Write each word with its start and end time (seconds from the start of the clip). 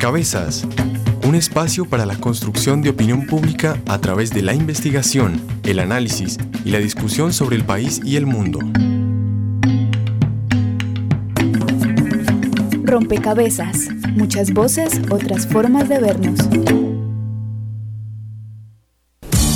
Rompecabezas, 0.00 0.66
un 1.26 1.34
espacio 1.34 1.84
para 1.84 2.06
la 2.06 2.16
construcción 2.16 2.80
de 2.80 2.88
opinión 2.88 3.26
pública 3.26 3.76
a 3.86 3.98
través 3.98 4.30
de 4.30 4.40
la 4.40 4.54
investigación, 4.54 5.42
el 5.62 5.78
análisis 5.78 6.38
y 6.64 6.70
la 6.70 6.78
discusión 6.78 7.34
sobre 7.34 7.56
el 7.56 7.64
país 7.64 8.00
y 8.02 8.16
el 8.16 8.24
mundo. 8.24 8.60
Rompecabezas, 12.82 13.90
muchas 14.16 14.54
voces, 14.54 15.02
otras 15.10 15.46
formas 15.46 15.86
de 15.90 15.98
vernos. 15.98 16.38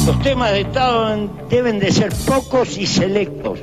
Los 0.06 0.22
temas 0.22 0.52
de 0.52 0.60
Estado 0.60 1.30
deben 1.48 1.80
de 1.80 1.90
ser 1.90 2.12
pocos 2.26 2.76
y 2.76 2.86
selectos. 2.86 3.60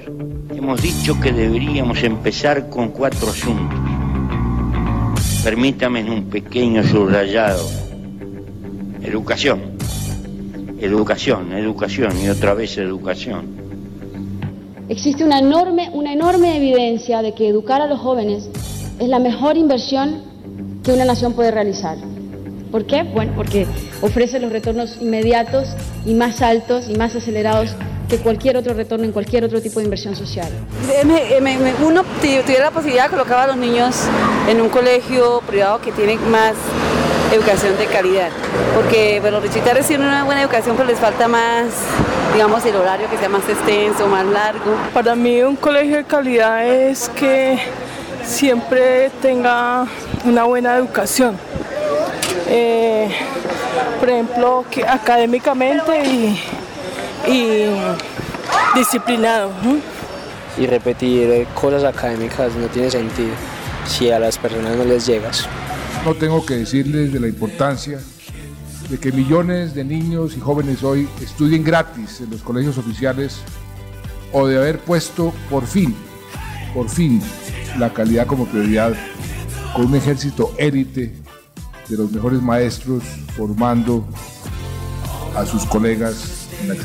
Hemos 0.49 0.81
dicho 0.81 1.19
que 1.19 1.31
deberíamos 1.31 2.01
empezar 2.01 2.69
con 2.71 2.89
cuatro 2.89 3.29
asuntos. 3.29 3.80
Permítame 5.43 6.03
un 6.03 6.25
pequeño 6.29 6.83
subrayado. 6.83 7.67
Educación. 9.01 9.59
Educación, 10.79 11.51
educación 11.53 12.11
y 12.23 12.29
otra 12.29 12.53
vez 12.53 12.77
educación. 12.77 13.47
Existe 14.87 15.23
una 15.23 15.39
enorme, 15.39 15.89
una 15.93 16.13
enorme 16.13 16.57
evidencia 16.57 17.23
de 17.23 17.33
que 17.33 17.47
educar 17.47 17.81
a 17.81 17.87
los 17.87 17.99
jóvenes 17.99 18.49
es 18.99 19.09
la 19.09 19.17
mejor 19.17 19.57
inversión 19.57 20.21
que 20.83 20.93
una 20.93 21.05
nación 21.05 21.33
puede 21.33 21.49
realizar. 21.49 21.97
¿Por 22.71 22.85
qué? 22.85 23.01
Bueno, 23.01 23.33
porque 23.35 23.65
ofrece 24.01 24.39
los 24.39 24.51
retornos 24.51 25.01
inmediatos 25.01 25.69
y 26.05 26.13
más 26.13 26.43
altos 26.43 26.87
y 26.87 26.93
más 26.93 27.15
acelerados 27.15 27.75
que 28.11 28.17
cualquier 28.17 28.57
otro 28.57 28.73
retorno 28.73 29.05
en 29.05 29.13
cualquier 29.13 29.45
otro 29.45 29.61
tipo 29.61 29.79
de 29.79 29.85
inversión 29.85 30.17
social. 30.17 30.49
uno 31.81 32.03
tuviera 32.19 32.65
la 32.65 32.71
posibilidad 32.71 33.05
de 33.05 33.09
colocar 33.09 33.39
a 33.39 33.47
los 33.47 33.55
niños 33.55 33.95
en 34.49 34.59
un 34.59 34.67
colegio 34.67 35.41
privado 35.47 35.79
que 35.79 35.93
tiene 35.93 36.17
más 36.17 36.55
educación 37.31 37.77
de 37.77 37.85
calidad, 37.85 38.27
porque 38.75 39.21
bueno, 39.21 39.39
los 39.39 39.47
recitales 39.47 39.87
tienen 39.87 40.07
una 40.07 40.25
buena 40.25 40.41
educación, 40.41 40.75
pero 40.75 40.89
les 40.89 40.99
falta 40.99 41.29
más, 41.29 41.67
digamos, 42.33 42.65
el 42.65 42.75
horario 42.75 43.09
que 43.09 43.17
sea 43.17 43.29
más 43.29 43.47
extenso, 43.47 44.05
más 44.07 44.25
largo. 44.25 44.75
Para 44.93 45.15
mí 45.15 45.41
un 45.41 45.55
colegio 45.55 45.95
de 45.95 46.03
calidad 46.03 46.67
es 46.67 47.07
que 47.07 47.59
siempre 48.25 49.09
tenga 49.21 49.87
una 50.25 50.43
buena 50.43 50.75
educación. 50.75 51.37
Eh, 52.49 53.07
por 54.01 54.09
ejemplo, 54.09 54.65
que 54.69 54.85
académicamente 54.85 56.03
y, 56.03 56.37
disciplinado. 58.75 59.51
Y 60.57 60.67
repetir 60.67 61.47
cosas 61.53 61.83
académicas 61.83 62.53
no 62.55 62.67
tiene 62.67 62.91
sentido 62.91 63.31
si 63.85 64.11
a 64.11 64.19
las 64.19 64.37
personas 64.37 64.75
no 64.75 64.83
les 64.83 65.05
llegas. 65.05 65.47
No 66.05 66.13
tengo 66.13 66.45
que 66.45 66.55
decirles 66.55 67.13
de 67.13 67.19
la 67.19 67.27
importancia 67.27 67.99
de 68.89 68.97
que 68.99 69.11
millones 69.11 69.73
de 69.73 69.85
niños 69.85 70.35
y 70.35 70.41
jóvenes 70.41 70.83
hoy 70.83 71.07
estudien 71.21 71.63
gratis 71.63 72.19
en 72.19 72.29
los 72.29 72.41
colegios 72.41 72.77
oficiales 72.77 73.39
o 74.33 74.47
de 74.47 74.57
haber 74.57 74.79
puesto 74.79 75.33
por 75.49 75.65
fin, 75.65 75.95
por 76.73 76.89
fin, 76.89 77.21
la 77.77 77.93
calidad 77.93 78.27
como 78.27 78.45
prioridad 78.45 78.93
con 79.73 79.85
un 79.85 79.95
ejército 79.95 80.53
élite 80.57 81.13
de 81.87 81.97
los 81.97 82.11
mejores 82.11 82.41
maestros 82.41 83.03
formando 83.37 84.05
a 85.35 85.45
sus 85.45 85.65
colegas 85.65 86.40
en 86.61 86.67
la 86.67 86.75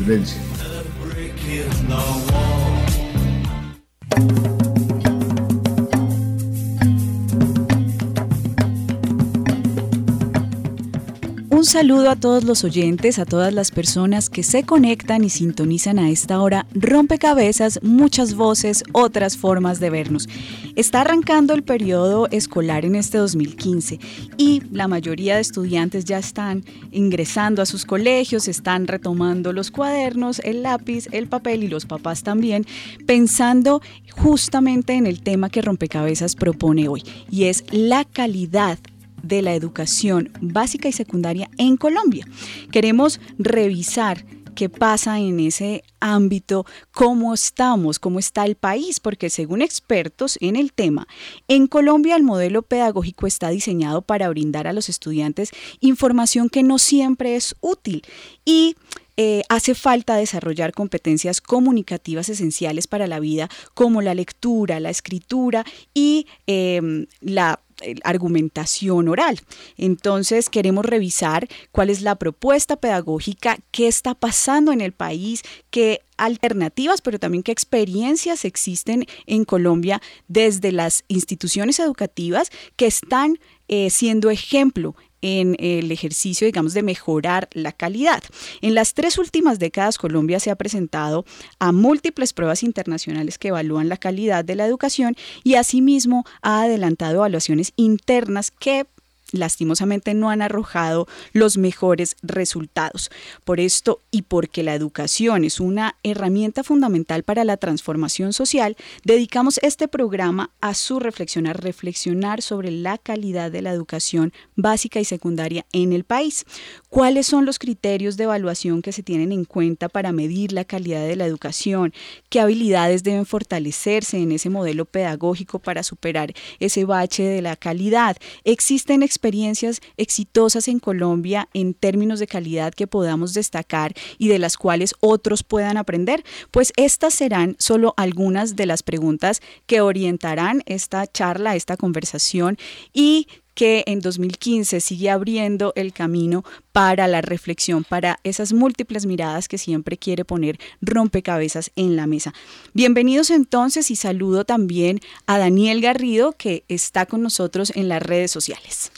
saludo 11.77 12.09
a 12.09 12.17
todos 12.17 12.45
los 12.45 12.64
oyentes, 12.64 13.19
a 13.19 13.27
todas 13.27 13.53
las 13.53 13.70
personas 13.70 14.31
que 14.31 14.42
se 14.42 14.63
conectan 14.63 15.25
y 15.25 15.29
sintonizan 15.29 15.98
a 15.98 16.09
esta 16.09 16.41
hora. 16.41 16.64
Rompecabezas, 16.73 17.81
muchas 17.83 18.35
voces, 18.35 18.83
otras 18.92 19.37
formas 19.37 19.79
de 19.79 19.91
vernos. 19.91 20.27
Está 20.75 21.03
arrancando 21.03 21.53
el 21.53 21.65
periodo 21.65 22.29
escolar 22.31 22.86
en 22.86 22.95
este 22.95 23.19
2015 23.19 24.01
y 24.39 24.63
la 24.73 24.89
mayoría 24.89 25.35
de 25.35 25.42
estudiantes 25.42 26.07
ya 26.07 26.17
están 26.17 26.65
ingresando 26.92 27.61
a 27.61 27.67
sus 27.67 27.85
colegios, 27.85 28.48
están 28.48 28.86
retomando 28.86 29.53
los 29.53 29.70
cuadernos, 29.70 30.39
el 30.45 30.63
lápiz, 30.63 31.09
el 31.13 31.29
papel 31.29 31.63
y 31.63 31.69
los 31.69 31.85
papás 31.85 32.23
también, 32.23 32.65
pensando 33.05 33.83
justamente 34.13 34.95
en 34.95 35.07
el 35.07 35.20
tema 35.20 35.51
que 35.51 35.61
Rompecabezas 35.61 36.36
propone 36.36 36.89
hoy 36.89 37.03
y 37.31 37.45
es 37.45 37.65
la 37.70 38.07
calidad 38.07 38.79
de 39.23 39.43
la 39.43 39.55
educación 39.55 40.31
básica 40.41 40.89
y 40.89 40.93
secundaria 40.93 41.51
en 41.59 41.77
Colombia. 41.77 42.27
Queremos 42.71 43.21
revisar 43.39 44.25
qué 44.57 44.69
pasa 44.69 45.21
en 45.21 45.39
ese 45.39 45.85
ámbito, 46.01 46.67
cómo 46.91 47.35
estamos, 47.35 48.01
cómo 48.01 48.19
está 48.19 48.45
el 48.45 48.57
país, 48.57 48.99
porque 48.99 49.31
según 49.31 49.63
expertos 49.63 50.39
en 50.41 50.57
el 50.57 50.73
tema, 50.73 51.07
en 51.47 51.69
Colombia 51.69 52.17
el 52.17 52.25
modelo 52.25 52.63
pedagógico 52.63 53.29
está 53.29 53.51
diseñado 53.51 54.03
para 54.03 54.29
brindar 54.29 54.67
a 54.67 54.73
los 54.73 54.89
estudiantes 54.89 55.51
información 55.81 56.48
que 56.48 56.65
no 56.65 56.79
siempre 56.79 57.37
es 57.37 57.55
útil 57.61 58.03
y 58.45 58.77
eh, 59.19 59.43
hace 59.48 59.75
falta 59.75 60.17
desarrollar 60.17 60.73
competencias 60.73 61.41
comunicativas 61.41 62.29
esenciales 62.29 62.87
para 62.87 63.07
la 63.07 63.21
vida, 63.21 63.48
como 63.73 64.03
la 64.03 64.15
lectura, 64.15 64.81
la 64.81 64.91
escritura 64.91 65.65
y 65.95 66.27
em, 66.47 67.07
la 67.21 67.61
argumentación 68.05 69.09
oral. 69.09 69.41
Entonces 69.77 70.48
queremos 70.48 70.85
revisar 70.85 71.48
cuál 71.73 71.91
es 71.91 72.03
la 72.03 72.17
propuesta 72.17 72.77
pedagógica, 72.77 73.59
qué 73.70 73.89
está 73.89 74.14
pasando 74.14 74.73
en 74.73 74.81
el 74.81 74.92
país, 74.92 75.42
qué 75.70 76.01
alternativas, 76.17 77.03
pero 77.03 77.19
también 77.19 77.42
qué 77.42 77.53
experiencias 77.53 78.45
existen 78.45 79.07
en 79.27 79.45
Colombia 79.45 80.01
desde 80.29 80.73
las 80.73 81.05
instituciones 81.09 81.79
educativas 81.79 82.51
que 82.77 82.86
están 82.86 83.39
eh, 83.69 83.91
siendo 83.91 84.31
ejemplo 84.31 84.95
en 85.23 85.57
el 85.59 85.91
ejercicio, 85.93 86.47
digamos, 86.47 86.75
de 86.75 86.83
mejorar 86.83 87.49
la 87.53 87.73
calidad. 87.73 88.23
En 88.61 88.75
las 88.75 88.95
tres 88.95 89.19
últimas 89.19 89.59
décadas, 89.59 89.99
Colombia 89.99 90.41
se 90.41 90.51
ha 90.51 90.57
presentado 90.57 91.25
a 91.59 91.73
múltiples 91.73 92.33
pruebas 92.33 92.63
internacionales 92.63 93.39
que 93.39 93.49
evalúan 93.49 93.89
la 93.89 93.97
calidad 93.97 94.45
de 94.45 94.55
la 94.55 94.67
educación 94.67 95.17
y 95.45 95.55
asimismo 95.55 96.25
ha 96.43 96.63
adelantado 96.63 97.17
evaluaciones 97.17 97.73
internas 97.77 98.51
que 98.51 98.87
lastimosamente 99.33 100.14
no 100.14 100.31
han 100.31 100.42
arrojado 100.42 101.07
los 101.33 101.59
mejores 101.59 102.17
resultados. 102.23 103.11
Por 103.45 103.61
esto 103.61 104.03
y 104.11 104.23
porque 104.23 104.63
la 104.63 104.75
educación 104.75 105.45
es 105.45 105.61
una 105.61 105.97
herramienta 106.03 106.63
fundamental 106.63 107.23
para 107.23 107.45
la 107.45 107.57
transformación 107.57 108.33
social, 108.33 108.77
dedicamos 109.05 109.59
este 109.63 109.89
programa 109.89 110.51
a 110.61 110.75
su 110.75 111.01
reflexión, 111.01 111.47
a 111.47 111.53
reflexionar 111.53 112.42
sobre 112.42 112.70
la 112.70 112.98
calidad 112.98 113.51
de 113.51 113.63
la 113.63 113.70
educación 113.70 114.33
básica 114.55 115.01
y 115.01 115.05
secundaria 115.05 115.67
en 115.73 115.92
el 115.92 116.05
país. 116.05 116.45
¿Cuáles 116.89 117.27
son 117.27 117.45
los 117.45 117.59
criterios 117.59 118.17
de 118.17 118.25
evaluación 118.25 118.83
que 118.83 118.92
se 118.92 119.03
tienen 119.03 119.33
en 119.33 119.45
cuenta 119.45 119.89
para 119.89 120.13
medir 120.13 120.53
la 120.53 120.65
calidad 120.65 121.07
de 121.07 121.17
la 121.17 121.27
educación? 121.27 121.92
¿Qué 122.29 122.41
habilidades 122.41 123.03
deben 123.03 123.27
fortalecerse 123.27 124.19
en 124.19 124.33
ese 124.33 124.51
modelo 124.51 124.85
pedagógico 124.85 125.59
para 125.59 125.83
superar 125.83 126.33
ese 126.59 126.85
bache 126.85 127.23
de 127.23 127.42
la 127.42 127.57
calidad? 127.57 128.17
¿Existen 128.44 129.03
experiencias 129.17 129.81
exitosas 129.97 130.69
en 130.69 130.79
Colombia 130.79 131.49
en 131.55 131.75
términos 131.75 132.21
de 132.21 132.27
calidad 132.27 132.75
que 132.75 132.87
podamos 132.87 133.35
destacar 133.35 133.94
y 134.19 134.29
de 134.29 134.38
las 134.38 134.56
cuales 134.56 134.94
otros 135.00 135.43
puedan 135.43 135.77
aprender? 135.77 136.25
Pues 136.50 136.73
estas 136.77 137.15
serán 137.15 137.56
solo 137.59 137.94
algunas 137.97 138.56
de 138.56 138.67
las 138.67 138.82
preguntas 138.82 139.41
que 139.67 139.81
orientarán 139.81 140.63
esta 140.67 141.07
charla, 141.07 141.57
esta 141.57 141.77
conversación 141.77 142.59
y 142.93 143.27
que 143.57 143.85
en 143.87 144.01
2015 144.01 144.81
sigue 144.81 145.11
abriendo 145.11 145.73
el 145.77 145.95
camino 145.95 146.45
para 146.73 147.09
la 147.09 147.23
reflexión, 147.23 147.85
para 147.85 148.21
esas 148.23 148.53
múltiples 148.53 149.07
miradas 149.07 149.49
que 149.49 149.57
siempre 149.57 149.97
quiere 149.97 150.27
poner 150.27 150.59
rompecabezas 150.83 151.73
en 151.75 151.97
la 151.97 152.07
mesa. 152.07 152.35
Bienvenidos 152.75 153.31
entonces 153.31 153.91
y 153.91 153.97
saludo 153.97 154.45
también 154.45 155.01
a 155.27 155.39
Daniel 155.39 155.81
Garrido 155.81 156.33
que 156.33 156.65
está 156.69 157.07
con 157.07 157.23
nosotros 157.23 157.73
en 157.75 157.89
las 157.89 158.03
redes 158.03 158.31
sociales. 158.31 158.93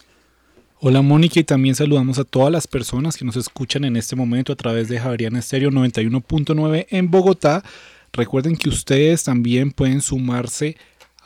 Hola 0.81 1.03
Mónica 1.03 1.41
y 1.41 1.45
también 1.45 1.75
saludamos 1.75 2.21
a 2.21 2.25
todas 2.25 2.53
las 2.53 2.69
personas 2.69 3.17
que 3.17 3.25
nos 3.25 3.35
escuchan 3.35 3.85
en 3.85 3.97
este 3.97 4.15
momento 4.15 4.53
a 4.53 4.57
través 4.57 4.87
de 4.87 5.01
Javeriana 5.01 5.41
Estéreo 5.41 5.73
91.9 5.73 6.87
en 6.91 7.11
Bogotá. 7.11 7.65
Recuerden 8.13 8.57
que 8.57 8.69
ustedes 8.69 9.25
también 9.25 9.73
pueden 9.73 10.01
sumarse 10.01 10.77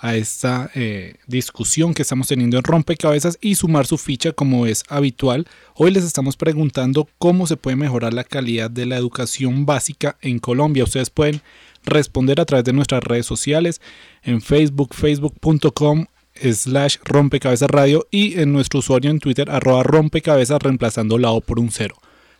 a 0.00 0.16
esta 0.16 0.70
eh, 0.74 1.16
discusión 1.26 1.92
que 1.92 2.00
estamos 2.00 2.28
teniendo 2.28 2.56
en 2.56 2.64
Rompecabezas 2.64 3.36
y 3.42 3.56
sumar 3.56 3.86
su 3.86 3.98
ficha 3.98 4.32
como 4.32 4.64
es 4.64 4.84
habitual. 4.88 5.46
Hoy 5.74 5.90
les 5.90 6.04
estamos 6.04 6.38
preguntando 6.38 7.06
cómo 7.18 7.46
se 7.46 7.58
puede 7.58 7.76
mejorar 7.76 8.14
la 8.14 8.24
calidad 8.24 8.70
de 8.70 8.86
la 8.86 8.96
educación 8.96 9.66
básica 9.66 10.16
en 10.22 10.38
Colombia. 10.38 10.84
Ustedes 10.84 11.10
pueden 11.10 11.42
responder 11.84 12.40
a 12.40 12.46
través 12.46 12.64
de 12.64 12.72
nuestras 12.72 13.04
redes 13.04 13.26
sociales 13.26 13.82
en 14.22 14.40
Facebook, 14.40 14.94
facebook.com 14.94 16.06
slash 16.34 16.96
rompecabezas 17.04 17.70
radio 17.70 18.06
y 18.10 18.40
en 18.40 18.52
nuestro 18.52 18.80
usuario 18.80 19.10
en 19.10 19.18
Twitter 19.18 19.50
arroba 19.50 19.82
rompecabezas 19.82 20.60
reemplazando 20.62 21.18
la 21.18 21.30
O 21.30 21.40
por 21.40 21.58
un 21.58 21.70
cero. 21.70 21.96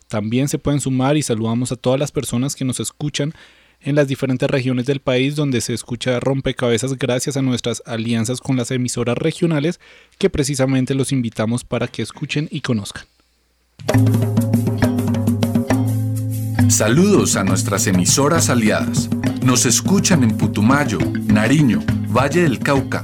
También 0.07 0.47
se 0.47 0.59
pueden 0.59 0.81
sumar 0.81 1.17
y 1.17 1.23
saludamos 1.23 1.71
a 1.71 1.75
todas 1.75 1.99
las 1.99 2.11
personas 2.11 2.55
que 2.55 2.65
nos 2.65 2.79
escuchan 2.79 3.33
en 3.81 3.95
las 3.95 4.07
diferentes 4.07 4.49
regiones 4.49 4.85
del 4.85 4.99
país 4.99 5.35
donde 5.35 5.61
se 5.61 5.73
escucha 5.73 6.19
rompecabezas 6.19 6.97
gracias 6.97 7.37
a 7.37 7.41
nuestras 7.41 7.83
alianzas 7.85 8.39
con 8.39 8.55
las 8.55 8.71
emisoras 8.71 9.17
regionales 9.17 9.79
que 10.17 10.29
precisamente 10.29 10.93
los 10.93 11.11
invitamos 11.11 11.63
para 11.63 11.87
que 11.87 12.01
escuchen 12.01 12.47
y 12.51 12.61
conozcan. 12.61 13.05
Saludos 16.69 17.35
a 17.35 17.43
nuestras 17.43 17.85
emisoras 17.87 18.49
aliadas. 18.49 19.09
Nos 19.43 19.65
escuchan 19.65 20.23
en 20.23 20.37
Putumayo, 20.37 20.97
Nariño, 21.27 21.83
Valle 22.07 22.43
del 22.43 22.59
Cauca, 22.59 23.03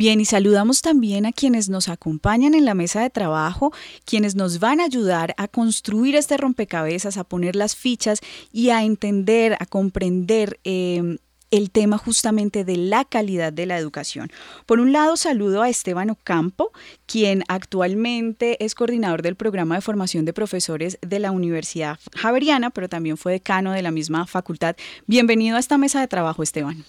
Bien, 0.00 0.18
y 0.18 0.24
saludamos 0.24 0.80
también 0.80 1.26
a 1.26 1.32
quienes 1.32 1.68
nos 1.68 1.90
acompañan 1.90 2.54
en 2.54 2.64
la 2.64 2.72
mesa 2.72 3.02
de 3.02 3.10
trabajo, 3.10 3.70
quienes 4.06 4.34
nos 4.34 4.58
van 4.58 4.80
a 4.80 4.84
ayudar 4.84 5.34
a 5.36 5.46
construir 5.46 6.16
este 6.16 6.38
rompecabezas, 6.38 7.18
a 7.18 7.24
poner 7.24 7.54
las 7.54 7.76
fichas 7.76 8.20
y 8.50 8.70
a 8.70 8.82
entender, 8.82 9.58
a 9.60 9.66
comprender 9.66 10.58
eh, 10.64 11.18
el 11.50 11.70
tema 11.70 11.98
justamente 11.98 12.64
de 12.64 12.78
la 12.78 13.04
calidad 13.04 13.52
de 13.52 13.66
la 13.66 13.76
educación. 13.76 14.30
Por 14.64 14.80
un 14.80 14.92
lado, 14.92 15.18
saludo 15.18 15.60
a 15.60 15.68
Esteban 15.68 16.08
Ocampo, 16.08 16.72
quien 17.04 17.44
actualmente 17.48 18.64
es 18.64 18.74
coordinador 18.74 19.20
del 19.20 19.36
programa 19.36 19.74
de 19.74 19.82
formación 19.82 20.24
de 20.24 20.32
profesores 20.32 20.98
de 21.02 21.18
la 21.18 21.30
Universidad 21.30 21.98
Javeriana, 22.16 22.70
pero 22.70 22.88
también 22.88 23.18
fue 23.18 23.32
decano 23.32 23.72
de 23.72 23.82
la 23.82 23.90
misma 23.90 24.26
facultad. 24.26 24.76
Bienvenido 25.06 25.58
a 25.58 25.60
esta 25.60 25.76
mesa 25.76 26.00
de 26.00 26.08
trabajo, 26.08 26.42
Esteban. 26.42 26.86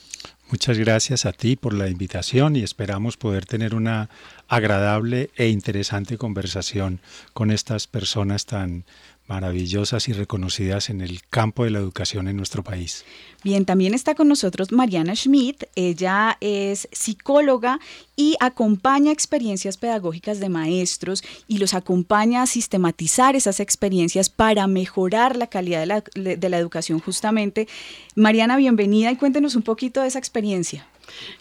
Muchas 0.51 0.77
gracias 0.77 1.25
a 1.25 1.31
ti 1.31 1.55
por 1.55 1.73
la 1.73 1.87
invitación 1.87 2.57
y 2.57 2.63
esperamos 2.63 3.15
poder 3.15 3.45
tener 3.45 3.73
una 3.73 4.09
agradable 4.49 5.29
e 5.37 5.47
interesante 5.47 6.17
conversación 6.17 6.99
con 7.31 7.51
estas 7.51 7.87
personas 7.87 8.45
tan 8.45 8.83
maravillosas 9.31 10.09
y 10.09 10.13
reconocidas 10.13 10.89
en 10.89 10.99
el 10.99 11.21
campo 11.29 11.63
de 11.63 11.69
la 11.69 11.79
educación 11.79 12.27
en 12.27 12.35
nuestro 12.35 12.63
país. 12.63 13.05
Bien, 13.45 13.63
también 13.63 13.93
está 13.93 14.13
con 14.13 14.27
nosotros 14.27 14.73
Mariana 14.73 15.15
Schmidt. 15.15 15.63
Ella 15.75 16.37
es 16.41 16.89
psicóloga 16.91 17.79
y 18.17 18.35
acompaña 18.41 19.13
experiencias 19.13 19.77
pedagógicas 19.77 20.41
de 20.41 20.49
maestros 20.49 21.23
y 21.47 21.59
los 21.59 21.73
acompaña 21.73 22.41
a 22.41 22.45
sistematizar 22.45 23.37
esas 23.37 23.61
experiencias 23.61 24.29
para 24.29 24.67
mejorar 24.67 25.37
la 25.37 25.47
calidad 25.47 25.79
de 25.79 25.85
la, 25.85 26.03
de 26.35 26.49
la 26.49 26.57
educación 26.57 26.99
justamente. 26.99 27.69
Mariana, 28.15 28.57
bienvenida 28.57 29.11
y 29.11 29.15
cuéntenos 29.15 29.55
un 29.55 29.63
poquito 29.63 30.01
de 30.01 30.09
esa 30.09 30.19
experiencia. 30.19 30.90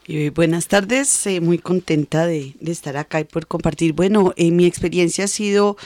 Eh, 0.07 0.31
buenas 0.35 0.67
tardes, 0.67 1.27
eh, 1.27 1.41
muy 1.41 1.59
contenta 1.59 2.27
de, 2.27 2.55
estar 2.67 2.97
acá 2.97 3.21
y 3.21 3.25
poder 3.25 3.47
compartir. 3.47 3.93
Bueno, 3.93 4.33
eh, 4.37 4.51
mi 4.51 4.67
experiencia 4.67 5.25
ha 5.25 5.29
sido 5.29 5.77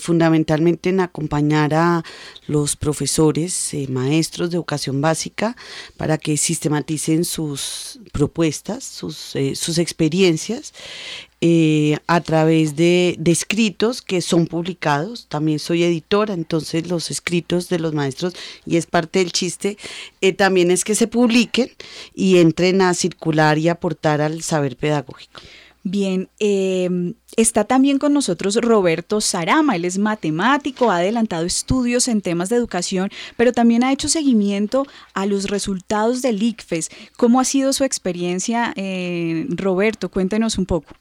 fundamentalmente 0.00 0.90
en 0.90 1.00
acompañar 1.00 1.74
a 1.74 2.02
los 2.46 2.76
profesores, 2.76 3.74
maestros 3.88 4.50
de 4.50 4.56
educación 4.56 5.00
básica 5.00 5.56
para 5.96 6.18
que 6.18 6.36
sistematicen 6.36 7.24
sus 7.24 8.00
propuestas, 8.12 8.84
sus 8.84 9.78
experiencias 9.78 10.72
eh, 11.40 11.98
a 12.08 12.20
través 12.20 12.74
de, 12.74 13.18
escritos 13.26 14.02
que 14.02 14.20
son 14.20 14.46
publicados. 14.46 15.26
También 15.28 15.58
soy 15.58 15.84
editora, 15.84 16.34
entonces 16.34 16.88
los 16.88 17.10
escritos 17.10 17.68
de 17.68 17.78
los 17.78 17.94
maestros, 17.94 18.34
y 18.66 18.76
es 18.76 18.86
parte 18.86 19.20
del 19.20 19.32
chiste, 19.32 19.78
eh, 20.20 20.32
también 20.32 20.70
es 20.70 20.84
que 20.84 20.94
se 20.94 21.06
publiquen 21.06 21.70
y 22.14 22.38
entren 22.38 22.82
a 22.82 22.94
circular 22.94 23.58
y 23.58 23.68
aportar 23.68 24.20
al 24.20 24.42
saber 24.42 24.76
pedagógico. 24.76 25.40
Bien, 25.90 26.28
em, 26.38 27.14
está 27.34 27.64
también 27.64 27.98
con 27.98 28.12
nosotros 28.12 28.56
Roberto 28.56 29.22
Sarama, 29.22 29.74
él 29.74 29.86
es 29.86 29.96
matemático, 29.96 30.90
ha 30.90 30.98
adelantado 30.98 31.46
estudios 31.46 32.08
en 32.08 32.20
temas 32.20 32.50
de 32.50 32.56
educación, 32.56 33.10
pero 33.38 33.52
también 33.52 33.82
ha 33.82 33.90
hecho 33.90 34.08
seguimiento 34.10 34.86
a 35.14 35.24
los 35.24 35.48
resultados 35.48 36.20
del 36.20 36.42
ICFES. 36.42 36.90
¿Cómo 37.16 37.40
ha 37.40 37.46
sido 37.46 37.72
su 37.72 37.84
experiencia, 37.84 38.74
eh, 38.76 39.46
Roberto? 39.48 40.10
Cuéntenos 40.10 40.58
un 40.58 40.66
poco. 40.66 40.94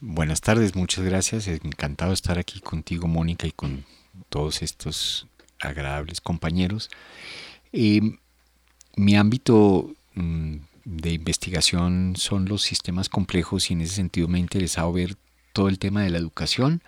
Buenas 0.00 0.40
tardes, 0.40 0.74
muchas 0.74 1.04
gracias. 1.04 1.46
Encantado 1.46 2.10
de 2.10 2.14
estar 2.14 2.40
aquí 2.40 2.58
contigo, 2.58 3.06
Mónica, 3.06 3.46
y 3.46 3.52
con 3.52 3.84
todos 4.30 4.62
estos 4.62 5.28
agradables 5.60 6.20
compañeros. 6.20 6.90
Em, 7.70 8.18
mi 8.96 9.14
ámbito 9.14 9.94
mm, 10.14 10.56
de 10.84 11.12
investigación 11.12 12.14
son 12.16 12.46
los 12.46 12.62
sistemas 12.62 13.08
complejos 13.08 13.70
y 13.70 13.74
en 13.74 13.82
ese 13.82 13.94
sentido 13.94 14.28
me 14.28 14.38
ha 14.38 14.40
interesado 14.40 14.92
ver 14.92 15.16
todo 15.52 15.68
el 15.68 15.78
tema 15.78 16.02
de 16.02 16.10
la 16.10 16.18
educación 16.18 16.82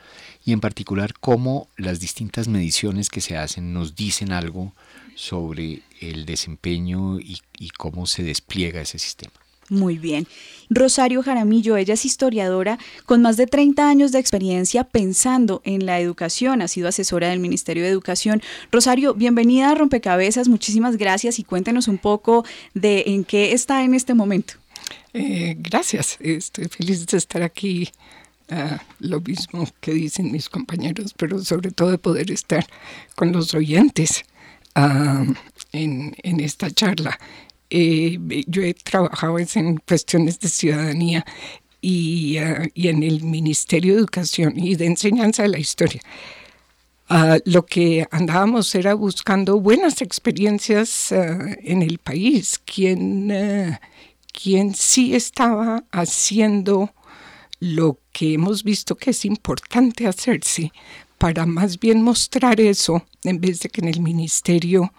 y 0.44 0.52
en 0.52 0.60
particular 0.60 1.14
cómo 1.20 1.68
las 1.76 2.00
distintas 2.00 2.48
mediciones 2.48 3.10
que 3.10 3.20
se 3.20 3.36
hacen 3.36 3.72
nos 3.72 3.94
dicen 3.94 4.32
algo 4.32 4.72
sobre 5.14 5.82
el 6.00 6.26
desempeño 6.26 7.20
y, 7.20 7.40
y 7.58 7.70
cómo 7.70 8.06
se 8.06 8.22
despliega 8.22 8.80
ese 8.80 8.98
sistema. 8.98 9.43
Muy 9.68 9.98
bien. 9.98 10.26
Rosario 10.70 11.22
Jaramillo, 11.22 11.76
ella 11.76 11.94
es 11.94 12.04
historiadora 12.04 12.78
con 13.06 13.22
más 13.22 13.36
de 13.36 13.46
30 13.46 13.88
años 13.88 14.12
de 14.12 14.18
experiencia 14.18 14.84
pensando 14.84 15.62
en 15.64 15.86
la 15.86 16.00
educación, 16.00 16.62
ha 16.62 16.68
sido 16.68 16.88
asesora 16.88 17.28
del 17.28 17.40
Ministerio 17.40 17.82
de 17.82 17.90
Educación. 17.90 18.42
Rosario, 18.72 19.14
bienvenida 19.14 19.70
a 19.70 19.74
Rompecabezas, 19.74 20.48
muchísimas 20.48 20.96
gracias 20.96 21.38
y 21.38 21.44
cuéntenos 21.44 21.88
un 21.88 21.98
poco 21.98 22.44
de 22.74 23.04
en 23.06 23.24
qué 23.24 23.52
está 23.52 23.84
en 23.84 23.94
este 23.94 24.14
momento. 24.14 24.54
Eh, 25.12 25.56
gracias, 25.58 26.18
estoy 26.20 26.68
feliz 26.68 27.06
de 27.06 27.18
estar 27.18 27.42
aquí. 27.42 27.90
Ah, 28.50 28.82
lo 28.98 29.20
mismo 29.22 29.66
que 29.80 29.94
dicen 29.94 30.30
mis 30.30 30.50
compañeros, 30.50 31.14
pero 31.16 31.42
sobre 31.42 31.70
todo 31.70 31.90
de 31.90 31.98
poder 31.98 32.30
estar 32.30 32.66
con 33.14 33.32
los 33.32 33.54
oyentes 33.54 34.24
ah, 34.74 35.24
en, 35.72 36.14
en 36.22 36.40
esta 36.40 36.70
charla. 36.70 37.18
Eh, 37.70 38.18
yo 38.46 38.62
he 38.62 38.74
trabajado 38.74 39.38
en 39.38 39.76
cuestiones 39.78 40.38
de 40.40 40.48
ciudadanía 40.48 41.24
y, 41.80 42.38
ah, 42.38 42.66
y, 42.74 42.88
en 42.88 43.02
el 43.02 43.22
Ministerio 43.22 43.94
de 43.94 44.00
Educación 44.00 44.58
y 44.58 44.74
de 44.76 44.86
Enseñanza 44.86 45.42
de 45.42 45.48
la 45.48 45.58
Historia. 45.58 46.00
Ah, 47.08 47.38
lo 47.44 47.66
que 47.66 48.06
andábamos 48.10 48.74
era 48.74 48.94
buscando 48.94 49.60
buenas 49.60 50.00
experiencias 50.02 51.12
ah, 51.12 51.38
en 51.62 51.82
el 51.82 51.98
país, 51.98 52.60
quien, 52.64 53.78
quien 54.32 54.74
sí 54.74 55.14
estaba 55.14 55.84
haciendo 55.90 56.94
lo 57.60 57.98
que 58.12 58.34
hemos 58.34 58.62
visto 58.62 58.96
que 58.96 59.10
es 59.10 59.24
importante 59.24 60.06
hacerse 60.06 60.72
para 61.18 61.46
más 61.46 61.80
bien 61.80 62.02
mostrar 62.02 62.60
eso 62.60 63.04
en 63.22 63.40
vez 63.40 63.60
de 63.60 63.68
que 63.70 63.80
en 63.80 63.88
el 63.88 64.00
ministerio 64.00 64.92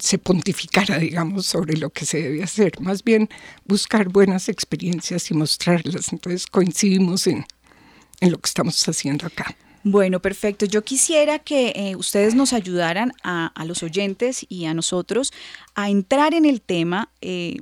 se 0.00 0.18
pontificara, 0.18 0.98
digamos, 0.98 1.46
sobre 1.46 1.76
lo 1.76 1.90
que 1.90 2.06
se 2.06 2.22
debe 2.22 2.42
hacer, 2.42 2.80
más 2.80 3.04
bien 3.04 3.28
buscar 3.66 4.08
buenas 4.08 4.48
experiencias 4.48 5.30
y 5.30 5.34
mostrarlas. 5.34 6.12
Entonces 6.12 6.46
coincidimos 6.46 7.26
en, 7.26 7.44
lo 8.20 8.38
que 8.38 8.46
estamos 8.46 8.88
haciendo 8.88 9.26
acá. 9.26 9.54
Bueno, 9.84 10.20
perfecto. 10.20 10.64
Yo 10.64 10.82
quisiera 10.82 11.40
que 11.40 11.72
eh, 11.74 11.96
ustedes 11.96 12.34
nos 12.34 12.52
ayudaran 12.52 13.12
a, 13.24 13.52
los 13.66 13.82
oyentes 13.82 14.46
y 14.48 14.66
a 14.66 14.74
nosotros 14.74 15.32
a 15.74 15.90
entrar 15.90 16.34
en 16.34 16.44
el 16.46 16.60
tema, 16.60 17.10
eh, 17.20 17.58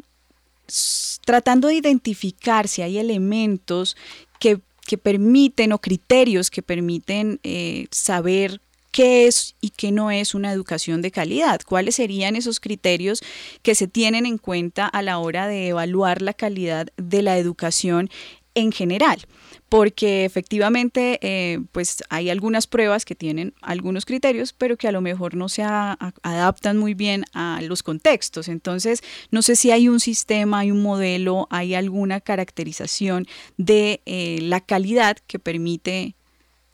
tratando 1.25 1.69
de 1.69 1.75
identificar 1.75 2.69
si 2.69 2.83
hay 2.83 2.99
elementos 2.99 3.97
que, 4.39 4.61
permiten 5.03 5.73
o 5.73 5.79
criterios 5.79 6.51
que 6.51 6.63
permiten 6.63 7.39
eh, 7.45 7.87
saber 7.93 8.61
qué 8.91 9.27
es 9.27 9.57
y 9.61 9.71
qué 9.71 9.93
no 9.93 10.11
es 10.11 10.35
una 10.35 10.53
educación 10.53 11.03
de 11.03 11.11
calidad, 11.11 11.61
cuáles 11.67 11.97
serían 11.97 12.37
esos 12.37 12.61
criterios 12.61 13.23
que 13.63 13.75
se 13.75 13.89
tienen 13.89 14.27
en 14.27 14.39
cuenta 14.39 14.87
a 14.87 15.03
la 15.03 15.19
hora 15.19 15.47
de 15.47 15.69
evaluar 15.69 16.23
la 16.23 16.35
calidad 16.35 16.89
de 16.97 17.23
la 17.23 17.39
educación 17.39 18.11
en 18.55 18.73
general 18.73 19.27
porque 19.71 20.25
efectivamente 20.25 21.21
eh, 21.23 21.61
pues 21.71 22.03
hay 22.11 22.29
algunas 22.29 22.67
pruebas 22.67 23.05
que 23.05 23.15
tienen 23.15 23.55
algunos 23.63 24.05
criterios, 24.05 24.53
pero 24.53 24.77
que 24.77 24.89
a 24.89 24.93
lo 24.93 25.01
mejor 25.01 25.37
no 25.37 25.49
se 25.49 25.63
adaptan 25.63 26.77
muy 26.77 26.95
bien 26.95 27.25
a 27.33 27.61
los 27.63 27.85
contextos. 27.85 28.49
Entonces, 28.49 29.01
no 29.31 29.43
sé 29.43 29.55
si 29.55 29.71
hay 29.71 29.89
un 29.89 30.01
sistema, 30.01 30.59
hay 30.59 30.73
un 30.73 30.83
modelo, 30.83 31.47
hay 31.51 31.77
alguna 31.77 32.21
caracterización 32.21 33.29
de 33.59 34.03
eh, 34.07 34.41
la 34.43 34.61
calidad 34.61 35.17
que 35.29 35.39
permite 35.39 36.17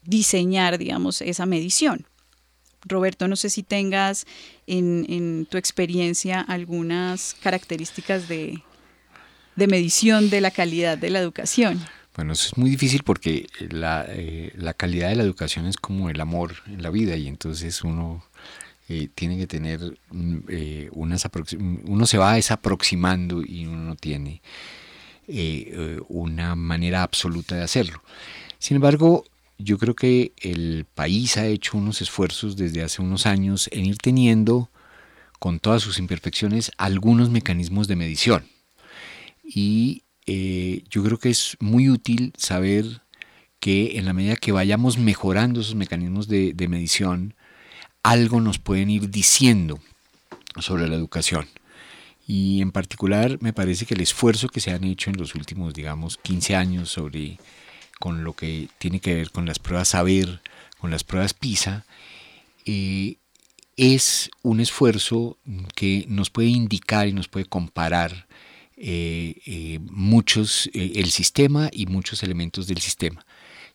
diseñar, 0.07 0.79
digamos, 0.79 1.21
esa 1.21 1.45
medición. 1.45 2.07
Roberto, 2.85 3.27
no 3.27 3.35
sé 3.35 3.49
si 3.49 3.61
tengas 3.61 4.25
en, 4.65 5.05
en 5.09 5.45
tu 5.45 5.57
experiencia 5.57 6.41
algunas 6.41 7.35
características 7.41 8.27
de, 8.27 8.63
de 9.55 9.67
medición 9.67 10.29
de 10.29 10.41
la 10.41 10.51
calidad 10.51 10.97
de 10.97 11.09
la 11.09 11.19
educación. 11.19 11.79
Bueno, 12.15 12.33
eso 12.33 12.47
es 12.47 12.57
muy 12.57 12.69
difícil 12.69 13.03
porque 13.03 13.47
la, 13.69 14.05
eh, 14.09 14.51
la, 14.55 14.73
calidad 14.73 15.09
de 15.09 15.15
la 15.15 15.23
educación 15.23 15.67
es 15.67 15.77
como 15.77 16.09
el 16.09 16.19
amor 16.19 16.55
en 16.65 16.81
la 16.81 16.89
vida 16.89 17.15
y 17.15 17.27
entonces 17.27 17.83
uno 17.83 18.23
eh, 18.89 19.09
tiene 19.13 19.37
que 19.37 19.45
tener 19.45 19.99
mm, 20.09 20.37
eh, 20.47 20.89
unas 20.93 21.27
uno 21.85 22.07
se 22.07 22.17
va 22.17 22.33
desaproximando 22.33 23.43
y 23.45 23.67
uno 23.67 23.83
no 23.83 23.95
tiene 23.95 24.41
una 26.07 26.55
manera 26.55 27.03
absoluta 27.03 27.55
de 27.55 27.63
hacerlo. 27.63 28.01
Sin 28.59 28.75
embargo, 28.75 29.25
yo 29.57 29.77
creo 29.77 29.95
que 29.95 30.33
el 30.37 30.85
país 30.93 31.37
ha 31.37 31.47
hecho 31.47 31.77
unos 31.77 32.01
esfuerzos 32.01 32.55
desde 32.55 32.83
hace 32.83 33.01
unos 33.01 33.25
años 33.25 33.69
en 33.71 33.85
ir 33.85 33.97
teniendo, 33.97 34.69
con 35.39 35.59
todas 35.59 35.83
sus 35.83 35.99
imperfecciones, 35.99 36.71
algunos 36.77 37.29
mecanismos 37.29 37.87
de 37.87 37.95
medición. 37.95 38.45
Y 39.43 40.03
eh, 40.25 40.83
yo 40.89 41.03
creo 41.03 41.19
que 41.19 41.29
es 41.29 41.57
muy 41.59 41.89
útil 41.89 42.33
saber 42.37 43.01
que 43.59 43.97
en 43.97 44.05
la 44.05 44.13
medida 44.13 44.35
que 44.35 44.51
vayamos 44.51 44.97
mejorando 44.97 45.61
esos 45.61 45.75
mecanismos 45.75 46.27
de, 46.27 46.53
medición, 46.69 47.33
algo 48.03 48.41
nos 48.41 48.59
pueden 48.59 48.89
ir 48.89 49.09
diciendo 49.09 49.79
sobre 50.59 50.87
la 50.87 50.95
educación. 50.95 51.47
Y 52.27 52.61
en 52.61 52.71
particular 52.71 53.37
me 53.41 53.53
parece 53.53 53.85
que 53.85 53.93
el 53.93 54.01
esfuerzo 54.01 54.49
que 54.49 54.59
se 54.59 54.71
han 54.71 54.83
hecho 54.83 55.09
en 55.09 55.17
los 55.17 55.33
últimos, 55.33 55.73
digamos, 55.73 56.17
15 56.17 56.55
años 56.55 56.89
sobre 56.89 57.37
con 57.99 58.23
lo 58.23 58.33
que 58.33 58.69
tiene 58.77 58.99
que 58.99 59.15
ver 59.15 59.31
con 59.31 59.45
las 59.45 59.59
pruebas 59.59 59.89
saber, 59.89 60.41
con 60.79 60.91
las 60.91 61.03
pruebas 61.03 61.33
PISA, 61.33 61.85
eh, 62.65 63.17
es 63.75 64.29
un 64.41 64.59
esfuerzo 64.59 65.37
que 65.75 66.05
nos 66.07 66.29
puede 66.29 66.49
indicar 66.49 67.07
y 67.07 67.13
nos 67.13 67.27
puede 67.27 67.45
comparar 67.45 68.27
eh, 68.75 69.35
eh, 69.45 69.79
muchos, 69.81 70.69
el 70.73 71.09
sistema 71.11 71.69
y 71.71 71.85
muchos 71.85 72.23
elementos 72.23 72.67
del 72.67 72.79
sistema. 72.79 73.25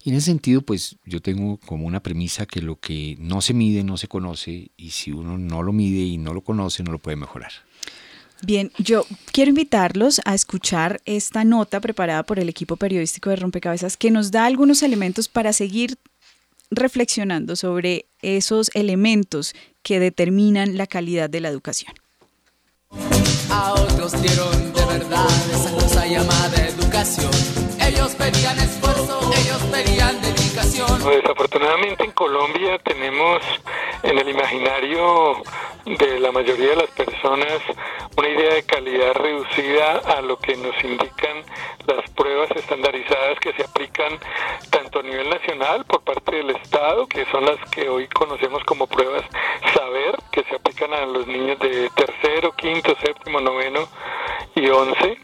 Y 0.05 0.11
en 0.11 0.17
ese 0.17 0.26
sentido, 0.26 0.62
pues 0.62 0.97
yo 1.05 1.23
tengo 1.23 1.59
como 1.59 1.87
una 1.87 2.02
premisa 2.02 2.47
que 2.47 2.61
lo 2.61 2.81
que 2.81 3.17
no 3.21 3.41
se 3.41 3.55
mide 3.55 3.85
no 3.85 3.97
se 3.97 4.09
conoce 4.09 4.73
y 4.76 4.91
si 4.91 5.12
uno 5.12 5.38
no 5.38 5.62
lo 5.62 5.73
mide 5.73 6.00
y 6.00 6.19
no 6.19 6.35
lo 6.35 6.41
conoce 6.43 6.83
no 6.83 6.91
lo 6.91 6.99
puede 6.99 7.17
mejorar. 7.17 7.52
Bien, 8.45 8.73
yo 8.77 9.07
quiero 9.31 9.51
invitarlos 9.51 10.21
a 10.25 10.35
escuchar 10.35 11.01
esta 11.05 11.45
nota 11.45 11.81
preparada 11.81 12.25
por 12.25 12.41
el 12.41 12.49
equipo 12.49 12.77
periodístico 12.77 13.31
de 13.31 13.37
Rompecabezas 13.37 13.97
que 13.97 14.11
nos 14.11 14.33
da 14.33 14.47
algunos 14.47 14.83
elementos 14.83 15.29
para 15.29 15.53
seguir 15.53 15.97
reflexionando 16.69 17.55
sobre 17.55 18.07
esos 18.21 18.73
elementos 18.75 19.55
que 19.83 20.01
determinan 20.01 20.77
la 20.77 20.89
calidad 20.89 21.31
de 21.31 21.41
la 21.41 21.51
educación. 21.51 21.95
A 23.49 23.75
otros 23.75 24.21
dieron 24.21 24.73
de 24.73 24.85
verdad 24.87 25.29
esa 25.55 25.71
cosa 25.73 26.07
llamada 26.07 26.67
educación. 26.67 27.31
Ellos 27.81 28.13
pedían 28.17 28.59
esfuerzo, 28.59 29.21
ellos 29.37 29.63
pedían 29.71 30.21
Desafortunadamente 30.53 32.05
en 32.05 32.11
Colombia 32.13 32.79
tenemos 32.85 33.41
en 34.03 34.19
el 34.19 34.29
imaginario 34.29 35.43
de 35.87 36.21
la 36.21 36.31
mayoría 36.31 36.71
de 36.71 36.77
las 36.77 36.91
personas 36.91 37.63
una 38.19 38.29
idea 38.29 38.55
de 38.55 38.63
calidad 38.65 39.15
reducida 39.15 40.03
a 40.15 40.21
lo 40.21 40.39
que 40.39 40.55
nos 40.57 40.75
indican 40.85 41.43
las 41.87 42.09
pruebas 42.11 42.51
estandarizadas 42.51 43.39
que 43.41 43.55
se 43.55 43.63
aplican 43.63 44.19
tanto 44.69 44.99
a 44.99 45.03
nivel 45.03 45.31
nacional 45.31 45.87
por 45.87 46.03
parte 46.03 46.37
del 46.37 46.51
Estado, 46.51 47.07
que 47.07 47.25
son 47.31 47.47
las 47.47 47.59
que 47.71 47.89
hoy 47.89 48.07
conocemos 48.09 48.63
como 48.65 48.87
pruebas 48.87 49.25
saber, 49.75 50.19
que 50.33 50.45
se 50.45 50.57
aplican 50.57 50.93
a 50.93 51.07
los 51.07 51.27
niños 51.27 51.59
de 51.61 51.89
tercero, 51.97 52.53
quinto, 52.53 52.95
séptimo, 53.03 53.41
noveno 53.41 53.89
y 54.55 54.69
once 54.69 55.17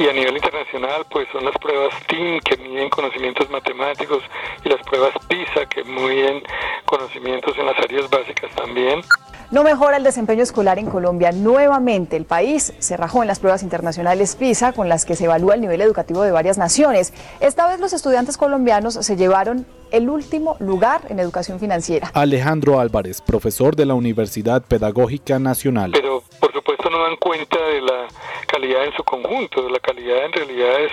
y 0.00 0.08
a 0.08 0.12
nivel 0.14 0.34
internacional 0.34 1.04
pues 1.10 1.28
son 1.30 1.44
las 1.44 1.54
pruebas 1.58 1.92
TIM 2.08 2.40
que 2.40 2.56
miden 2.56 2.88
conocimientos 2.88 3.50
matemáticos 3.50 4.22
y 4.64 4.70
las 4.70 4.80
pruebas 4.80 5.12
PISA 5.28 5.66
que 5.66 5.84
miden 5.84 6.42
conocimientos 6.86 7.54
en 7.58 7.66
las 7.66 7.78
áreas 7.78 8.08
básicas 8.08 8.50
también. 8.54 9.02
No 9.50 9.62
mejora 9.62 9.98
el 9.98 10.04
desempeño 10.04 10.42
escolar 10.42 10.78
en 10.78 10.86
Colombia. 10.86 11.32
Nuevamente 11.32 12.16
el 12.16 12.24
país 12.24 12.72
se 12.78 12.96
rajó 12.96 13.20
en 13.22 13.28
las 13.28 13.40
pruebas 13.40 13.62
internacionales 13.62 14.36
PISA 14.36 14.72
con 14.72 14.88
las 14.88 15.04
que 15.04 15.16
se 15.16 15.26
evalúa 15.26 15.54
el 15.54 15.60
nivel 15.60 15.82
educativo 15.82 16.22
de 16.22 16.30
varias 16.30 16.56
naciones. 16.56 17.12
Esta 17.40 17.68
vez 17.68 17.78
los 17.78 17.92
estudiantes 17.92 18.38
colombianos 18.38 18.94
se 18.94 19.16
llevaron 19.16 19.66
el 19.90 20.08
último 20.08 20.56
lugar 20.60 21.02
en 21.10 21.18
educación 21.18 21.60
financiera. 21.60 22.10
Alejandro 22.14 22.80
Álvarez, 22.80 23.20
profesor 23.20 23.76
de 23.76 23.84
la 23.84 23.94
Universidad 23.94 24.62
Pedagógica 24.62 25.38
Nacional. 25.38 25.90
Pero 25.92 26.22
por 26.38 26.52
no 26.90 27.04
dan 27.04 27.16
cuenta 27.16 27.58
de 27.58 27.80
la 27.80 28.08
calidad 28.46 28.84
en 28.84 28.92
su 28.94 29.04
conjunto. 29.04 29.68
La 29.68 29.78
calidad 29.78 30.24
en 30.24 30.32
realidad 30.32 30.80
es 30.80 30.92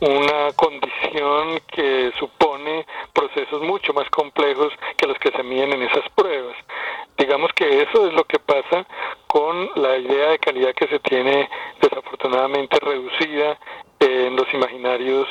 una 0.00 0.52
condición 0.56 1.60
que 1.72 2.12
supone 2.18 2.86
procesos 3.12 3.62
mucho 3.62 3.92
más 3.92 4.08
complejos 4.10 4.72
que 4.96 5.06
los 5.06 5.18
que 5.18 5.30
se 5.30 5.42
miden 5.42 5.72
en 5.72 5.82
esas 5.82 6.08
pruebas. 6.14 6.56
Digamos 7.16 7.52
que 7.54 7.82
eso 7.82 8.06
es 8.06 8.12
lo 8.14 8.24
que 8.24 8.38
pasa 8.38 8.86
con 9.26 9.70
la 9.76 9.96
idea 9.96 10.30
de 10.30 10.38
calidad 10.38 10.74
que 10.74 10.88
se 10.88 10.98
tiene 11.00 11.48
desafortunadamente 11.80 12.78
reducida 12.80 13.58
en 14.00 14.36
los 14.36 14.52
imaginarios 14.52 15.28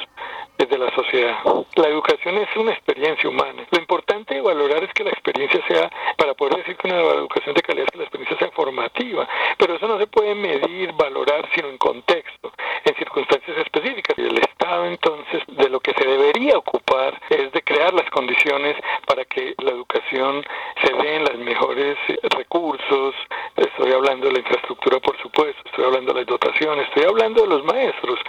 de 0.66 0.78
la 0.78 0.94
sociedad. 0.96 1.38
La 1.76 1.88
educación 1.88 2.38
es 2.38 2.48
una 2.56 2.72
experiencia 2.72 3.30
humana. 3.30 3.66
Lo 3.70 3.80
importante 3.80 4.34
de 4.34 4.42
valorar 4.42 4.84
es 4.84 4.92
que 4.94 5.04
la 5.04 5.12
experiencia 5.12 5.62
sea, 5.68 5.92
para 6.18 6.34
poder 6.34 6.58
decir 6.58 6.76
que 6.76 6.88
una 6.88 7.00
educación 7.00 7.54
de 7.54 7.62
calidad, 7.62 7.88
que 7.88 8.00
la 8.00 8.04
experiencia 8.06 8.38
sea 8.40 8.52
formativa, 8.52 9.28
pero 9.58 9.76
eso 9.76 9.88
no 9.88 10.00
se 10.00 10.08
puede 10.08 10.34
medir, 10.34 10.92
valorar, 10.94 11.48
sino 11.54 11.70
en 11.70 11.78
contexto, 11.78 12.37
en 12.86 12.96
circunstancias 12.96 13.58
específicas. 13.58 14.18
Y 14.18 14.22
el 14.22 14.38
Estado 14.38 14.86
entonces 14.86 15.42
de 15.48 15.70
lo 15.70 15.80
que 15.80 15.94
se 15.94 16.08
debería 16.08 16.58
ocupar 16.58 17.20
es 17.30 17.52
de 17.52 17.62
crear 17.62 17.94
las 17.94 18.10
condiciones 18.10 18.76
para 19.06 19.26
que 19.26 19.56
la 19.64 19.72
educación 19.72 20.44
se 20.84 20.94
den 20.94 21.24
los 21.24 21.38
mejores 21.40 21.98
recursos, 22.36 23.16
estoy 23.56 23.92
hablando 23.92 24.28
de 24.28 24.34
la 24.34 24.40
infraestructura 24.40 25.00
por 25.00 25.18
supuesto, 25.22 25.62
estoy 25.66 25.86
hablando 25.86 26.14
de 26.14 26.22
las 26.22 26.28
dotaciones, 26.28 26.88
estoy 26.88 27.04
hablando 27.04 27.42
de 27.42 27.48
los 27.48 27.64
maestros. 27.66 28.20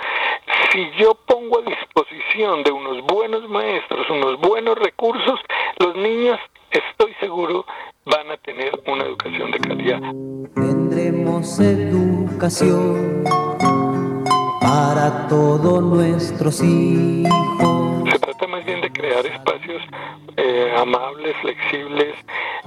Si 0.73 0.91
yo 0.99 1.15
pongo 1.15 1.61
a 1.61 1.63
disposición 1.63 2.63
de 2.63 2.71
unos 2.71 3.03
buenos 3.03 3.49
maestros, 3.49 4.09
unos 4.11 4.39
buenos 4.41 4.79
recursos, 4.79 5.41
los 5.79 5.97
niños, 5.97 6.39
estoy 6.71 7.15
seguro, 7.21 7.67
van 8.05 8.31
a 8.31 8.37
tener 8.39 8.73
una 8.87 9.05
educación 9.05 9.51
de 9.51 9.59
calidad. 9.59 10.01
Tendremos 10.55 11.59
educación 11.61 13.25
para 14.69 15.27
todos 15.29 15.83
nuestros 15.83 16.63
hijos. 16.63 18.11
Se 18.13 18.19
trata 18.19 18.47
más 18.49 18.63
bien 18.67 18.83
de 18.83 18.93
crear 18.93 19.25
espacios 19.25 19.83
eh, 20.37 20.75
amables, 20.77 21.35
flexibles, 21.41 22.15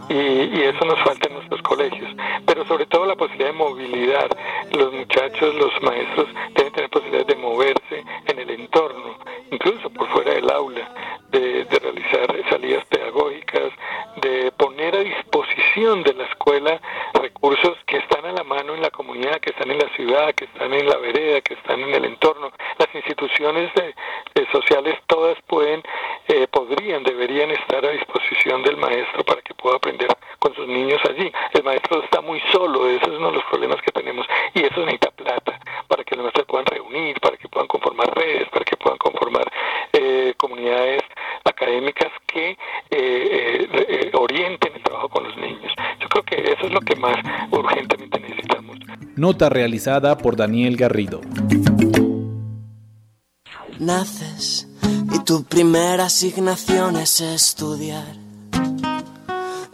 y, 0.10 0.16
y, 0.16 0.62
eso 0.64 0.84
nos 0.84 1.00
falta 1.04 1.28
en 1.30 1.36
nuestros 1.36 1.62
colegios. 1.62 2.10
Pero 2.48 2.66
sobre 2.66 2.88
todo 2.88 3.06
la 3.06 3.16
posibilidad 3.16 3.52
de 3.52 3.58
movilidad. 3.58 4.30
Los 4.72 4.92
muchachos, 4.94 5.54
los 5.54 5.72
maestros 5.84 6.28
deben 6.56 6.74
tener 6.74 6.90
posibilidad 6.90 7.28
de 7.28 7.36
moverse 7.36 8.04
en 8.26 8.40
el 8.40 8.50
entorno, 8.50 9.20
incluso 9.52 9.92
por 9.92 10.08
fuera 10.10 10.34
del 10.34 10.50
aula, 10.50 10.90
de, 11.30 11.66
de 11.66 11.80
realizar 11.80 12.36
salidas 12.50 12.84
pedagógicas, 12.86 13.72
de 14.24 14.52
poner 14.58 14.96
a 14.96 15.02
disposición 15.02 16.02
de 16.02 16.16
la 16.16 16.24
escuela 16.26 16.82
recursos 17.14 17.78
que 17.86 17.98
están 17.98 18.26
a 18.26 18.32
la 18.32 18.44
mano 18.44 18.74
que 19.40 19.52
están 19.52 19.72
en 19.72 19.80
la 19.80 19.90
ciudad, 19.96 20.34
que 20.34 20.46
están 20.46 20.74
en 20.74 20.88
la 20.88 20.98
vereda, 20.98 21.42
que 21.42 21.54
están 21.54 21.80
en 21.82 21.94
el 21.94 22.06
entorno. 22.06 22.52
Las 22.78 22.94
instituciones 22.94 23.72
de, 23.76 23.94
sociales 24.52 24.98
todas 25.08 25.38
pueden, 25.48 25.82
eh, 26.28 26.48
podrían, 26.48 27.04
deberían 27.04 27.52
estar 27.52 27.86
a 27.86 27.92
disposición 27.92 28.64
del 28.64 28.76
maestro 28.76 29.24
para 29.24 29.42
que 29.42 29.54
pueda 29.54 29.78
aprender 29.78 30.10
con 30.40 30.54
sus 30.56 30.68
niños 30.68 31.00
allí. 31.10 31.32
El 31.54 31.64
maestro 31.64 32.04
está 32.04 32.20
muy 32.22 32.42
solo, 32.52 32.90
ese 32.90 33.06
es 33.06 33.12
uno 33.12 33.28
de 33.30 33.38
los 33.38 33.46
problemas 33.46 33.82
que 33.82 33.92
tenemos 33.92 34.26
y 34.54 34.64
eso 34.64 34.80
necesita 34.82 35.12
plata 35.12 35.60
para 35.88 36.04
que 36.04 36.16
los 36.16 36.24
maestros 36.24 36.48
puedan 36.48 36.66
reunir, 36.66 37.20
para 37.22 37.38
que 37.38 37.48
puedan 37.48 37.68
conformar 37.68 38.14
redes, 38.16 38.50
para 38.50 38.66
que 38.66 38.76
puedan 38.76 38.98
conformar 38.98 39.50
eh, 39.94 40.34
comunidades 40.38 41.02
académicas 41.46 42.12
que 42.28 42.58
eh, 42.90 44.12
orienten 44.14 44.74
el 44.76 44.84
trabajo 44.84 45.10
con 45.10 45.24
los 45.24 45.38
niños. 45.38 45.74
Yo 46.00 46.10
creo 46.10 46.24
que 46.24 46.36
eso 46.52 46.66
es 46.66 46.72
lo 46.74 46.82
que 46.82 46.96
más 46.96 47.18
necesitamos. 47.72 47.91
Nota 49.22 49.50
realizada 49.50 50.18
por 50.18 50.36
Daniel 50.36 50.76
Garrido. 50.78 51.22
naces 53.78 54.68
y 55.14 55.20
tu 55.20 55.44
primera 55.44 56.06
asignación 56.06 56.96
es 56.96 57.22
estudiar. 57.22 58.16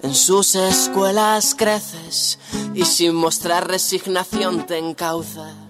En 0.04 0.14
sus 0.14 0.54
escuelas 0.56 1.56
creces 1.58 2.40
y 2.76 2.84
sin 2.84 3.16
mostrar 3.16 3.70
resignación 3.70 4.66
te 4.66 4.80
encauzas. 4.80 5.67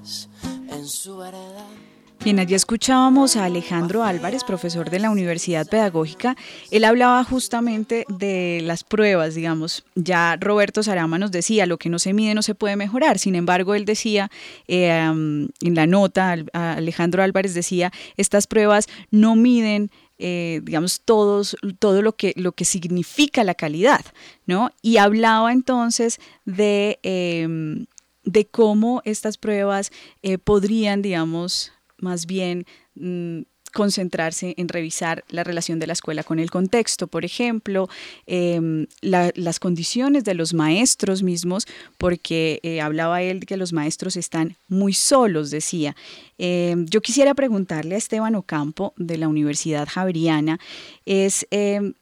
Bien, 2.27 2.39
allí 2.39 2.55
escuchábamos 2.55 3.37
a 3.37 3.45
Alejandro 3.45 4.03
Álvarez, 4.03 4.43
profesor 4.43 4.89
de 4.89 4.99
la 4.99 5.09
Universidad 5.09 5.65
Pedagógica. 5.65 6.35
Él 6.71 6.83
hablaba 6.83 7.23
justamente 7.23 8.03
de 8.09 8.59
las 8.65 8.83
pruebas, 8.83 9.33
digamos. 9.33 9.85
Ya 9.95 10.35
Roberto 10.35 10.83
Sarama 10.83 11.19
nos 11.19 11.31
decía, 11.31 11.65
lo 11.65 11.77
que 11.77 11.87
no 11.87 11.99
se 11.99 12.11
mide 12.11 12.33
no 12.33 12.41
se 12.41 12.53
puede 12.53 12.75
mejorar. 12.75 13.17
Sin 13.17 13.33
embargo, 13.35 13.75
él 13.75 13.85
decía, 13.85 14.29
eh, 14.67 14.89
en 14.89 15.49
la 15.61 15.87
nota, 15.87 16.35
Alejandro 16.51 17.23
Álvarez 17.23 17.53
decía, 17.53 17.93
estas 18.17 18.45
pruebas 18.45 18.89
no 19.09 19.37
miden 19.37 19.89
eh, 20.17 20.59
digamos, 20.63 20.99
todos, 21.05 21.55
todo 21.79 22.01
lo 22.01 22.17
que, 22.17 22.33
lo 22.35 22.51
que 22.51 22.65
significa 22.65 23.45
la 23.45 23.55
calidad, 23.55 24.03
¿no? 24.45 24.71
Y 24.81 24.97
hablaba 24.97 25.53
entonces 25.53 26.19
de, 26.43 26.99
em, 27.03 27.85
de 28.25 28.45
cómo 28.47 29.01
estas 29.05 29.37
pruebas 29.37 29.93
eh, 30.23 30.37
podrían, 30.37 31.01
digamos, 31.01 31.71
más 31.99 32.25
bien 32.25 32.65
mm, 32.95 33.41
concentrarse 33.73 34.55
en 34.57 34.69
revisar 34.69 35.23
la 35.29 35.43
relación 35.43 35.79
de 35.79 35.87
la 35.87 35.93
escuela 35.93 36.23
con 36.23 36.39
el 36.39 36.49
contexto, 36.49 37.07
por 37.07 37.25
ejemplo, 37.25 37.89
em, 38.25 38.87
las 39.01 39.59
condiciones 39.59 40.23
de 40.23 40.33
los 40.33 40.53
maestros 40.53 41.23
mismos, 41.23 41.67
porque 41.97 42.59
eh, 42.63 42.81
hablaba 42.81 43.21
él 43.21 43.39
de 43.41 43.45
que 43.45 43.57
los 43.57 43.73
maestros 43.73 44.15
están 44.15 44.55
muy 44.67 44.93
solos, 44.93 45.51
decía. 45.51 45.95
Em, 46.37 46.85
yo 46.87 47.01
quisiera 47.01 47.33
preguntarle 47.33 47.95
a 47.95 47.97
Esteban 47.97 48.35
Ocampo 48.35 48.93
de 48.97 49.17
la 49.17 49.27
Universidad 49.27 49.87
Javeriana, 49.87 50.59
es 51.05 51.45
em, 51.51 51.93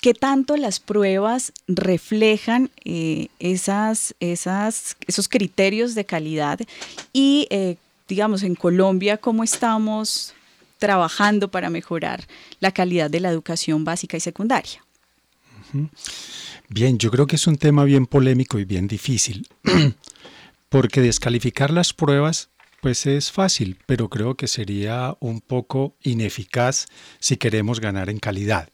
qué 0.00 0.14
tanto 0.14 0.56
las 0.56 0.80
pruebas 0.80 1.52
reflejan 1.66 2.70
eh, 2.84 3.28
esos 3.38 4.14
criterios 5.28 5.94
de 5.94 6.04
calidad 6.04 6.60
y 7.12 7.46
eh, 7.50 7.76
digamos, 8.08 8.42
en 8.42 8.54
Colombia, 8.54 9.18
cómo 9.18 9.44
estamos 9.44 10.34
trabajando 10.78 11.50
para 11.50 11.70
mejorar 11.70 12.26
la 12.60 12.72
calidad 12.72 13.10
de 13.10 13.20
la 13.20 13.30
educación 13.30 13.84
básica 13.84 14.16
y 14.16 14.20
secundaria. 14.20 14.84
Bien, 16.68 16.98
yo 16.98 17.10
creo 17.10 17.26
que 17.26 17.36
es 17.36 17.46
un 17.46 17.56
tema 17.56 17.84
bien 17.84 18.06
polémico 18.06 18.58
y 18.58 18.64
bien 18.64 18.86
difícil, 18.86 19.48
porque 20.68 21.00
descalificar 21.00 21.70
las 21.70 21.92
pruebas 21.92 22.50
pues 22.80 23.06
es 23.06 23.32
fácil, 23.32 23.78
pero 23.86 24.10
creo 24.10 24.36
que 24.36 24.46
sería 24.46 25.16
un 25.20 25.40
poco 25.40 25.96
ineficaz 26.02 26.84
si 27.18 27.38
queremos 27.38 27.80
ganar 27.80 28.10
en 28.10 28.18
calidad. 28.18 28.68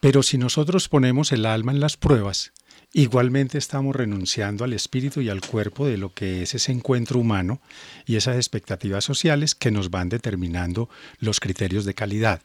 Pero 0.00 0.22
si 0.22 0.38
nosotros 0.38 0.88
ponemos 0.88 1.30
el 1.32 1.44
alma 1.44 1.72
en 1.72 1.80
las 1.80 1.98
pruebas 1.98 2.54
Igualmente 2.92 3.56
estamos 3.56 3.94
renunciando 3.94 4.64
al 4.64 4.72
espíritu 4.72 5.20
y 5.20 5.28
al 5.28 5.40
cuerpo 5.40 5.86
de 5.86 5.96
lo 5.96 6.12
que 6.12 6.42
es 6.42 6.54
ese 6.54 6.72
encuentro 6.72 7.20
humano 7.20 7.60
y 8.04 8.16
esas 8.16 8.34
expectativas 8.34 9.04
sociales 9.04 9.54
que 9.54 9.70
nos 9.70 9.90
van 9.90 10.08
determinando 10.08 10.88
los 11.20 11.38
criterios 11.38 11.84
de 11.84 11.94
calidad. 11.94 12.42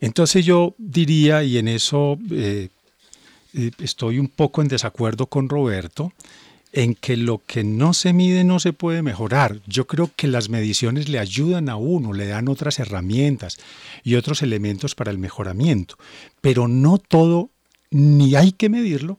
Entonces 0.00 0.44
yo 0.44 0.76
diría, 0.78 1.42
y 1.42 1.58
en 1.58 1.66
eso 1.66 2.16
eh, 2.30 2.68
eh, 3.54 3.70
estoy 3.80 4.20
un 4.20 4.28
poco 4.28 4.62
en 4.62 4.68
desacuerdo 4.68 5.26
con 5.26 5.48
Roberto, 5.48 6.12
en 6.72 6.94
que 6.94 7.16
lo 7.16 7.42
que 7.44 7.64
no 7.64 7.92
se 7.92 8.12
mide 8.12 8.44
no 8.44 8.60
se 8.60 8.72
puede 8.72 9.02
mejorar. 9.02 9.60
Yo 9.66 9.88
creo 9.88 10.10
que 10.14 10.28
las 10.28 10.48
mediciones 10.48 11.08
le 11.08 11.18
ayudan 11.18 11.68
a 11.70 11.76
uno, 11.76 12.12
le 12.12 12.26
dan 12.26 12.48
otras 12.48 12.78
herramientas 12.78 13.58
y 14.04 14.14
otros 14.14 14.42
elementos 14.42 14.94
para 14.94 15.10
el 15.10 15.18
mejoramiento, 15.18 15.96
pero 16.40 16.68
no 16.68 16.98
todo 16.98 17.50
ni 17.90 18.36
hay 18.36 18.52
que 18.52 18.68
medirlo 18.68 19.18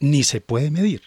ni 0.00 0.24
se 0.24 0.40
puede 0.40 0.70
medir. 0.70 1.02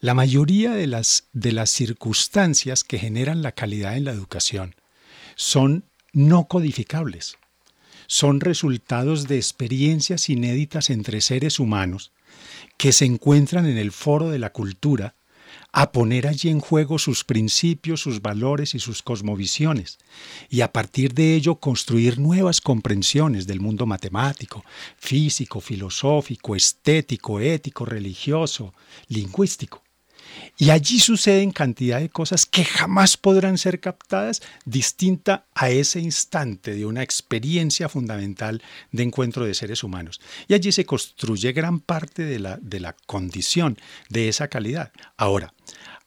La 0.00 0.14
mayoría 0.14 0.72
de 0.72 0.86
las, 0.86 1.28
de 1.32 1.52
las 1.52 1.70
circunstancias 1.70 2.84
que 2.84 2.98
generan 2.98 3.42
la 3.42 3.52
calidad 3.52 3.96
en 3.96 4.04
la 4.04 4.12
educación 4.12 4.74
son 5.34 5.84
no 6.12 6.46
codificables. 6.46 7.36
Son 8.06 8.40
resultados 8.40 9.26
de 9.28 9.36
experiencias 9.36 10.28
inéditas 10.28 10.90
entre 10.90 11.20
seres 11.20 11.58
humanos 11.58 12.12
que 12.76 12.92
se 12.92 13.04
encuentran 13.04 13.66
en 13.66 13.78
el 13.78 13.92
foro 13.92 14.30
de 14.30 14.38
la 14.38 14.50
cultura 14.50 15.14
a 15.76 15.90
poner 15.90 16.28
allí 16.28 16.50
en 16.50 16.60
juego 16.60 17.00
sus 17.00 17.24
principios, 17.24 18.00
sus 18.00 18.22
valores 18.22 18.76
y 18.76 18.78
sus 18.78 19.02
cosmovisiones, 19.02 19.98
y 20.48 20.60
a 20.60 20.72
partir 20.72 21.14
de 21.14 21.34
ello 21.34 21.56
construir 21.56 22.20
nuevas 22.20 22.60
comprensiones 22.60 23.48
del 23.48 23.58
mundo 23.58 23.84
matemático, 23.84 24.64
físico, 24.96 25.60
filosófico, 25.60 26.54
estético, 26.54 27.40
ético, 27.40 27.84
religioso, 27.84 28.72
lingüístico. 29.08 29.83
Y 30.56 30.70
allí 30.70 31.00
suceden 31.00 31.50
cantidad 31.50 32.00
de 32.00 32.08
cosas 32.08 32.46
que 32.46 32.64
jamás 32.64 33.16
podrán 33.16 33.58
ser 33.58 33.80
captadas 33.80 34.42
distinta 34.64 35.46
a 35.54 35.70
ese 35.70 36.00
instante 36.00 36.74
de 36.74 36.86
una 36.86 37.02
experiencia 37.02 37.88
fundamental 37.88 38.62
de 38.92 39.02
encuentro 39.02 39.44
de 39.44 39.54
seres 39.54 39.82
humanos. 39.82 40.20
Y 40.48 40.54
allí 40.54 40.72
se 40.72 40.86
construye 40.86 41.52
gran 41.52 41.80
parte 41.80 42.24
de 42.24 42.38
la, 42.38 42.58
de 42.60 42.80
la 42.80 42.94
condición 43.06 43.78
de 44.08 44.28
esa 44.28 44.48
calidad. 44.48 44.92
Ahora, 45.16 45.52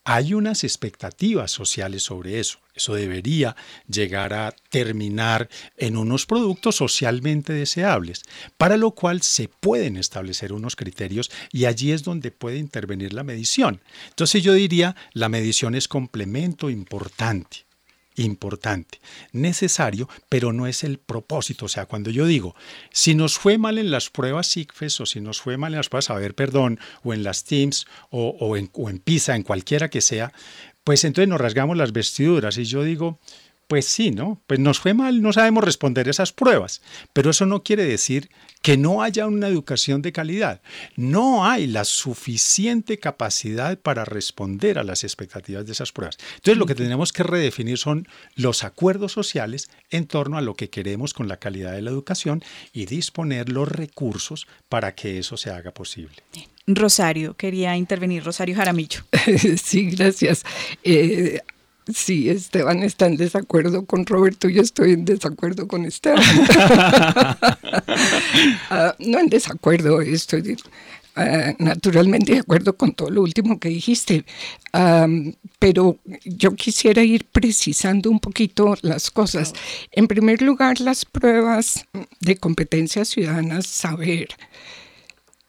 hay 0.09 0.33
unas 0.33 0.63
expectativas 0.63 1.51
sociales 1.51 2.03
sobre 2.03 2.39
eso. 2.39 2.59
Eso 2.73 2.93
debería 2.93 3.57
llegar 3.89 4.33
a 4.33 4.55
terminar 4.69 5.49
en 5.75 5.97
unos 5.97 6.25
productos 6.25 6.77
socialmente 6.77 7.51
deseables, 7.51 8.21
para 8.57 8.77
lo 8.77 8.91
cual 8.91 9.21
se 9.21 9.49
pueden 9.49 9.97
establecer 9.97 10.53
unos 10.53 10.77
criterios 10.77 11.29
y 11.51 11.65
allí 11.65 11.91
es 11.91 12.03
donde 12.03 12.31
puede 12.31 12.57
intervenir 12.57 13.13
la 13.13 13.23
medición. 13.23 13.81
Entonces 14.07 14.41
yo 14.41 14.53
diría, 14.53 14.95
la 15.11 15.27
medición 15.27 15.75
es 15.75 15.89
complemento 15.89 16.69
importante 16.69 17.66
importante, 18.17 18.99
necesario, 19.31 20.09
pero 20.29 20.53
no 20.53 20.67
es 20.67 20.83
el 20.83 20.97
propósito. 20.97 21.65
O 21.65 21.69
sea, 21.69 21.85
cuando 21.85 22.09
yo 22.09 22.25
digo, 22.25 22.55
si 22.91 23.15
nos 23.15 23.37
fue 23.37 23.57
mal 23.57 23.77
en 23.77 23.91
las 23.91 24.09
pruebas 24.09 24.47
SIGFES 24.47 25.01
o 25.01 25.05
si 25.05 25.21
nos 25.21 25.41
fue 25.41 25.57
mal 25.57 25.73
en 25.73 25.77
las 25.77 25.89
pruebas 25.89 26.09
ver 26.19 26.35
Perdón 26.35 26.79
o 27.03 27.13
en 27.13 27.23
las 27.23 27.43
Teams 27.43 27.87
o, 28.09 28.29
o 28.39 28.89
en 28.89 28.99
PISA, 28.99 29.35
en 29.35 29.43
cualquiera 29.43 29.89
que 29.89 30.01
sea, 30.01 30.33
pues 30.83 31.03
entonces 31.03 31.27
nos 31.27 31.41
rasgamos 31.41 31.75
las 31.75 31.91
vestiduras 31.91 32.57
y 32.57 32.63
yo 32.63 32.83
digo, 32.83 33.19
pues 33.67 33.85
sí, 33.85 34.11
¿no? 34.11 34.41
Pues 34.47 34.59
nos 34.59 34.79
fue 34.79 34.93
mal, 34.93 35.21
no 35.21 35.33
sabemos 35.33 35.63
responder 35.63 36.07
esas 36.07 36.31
pruebas, 36.31 36.81
pero 37.13 37.31
eso 37.31 37.45
no 37.45 37.63
quiere 37.63 37.85
decir 37.85 38.29
que 38.61 38.77
no 38.77 39.03
haya 39.03 39.27
una 39.27 39.47
educación 39.47 40.01
de 40.01 40.11
calidad. 40.11 40.61
No 40.95 41.45
hay 41.45 41.67
la 41.67 41.83
suficiente 41.83 42.97
capacidad 42.97 43.77
para 43.79 44.05
responder 44.05 44.79
a 44.79 44.83
las 44.83 45.03
expectativas 45.03 45.65
de 45.65 45.73
esas 45.73 45.91
pruebas. 45.91 46.17
Entonces 46.35 46.57
lo 46.57 46.65
que 46.65 46.75
tenemos 46.75 47.13
que 47.13 47.23
redefinir 47.23 47.77
son 47.77 48.07
los 48.35 48.63
acuerdos 48.63 49.11
sociales 49.11 49.69
en 49.89 50.07
torno 50.07 50.37
a 50.37 50.41
lo 50.41 50.55
que 50.55 50.69
queremos 50.69 51.13
con 51.13 51.27
la 51.27 51.37
calidad 51.37 51.73
de 51.73 51.81
la 51.81 51.91
educación 51.91 52.43
y 52.73 52.85
disponer 52.85 53.49
los 53.49 53.67
recursos 53.67 54.47
para 54.69 54.95
que 54.95 55.19
eso 55.19 55.37
se 55.37 55.51
haga 55.51 55.71
posible. 55.71 56.15
Rosario, 56.67 57.35
quería 57.35 57.77
intervenir, 57.77 58.23
Rosario 58.23 58.55
Jaramillo. 58.55 59.01
sí, 59.63 59.89
gracias. 59.91 60.43
Eh, 60.83 61.39
Sí, 61.93 62.29
Esteban 62.29 62.83
está 62.83 63.07
en 63.07 63.15
desacuerdo 63.15 63.85
con 63.85 64.05
Roberto, 64.05 64.49
yo 64.49 64.61
estoy 64.61 64.93
en 64.93 65.05
desacuerdo 65.05 65.67
con 65.67 65.85
Esteban. 65.85 66.23
Ah, 68.69 68.95
no 68.99 69.19
en 69.19 69.27
desacuerdo, 69.27 70.01
estoy 70.01 70.57
ah, 71.15 71.53
naturalmente 71.57 72.33
de 72.33 72.39
acuerdo 72.39 72.75
con 72.77 72.93
todo 72.93 73.09
lo 73.09 73.21
último 73.21 73.59
que 73.59 73.69
dijiste, 73.69 74.25
pero 75.57 75.97
yo 76.23 76.53
quisiera 76.55 77.03
ir 77.03 77.25
precisando 77.25 78.11
un 78.11 78.19
poquito 78.19 78.75
las 78.81 79.09
cosas. 79.09 79.53
En 79.91 80.07
primer 80.07 80.41
lugar, 80.41 80.79
las 80.79 81.05
pruebas 81.05 81.85
de 82.19 82.35
competencia 82.35 83.05
ciudadana, 83.05 83.61
saber, 83.61 84.27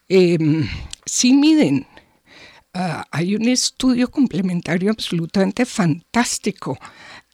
eh, 0.09 0.39
sí 1.05 1.35
miden 1.35 1.87
Ah, 2.81 3.05
hay 3.11 3.35
un 3.35 3.49
estudio 3.49 4.09
complementario 4.09 4.93
absolutamente 4.93 5.67
fantástico 5.67 6.79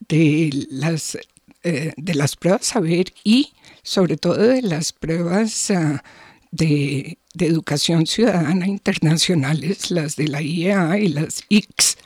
de 0.08 0.66
las, 0.70 1.18
eh, 1.62 1.92
de 1.98 2.14
las 2.14 2.34
pruebas 2.34 2.64
saber 2.64 3.12
y 3.24 3.52
sobre 3.82 4.16
todo 4.16 4.38
de 4.38 4.62
las 4.62 4.94
pruebas 4.94 5.70
ah, 5.70 6.02
de, 6.50 7.18
educación 7.38 8.06
ciudadana 8.06 8.66
internacionales, 8.66 9.90
las 9.90 10.16
de 10.16 10.28
la 10.28 10.40
IEA 10.40 10.96
y 10.98 11.08
las 11.08 11.42
IX, 11.50 11.98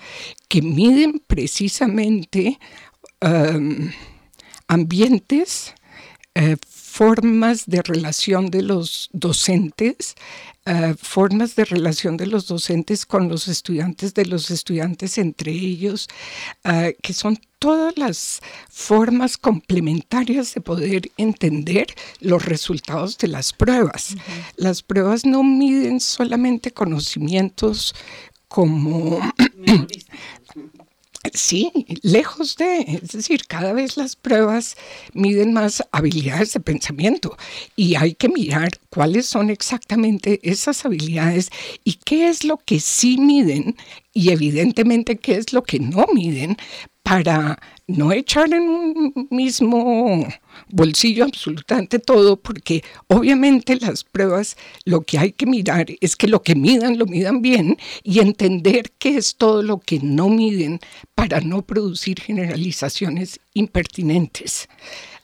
que 0.49 0.61
miden 0.61 1.23
precisamente 1.25 2.59
ambientes, 4.67 5.75
eh, 6.35 6.57
formas 6.99 7.67
de 7.67 7.83
relación 7.83 8.51
de 8.51 8.63
los 8.63 9.11
docentes, 9.13 10.17
eh, 10.71 10.95
formas 11.01 11.57
de 11.57 11.65
relación 11.65 12.19
de 12.19 12.27
los 12.27 12.47
docentes 12.47 13.07
con 13.07 13.31
los 13.31 13.49
estudiantes, 13.49 14.13
de 14.13 14.27
los 14.27 14.51
estudiantes 14.51 15.17
entre 15.17 15.51
ellos, 15.51 16.09
eh, 16.63 16.95
que 17.03 17.15
son 17.15 17.39
todas 17.59 17.97
las 17.97 18.41
formas 18.69 19.39
complementarias 19.39 20.53
de 20.53 20.61
poder 20.61 21.11
entender 21.17 21.87
los 22.21 22.45
resultados 22.45 23.17
de 23.17 23.29
las 23.29 23.55
pruebas. 23.55 24.15
Las 24.57 24.83
pruebas 24.83 25.25
no 25.25 25.43
miden 25.43 26.01
solamente 26.01 26.71
conocimientos 26.71 27.95
como 28.49 29.21
Sí, 31.35 31.71
lejos 32.03 32.57
de, 32.57 33.01
es 33.03 33.11
decir, 33.11 33.47
cada 33.47 33.73
vez 33.73 33.97
las 33.97 34.17
pruebas 34.17 34.77
miden 35.13 35.53
más 35.53 35.83
habilidades 35.93 36.53
de 36.53 36.61
pensamiento 36.61 37.37
y 37.77 37.97
hay 37.97 38.15
que 38.15 38.29
mirar 38.29 38.71
cuáles 38.91 39.27
son 39.27 39.51
exactamente 39.51 40.41
esas 40.43 40.85
habilidades 40.85 41.51
y 41.85 41.95
qué 41.95 42.29
es 42.29 42.45
lo 42.45 42.59
que 42.59 42.81
sí 42.81 43.19
miden 43.19 43.77
y 44.13 44.31
evidentemente 44.31 45.19
qué 45.19 45.37
es 45.37 45.53
lo 45.53 45.63
que 45.63 45.79
no 45.79 46.07
miden 46.13 46.57
para 47.03 47.59
no 47.89 48.13
echar 48.13 48.53
en 48.53 48.63
un 48.63 49.29
mismo 49.31 50.29
bolsillo 50.69 51.25
absolutamente 51.25 51.99
todo, 51.99 52.37
porque 52.37 52.85
obviamente 53.09 53.77
las 53.77 54.05
pruebas 54.05 54.57
lo 54.85 55.01
que 55.01 55.19
hay 55.19 55.33
que 55.33 55.47
mirar 55.47 55.87
es 56.01 56.15
que 56.15 56.29
lo 56.29 56.43
que 56.43 56.55
midan 56.55 56.99
lo 56.99 57.07
midan 57.07 57.41
bien 57.41 57.79
y 58.03 58.21
entender 58.21 58.93
qué 58.99 59.17
es 59.17 59.37
todo 59.37 59.63
lo 59.63 59.81
que 59.81 59.99
no 60.01 60.29
miden 60.29 60.81
para 61.15 61.41
no 61.41 61.63
producir 61.63 62.21
generalizaciones 62.21 63.41
impertinentes. 63.55 64.69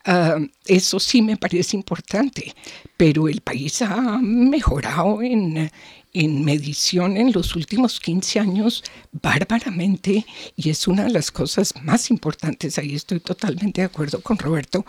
Ah, 0.07 0.38
eso 0.66 0.98
sí 1.00 1.22
me 1.22 1.37
parece 1.37 1.77
importante, 1.77 2.55
pero 2.96 3.29
el 3.29 3.42
país 3.42 3.81
ha 3.83 4.18
mejorado 4.18 5.22
en, 5.22 5.70
en 6.14 6.44
medición 6.44 7.16
en 7.16 7.33
los 7.33 7.57
últimos 7.57 8.00
15 8.00 8.40
años 8.40 8.85
bárbaramente 9.12 10.24
y 10.57 10.70
es 10.70 10.88
una 10.88 11.05
de 11.05 11.11
las 11.11 11.31
cosas 11.31 11.74
más 11.83 12.11
importantes, 12.11 12.79
ahí 12.79 12.94
estoy 12.94 13.20
totalmente 13.20 13.81
de 13.83 13.87
acuerdo 13.87 14.22
con 14.22 14.38
Roberto, 14.38 14.87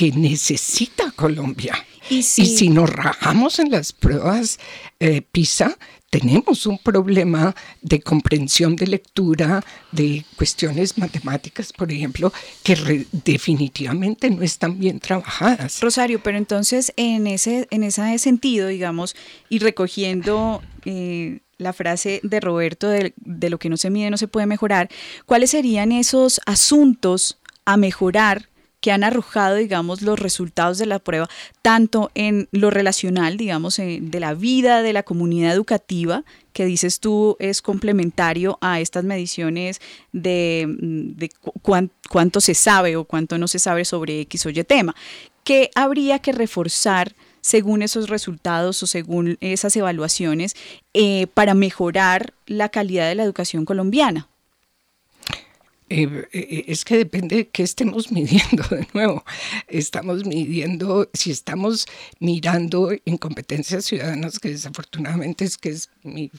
que 0.00 0.12
necesita 0.12 1.10
Colombia. 1.10 1.74
Y 2.08 2.22
si, 2.22 2.70
nos 2.70 2.88
rajamos 2.88 3.58
en 3.58 3.70
las 3.70 3.92
pruebas 3.92 4.58
eh, 4.98 5.20
PISA, 5.20 5.76
tenemos 6.08 6.64
un 6.64 6.78
problema 6.78 7.54
de 7.82 8.00
comprensión 8.00 8.76
de 8.76 8.86
lectura, 8.86 9.62
de 9.92 10.24
cuestiones 10.36 10.96
matemáticas, 10.96 11.74
por 11.74 11.92
ejemplo, 11.92 12.32
que 12.62 13.06
definitivamente 13.12 14.30
no 14.30 14.42
están 14.42 14.78
bien 14.78 15.00
trabajadas. 15.00 15.82
Rosario, 15.82 16.22
pero 16.22 16.38
entonces 16.38 16.94
en 16.96 17.26
ese, 17.26 17.68
en 17.70 17.82
ese 17.82 18.18
sentido, 18.18 18.68
digamos, 18.68 19.14
y 19.50 19.58
recogiendo 19.58 20.62
eh, 20.86 21.40
la 21.58 21.74
frase 21.74 22.20
de 22.22 22.40
Roberto 22.40 22.88
de, 22.88 23.12
de 23.16 23.50
lo 23.50 23.58
que 23.58 23.68
no 23.68 23.76
se 23.76 23.90
mide 23.90 24.08
no 24.08 24.16
se 24.16 24.28
puede 24.28 24.46
mejorar, 24.46 24.88
¿cuáles 25.26 25.50
serían 25.50 25.92
esos 25.92 26.40
asuntos 26.46 27.36
a 27.66 27.76
mejorar 27.76 28.48
que 28.80 28.92
han 28.92 29.04
arrojado, 29.04 29.56
digamos, 29.56 30.02
los 30.02 30.18
resultados 30.18 30.78
de 30.78 30.86
la 30.86 30.98
prueba, 30.98 31.28
tanto 31.62 32.10
en 32.14 32.48
lo 32.50 32.70
relacional, 32.70 33.36
digamos, 33.36 33.76
de 33.76 34.20
la 34.20 34.34
vida 34.34 34.82
de 34.82 34.92
la 34.92 35.02
comunidad 35.02 35.52
educativa, 35.52 36.24
que 36.52 36.64
dices 36.64 37.00
tú 37.00 37.36
es 37.38 37.62
complementario 37.62 38.58
a 38.60 38.80
estas 38.80 39.04
mediciones 39.04 39.80
de, 40.12 40.66
de 40.68 41.30
cuánto 42.08 42.40
se 42.40 42.54
sabe 42.54 42.96
o 42.96 43.04
cuánto 43.04 43.38
no 43.38 43.48
se 43.48 43.58
sabe 43.58 43.84
sobre 43.84 44.20
X 44.22 44.46
o 44.46 44.50
Y 44.50 44.64
tema. 44.64 44.94
¿Qué 45.44 45.70
habría 45.74 46.18
que 46.18 46.32
reforzar? 46.32 47.14
según 47.42 47.82
esos 47.82 48.08
resultados 48.10 48.82
o 48.82 48.86
según 48.86 49.38
esas 49.40 49.74
evaluaciones 49.76 50.54
eh, 50.92 51.26
para 51.32 51.54
mejorar 51.54 52.34
la 52.46 52.68
calidad 52.68 53.08
de 53.08 53.14
la 53.14 53.24
educación 53.24 53.64
colombiana? 53.64 54.29
Eh, 55.90 56.28
eh, 56.32 56.64
es 56.68 56.84
que 56.84 56.96
depende 56.96 57.36
de 57.36 57.48
qué 57.48 57.64
estemos 57.64 58.12
midiendo 58.12 58.62
de 58.70 58.86
nuevo. 58.94 59.24
Estamos 59.68 60.24
midiendo, 60.24 61.10
si 61.12 61.32
estamos 61.32 61.86
mirando 62.20 62.92
en 63.04 63.18
competencias 63.18 63.84
ciudadanas, 63.84 64.38
que 64.38 64.50
desafortunadamente 64.50 65.44
es 65.44 65.58
que 65.58 65.70
es 65.70 65.90
mi 66.02 66.30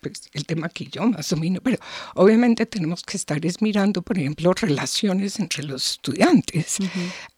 pues, 0.00 0.30
el 0.32 0.44
tema 0.44 0.68
que 0.68 0.84
yo 0.84 1.06
más 1.06 1.30
domino, 1.30 1.60
pero 1.62 1.78
obviamente 2.14 2.66
tenemos 2.66 3.02
que 3.02 3.16
estar 3.16 3.44
es 3.44 3.62
mirando, 3.62 4.02
por 4.02 4.18
ejemplo, 4.18 4.52
relaciones 4.52 5.40
entre 5.40 5.64
los 5.64 5.92
estudiantes. 5.92 6.78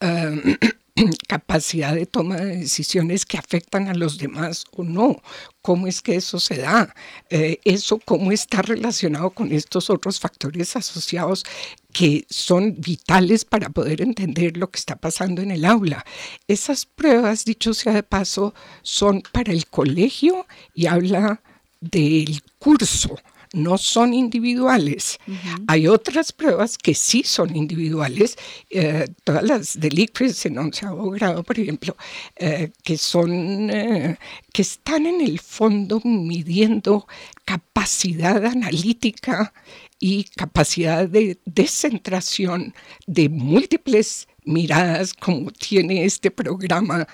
capacidad 1.28 1.94
de 1.94 2.06
toma 2.06 2.36
de 2.36 2.56
decisiones 2.56 3.26
que 3.26 3.38
afectan 3.38 3.88
a 3.88 3.94
los 3.94 4.18
demás 4.18 4.64
o 4.72 4.82
no, 4.82 5.22
cómo 5.62 5.86
es 5.86 6.00
que 6.00 6.16
eso 6.16 6.40
se 6.40 6.56
da, 6.56 6.94
eh, 7.30 7.60
eso 7.64 8.00
cómo 8.04 8.32
está 8.32 8.62
relacionado 8.62 9.30
con 9.30 9.52
estos 9.52 9.90
otros 9.90 10.20
factores 10.20 10.74
asociados 10.76 11.44
que 11.92 12.26
son 12.28 12.74
vitales 12.78 13.44
para 13.44 13.68
poder 13.70 14.00
entender 14.00 14.56
lo 14.56 14.70
que 14.70 14.78
está 14.78 14.96
pasando 14.96 15.42
en 15.42 15.50
el 15.50 15.64
aula. 15.64 16.04
Esas 16.48 16.86
pruebas, 16.86 17.44
dicho 17.44 17.74
sea 17.74 17.92
de 17.92 18.02
paso, 18.02 18.54
son 18.82 19.22
para 19.32 19.52
el 19.52 19.66
colegio 19.66 20.46
y 20.74 20.86
habla 20.86 21.40
del 21.80 22.42
curso 22.58 23.16
no 23.52 23.78
son 23.78 24.14
individuales. 24.14 25.18
Hay 25.66 25.86
otras 25.86 26.32
pruebas 26.32 26.78
que 26.78 26.94
sí 26.94 27.22
son 27.24 27.56
individuales, 27.56 28.36
eh, 28.70 29.06
todas 29.24 29.42
las 29.42 29.76
ICFES 29.76 30.46
en 30.46 30.58
onceavo 30.58 31.10
grado, 31.10 31.42
por 31.42 31.58
ejemplo, 31.58 31.96
eh, 32.36 32.70
que 32.82 32.98
son, 32.98 33.70
eh, 33.70 34.18
que 34.52 34.62
están 34.62 35.06
en 35.06 35.20
el 35.20 35.38
fondo 35.38 36.00
midiendo 36.04 37.06
capacidad 37.44 38.44
analítica 38.44 39.52
y 39.98 40.24
capacidad 40.24 41.08
de 41.08 41.38
descentración 41.44 42.74
de 43.06 43.28
múltiples 43.28 44.28
miradas 44.44 45.12
como 45.14 45.50
tiene 45.50 46.04
este 46.04 46.30
programa 46.30 47.06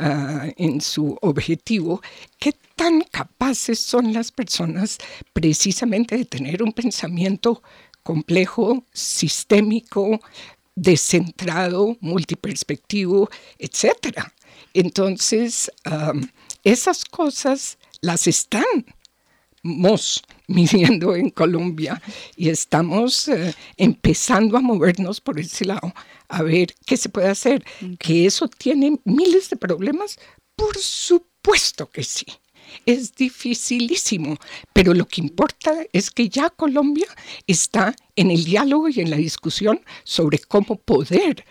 ah, 0.00 0.46
en 0.56 0.80
su 0.80 1.18
objetivo, 1.20 2.00
qué 2.38 2.52
tan 2.78 3.00
capaces 3.00 3.80
son 3.80 4.12
las 4.12 4.30
personas 4.30 4.98
precisamente 5.32 6.16
de 6.16 6.24
tener 6.24 6.62
un 6.62 6.72
pensamiento 6.72 7.60
complejo, 8.04 8.84
sistémico, 8.92 10.20
descentrado, 10.76 11.96
multiperspectivo, 12.00 13.28
etc. 13.58 14.30
Entonces, 14.72 15.72
esas 16.62 17.04
cosas 17.04 17.78
las 18.00 18.28
están 18.28 18.62
midiendo 20.46 21.16
en 21.16 21.30
Colombia 21.30 22.00
y 22.36 22.48
estamos 22.48 23.26
eh, 23.26 23.56
empezando 23.76 24.56
a 24.56 24.60
movernos 24.60 25.20
por 25.20 25.40
ese 25.40 25.64
lado, 25.64 25.92
a 26.28 26.42
ver 26.44 26.76
qué 26.86 26.96
se 26.96 27.08
puede 27.08 27.28
hacer. 27.28 27.64
Que 27.98 28.24
eso 28.24 28.46
tiene 28.46 29.00
miles 29.04 29.50
de 29.50 29.56
problemas, 29.56 30.16
por 30.54 30.78
supuesto 30.78 31.90
que 31.90 32.04
sí. 32.04 32.26
Es 32.86 33.14
dificilísimo, 33.14 34.36
pero 34.72 34.94
lo 34.94 35.06
que 35.06 35.20
importa 35.20 35.74
es 35.92 36.10
que 36.10 36.28
ya 36.28 36.50
Colombia 36.50 37.06
está 37.46 37.94
en 38.16 38.30
el 38.30 38.44
diálogo 38.44 38.88
y 38.88 39.00
en 39.00 39.10
la 39.10 39.16
discusión 39.16 39.80
sobre 40.04 40.38
cómo 40.38 40.76
poder 40.76 41.44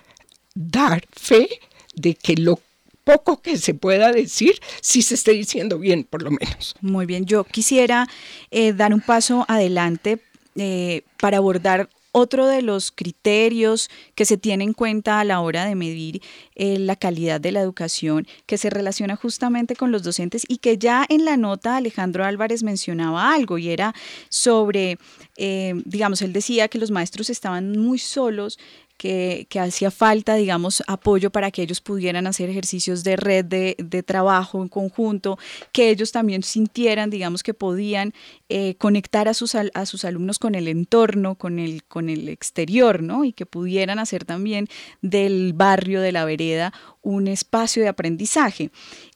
dar 0.54 1.06
fe 1.12 1.48
de 1.96 2.16
que 2.16 2.36
lo 2.36 2.60
poco 3.04 3.42
que 3.42 3.58
se 3.58 3.74
pueda 3.74 4.12
decir, 4.12 4.60
si 4.82 5.02
se 5.02 5.16
esté 5.16 5.32
diciendo 5.32 5.80
bien, 5.80 6.04
por 6.04 6.24
lo 6.24 6.32
menos. 6.32 6.76
Muy 6.82 7.06
bien, 7.06 7.26
yo 7.26 7.46
quisiera 7.46 8.06
eh, 8.52 8.74
dar 8.74 8.94
un 8.94 9.00
paso 9.00 9.46
adelante 9.48 10.20
eh, 10.58 11.04
para 11.18 11.38
abordar 11.38 11.90
otro 12.18 12.48
de 12.48 12.62
los 12.62 12.92
criterios 12.92 13.90
que 14.16 14.26
se 14.26 14.38
tiene 14.38 14.64
en 14.64 14.74
cuenta 14.74 15.20
a 15.20 15.24
la 15.24 15.40
hora 15.40 15.66
de 15.66 15.76
medir 15.76 16.22
eh, 16.56 16.80
la 16.80 16.96
calidad 16.96 17.40
de 17.40 17.52
la 17.52 17.62
educación, 17.62 18.28
que 18.46 18.58
se 18.58 18.70
relaciona 18.70 19.16
justamente 19.16 19.76
con 19.76 19.92
los 19.92 20.04
docentes 20.04 20.44
y 20.48 20.58
que 20.58 20.78
ya 20.78 21.06
en 21.10 21.26
la 21.26 21.38
nota 21.38 21.78
Alejandro 21.78 22.26
Álvarez 22.26 22.64
mencionaba 22.64 23.34
algo 23.34 23.58
y 23.58 23.70
era 23.70 23.94
sobre, 24.30 24.98
digamos, 25.38 26.22
él 26.22 26.34
decía 26.34 26.68
que 26.68 26.80
los 26.80 26.92
maestros 26.92 27.30
estaban 27.30 27.78
muy 27.78 28.00
solos 28.00 28.58
que, 28.98 29.48
hacía 29.60 29.92
falta, 29.92 30.36
digamos, 30.36 30.84
apoyo 30.88 31.32
para 31.32 31.52
que 31.52 31.62
ellos 31.62 31.82
pudieran 31.82 32.28
hacer 32.28 32.50
ejercicios 32.50 33.04
de 33.04 33.16
red 33.16 33.46
de, 33.46 34.04
trabajo 34.04 34.62
en 34.62 34.70
conjunto, 34.70 35.38
que 35.72 35.90
ellos 35.90 36.12
también 36.12 36.44
sintieran, 36.44 37.10
digamos, 37.10 37.44
que 37.44 37.54
podían 37.54 38.14
eh, 38.50 38.76
conectar 38.76 39.28
a 39.28 39.34
sus, 39.34 39.56
a 39.56 39.86
sus 39.86 40.06
alumnos 40.06 40.40
con 40.40 40.56
el 40.56 40.68
entorno, 40.68 41.36
con 41.36 41.60
el, 41.60 41.84
con 41.84 42.10
el 42.10 42.30
exterior, 42.30 43.04
¿no? 43.04 43.24
Y 43.24 43.34
que 43.34 43.46
pudieran 43.46 44.00
hacer 44.00 44.26
también 44.26 44.68
del 45.02 45.54
barrio, 45.54 46.02
de 46.02 46.12
la 46.12 46.26
vereda, 46.26 46.74
un 47.02 47.28
espacio 47.28 47.84
de 47.84 47.90
aprendizaje. 47.90 48.72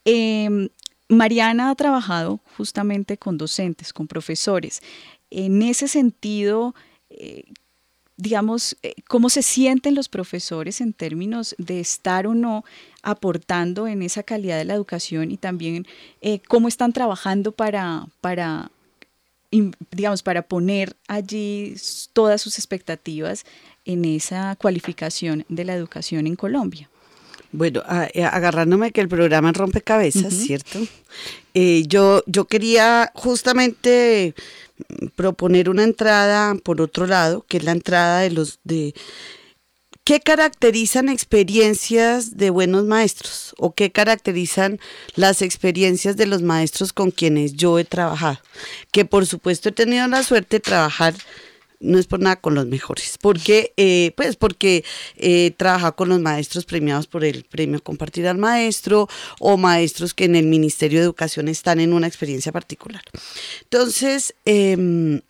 Em, 0.05 0.69
Mariana 1.09 1.69
ha 1.69 1.75
trabajado 1.75 2.39
justamente 2.57 3.17
con 3.17 3.37
docentes, 3.37 3.91
con 3.91 4.07
profesores. 4.07 4.81
En 5.29 5.61
ese 5.61 5.87
sentido, 5.87 6.73
eh, 7.09 7.43
digamos, 8.21 8.77
eh, 8.83 8.93
cómo 9.07 9.29
se 9.29 9.41
sienten 9.41 9.95
los 9.95 10.07
profesores 10.07 10.79
en 10.79 10.93
términos 10.93 11.55
de 11.57 11.79
estar 11.79 12.27
o 12.27 12.35
no 12.35 12.63
aportando 13.01 13.87
en 13.87 14.03
esa 14.03 14.21
calidad 14.21 14.59
de 14.59 14.65
la 14.65 14.75
educación 14.75 15.31
y 15.31 15.37
también 15.37 15.87
eh, 16.21 16.39
cómo 16.47 16.67
están 16.67 16.93
trabajando 16.93 17.51
para, 17.51 18.05
para, 18.21 18.69
digamos, 19.49 20.21
para 20.21 20.43
poner 20.43 20.95
allí 21.07 21.75
todas 22.13 22.39
sus 22.43 22.59
expectativas 22.59 23.43
en 23.85 24.05
esa 24.05 24.55
cualificación 24.55 25.43
de 25.49 25.65
la 25.65 25.73
educación 25.73 26.27
en 26.27 26.35
Colombia. 26.35 26.91
Bueno, 27.51 27.81
eh, 28.13 28.23
agarrándome 28.23 28.91
que 28.91 29.01
el 29.01 29.09
programa 29.09 29.51
rompe 29.51 29.81
cabezas, 29.81 30.33
¿cierto? 30.33 30.79
Eh, 31.53 31.83
yo, 31.87 32.23
yo 32.25 32.45
quería 32.45 33.11
justamente 33.13 34.35
proponer 35.15 35.69
una 35.69 35.83
entrada 35.83 36.55
por 36.63 36.81
otro 36.81 37.07
lado, 37.07 37.45
que 37.47 37.57
es 37.57 37.63
la 37.63 37.71
entrada 37.71 38.19
de 38.19 38.31
los 38.31 38.59
de 38.63 38.93
¿Qué 40.03 40.19
caracterizan 40.19 41.09
experiencias 41.09 42.35
de 42.35 42.49
buenos 42.49 42.85
maestros 42.85 43.53
o 43.59 43.75
qué 43.75 43.91
caracterizan 43.91 44.79
las 45.15 45.43
experiencias 45.43 46.17
de 46.17 46.25
los 46.25 46.41
maestros 46.41 46.91
con 46.91 47.11
quienes 47.11 47.53
yo 47.53 47.77
he 47.77 47.85
trabajado? 47.85 48.39
Que 48.91 49.05
por 49.05 49.27
supuesto 49.27 49.69
he 49.69 49.71
tenido 49.71 50.07
la 50.07 50.23
suerte 50.23 50.57
de 50.57 50.61
trabajar 50.61 51.13
no 51.81 51.99
es 51.99 52.07
por 52.07 52.19
nada 52.19 52.37
con 52.37 52.55
los 52.55 52.67
mejores, 52.67 53.17
porque 53.19 53.73
eh, 53.77 54.13
pues 54.15 54.35
porque 54.35 54.85
eh, 55.17 55.51
trabajado 55.57 55.95
con 55.95 56.09
los 56.09 56.19
maestros 56.19 56.65
premiados 56.65 57.07
por 57.07 57.25
el 57.25 57.43
premio 57.43 57.83
Compartir 57.83 58.27
al 58.27 58.37
Maestro 58.37 59.09
o 59.39 59.57
maestros 59.57 60.13
que 60.13 60.25
en 60.25 60.35
el 60.35 60.45
Ministerio 60.45 60.99
de 60.99 61.05
Educación 61.05 61.47
están 61.47 61.79
en 61.79 61.93
una 61.93 62.07
experiencia 62.07 62.51
particular. 62.51 63.01
Entonces, 63.63 64.35
em, 64.45 65.21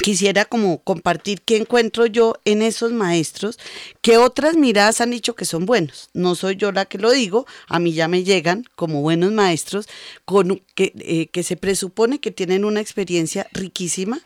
quisiera 0.00 0.44
como 0.44 0.78
compartir 0.78 1.42
qué 1.42 1.56
encuentro 1.56 2.06
yo 2.06 2.34
en 2.44 2.62
esos 2.62 2.92
maestros 2.92 3.58
que 4.00 4.16
otras 4.16 4.56
miradas 4.56 5.00
han 5.00 5.10
dicho 5.10 5.34
que 5.34 5.44
son 5.44 5.66
buenos. 5.66 6.08
No 6.14 6.34
soy 6.34 6.56
yo 6.56 6.72
la 6.72 6.86
que 6.86 6.98
lo 6.98 7.10
digo, 7.10 7.46
a 7.68 7.78
mí 7.78 7.92
ya 7.92 8.08
me 8.08 8.24
llegan 8.24 8.64
como 8.74 9.02
buenos 9.02 9.32
maestros 9.32 9.88
con, 10.24 10.62
que, 10.74 10.92
eh, 11.00 11.26
que 11.26 11.42
se 11.42 11.56
presupone 11.56 12.20
que 12.20 12.30
tienen 12.30 12.64
una 12.64 12.80
experiencia 12.80 13.48
riquísima 13.52 14.20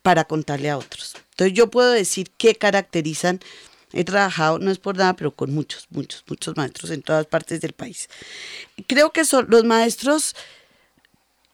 para 0.00 0.24
contarle 0.24 0.70
a 0.70 0.78
otros. 0.78 1.14
Entonces 1.30 1.54
yo 1.54 1.70
puedo 1.70 1.90
decir 1.90 2.30
qué 2.36 2.54
caracterizan 2.54 3.40
He 3.92 4.04
trabajado, 4.04 4.58
no 4.58 4.70
es 4.70 4.78
por 4.78 4.96
nada, 4.96 5.14
pero 5.14 5.34
con 5.34 5.52
muchos, 5.52 5.86
muchos, 5.90 6.24
muchos 6.26 6.56
maestros 6.56 6.90
en 6.90 7.02
todas 7.02 7.26
partes 7.26 7.60
del 7.60 7.72
país. 7.72 8.08
Creo 8.86 9.12
que 9.12 9.24
son 9.24 9.46
los 9.50 9.64
maestros 9.64 10.34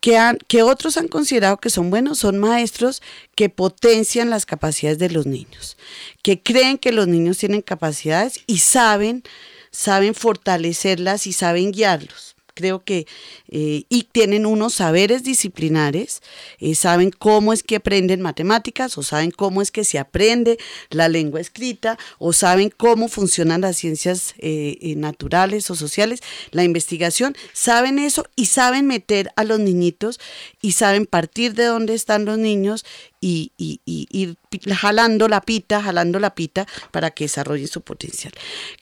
que, 0.00 0.16
han, 0.16 0.38
que 0.46 0.62
otros 0.62 0.96
han 0.96 1.08
considerado 1.08 1.56
que 1.56 1.70
son 1.70 1.90
buenos, 1.90 2.18
son 2.18 2.38
maestros 2.38 3.02
que 3.34 3.48
potencian 3.48 4.30
las 4.30 4.46
capacidades 4.46 4.98
de 4.98 5.10
los 5.10 5.26
niños, 5.26 5.76
que 6.22 6.40
creen 6.40 6.78
que 6.78 6.92
los 6.92 7.08
niños 7.08 7.38
tienen 7.38 7.62
capacidades 7.62 8.40
y 8.46 8.58
saben, 8.58 9.24
saben 9.72 10.14
fortalecerlas 10.14 11.26
y 11.26 11.32
saben 11.32 11.72
guiarlos 11.72 12.37
creo 12.58 12.82
que, 12.82 13.06
eh, 13.48 13.84
y 13.88 14.08
tienen 14.10 14.44
unos 14.44 14.74
saberes 14.74 15.22
disciplinares, 15.22 16.22
eh, 16.58 16.74
saben 16.74 17.12
cómo 17.16 17.52
es 17.52 17.62
que 17.62 17.76
aprenden 17.76 18.20
matemáticas 18.20 18.98
o 18.98 19.04
saben 19.04 19.30
cómo 19.30 19.62
es 19.62 19.70
que 19.70 19.84
se 19.84 20.00
aprende 20.00 20.58
la 20.90 21.08
lengua 21.08 21.40
escrita 21.40 21.96
o 22.18 22.32
saben 22.32 22.72
cómo 22.76 23.06
funcionan 23.06 23.60
las 23.60 23.76
ciencias 23.76 24.34
eh, 24.38 24.94
naturales 24.96 25.70
o 25.70 25.76
sociales, 25.76 26.20
la 26.50 26.64
investigación, 26.64 27.36
saben 27.52 28.00
eso 28.00 28.26
y 28.34 28.46
saben 28.46 28.88
meter 28.88 29.30
a 29.36 29.44
los 29.44 29.60
niñitos 29.60 30.18
y 30.60 30.72
saben 30.72 31.06
partir 31.06 31.54
de 31.54 31.66
dónde 31.66 31.94
están 31.94 32.24
los 32.24 32.38
niños 32.38 32.84
y, 33.20 33.52
ir 33.86 34.36
jalando 34.74 35.28
la 35.28 35.40
pita, 35.40 35.82
jalando 35.82 36.18
la 36.18 36.34
pita 36.34 36.66
para 36.90 37.10
que 37.10 37.24
desarrolle 37.24 37.66
su 37.66 37.80
potencial. 37.82 38.32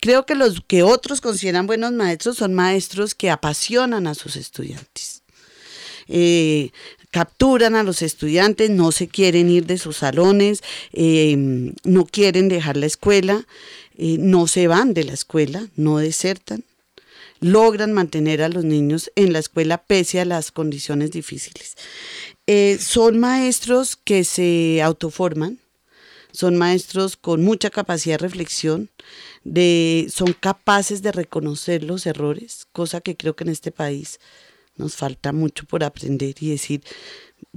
Creo 0.00 0.26
que 0.26 0.34
los 0.34 0.60
que 0.66 0.82
otros 0.82 1.20
consideran 1.20 1.66
buenos 1.66 1.92
maestros 1.92 2.36
son 2.36 2.54
maestros 2.54 3.14
que 3.14 3.30
apasionan 3.30 4.06
a 4.06 4.14
sus 4.14 4.36
estudiantes. 4.36 5.22
Eh, 6.08 6.70
capturan 7.10 7.74
a 7.74 7.82
los 7.82 8.02
estudiantes, 8.02 8.70
no 8.70 8.92
se 8.92 9.08
quieren 9.08 9.50
ir 9.50 9.66
de 9.66 9.78
sus 9.78 9.96
salones, 9.96 10.62
eh, 10.92 11.72
no 11.84 12.04
quieren 12.04 12.48
dejar 12.48 12.76
la 12.76 12.86
escuela, 12.86 13.46
eh, 13.96 14.16
no 14.18 14.46
se 14.46 14.66
van 14.66 14.92
de 14.92 15.04
la 15.04 15.14
escuela, 15.14 15.66
no 15.76 15.98
desertan, 15.98 16.62
logran 17.40 17.92
mantener 17.92 18.42
a 18.42 18.48
los 18.48 18.64
niños 18.64 19.10
en 19.16 19.32
la 19.32 19.38
escuela 19.38 19.78
pese 19.78 20.20
a 20.20 20.24
las 20.24 20.52
condiciones 20.52 21.10
difíciles. 21.10 21.76
Eh, 22.46 22.78
son 22.80 23.18
maestros 23.18 23.96
que 23.96 24.24
se 24.24 24.80
autoforman, 24.82 25.58
son 26.32 26.56
maestros 26.56 27.16
con 27.16 27.42
mucha 27.42 27.70
capacidad 27.70 28.18
de 28.18 28.26
reflexión, 28.26 28.90
de, 29.42 30.06
son 30.10 30.32
capaces 30.32 31.02
de 31.02 31.12
reconocer 31.12 31.82
los 31.82 32.06
errores, 32.06 32.66
cosa 32.72 33.00
que 33.00 33.16
creo 33.16 33.34
que 33.34 33.44
en 33.44 33.50
este 33.50 33.72
país 33.72 34.20
nos 34.76 34.96
falta 34.96 35.32
mucho 35.32 35.64
por 35.64 35.82
aprender 35.82 36.34
y 36.40 36.50
decir, 36.50 36.82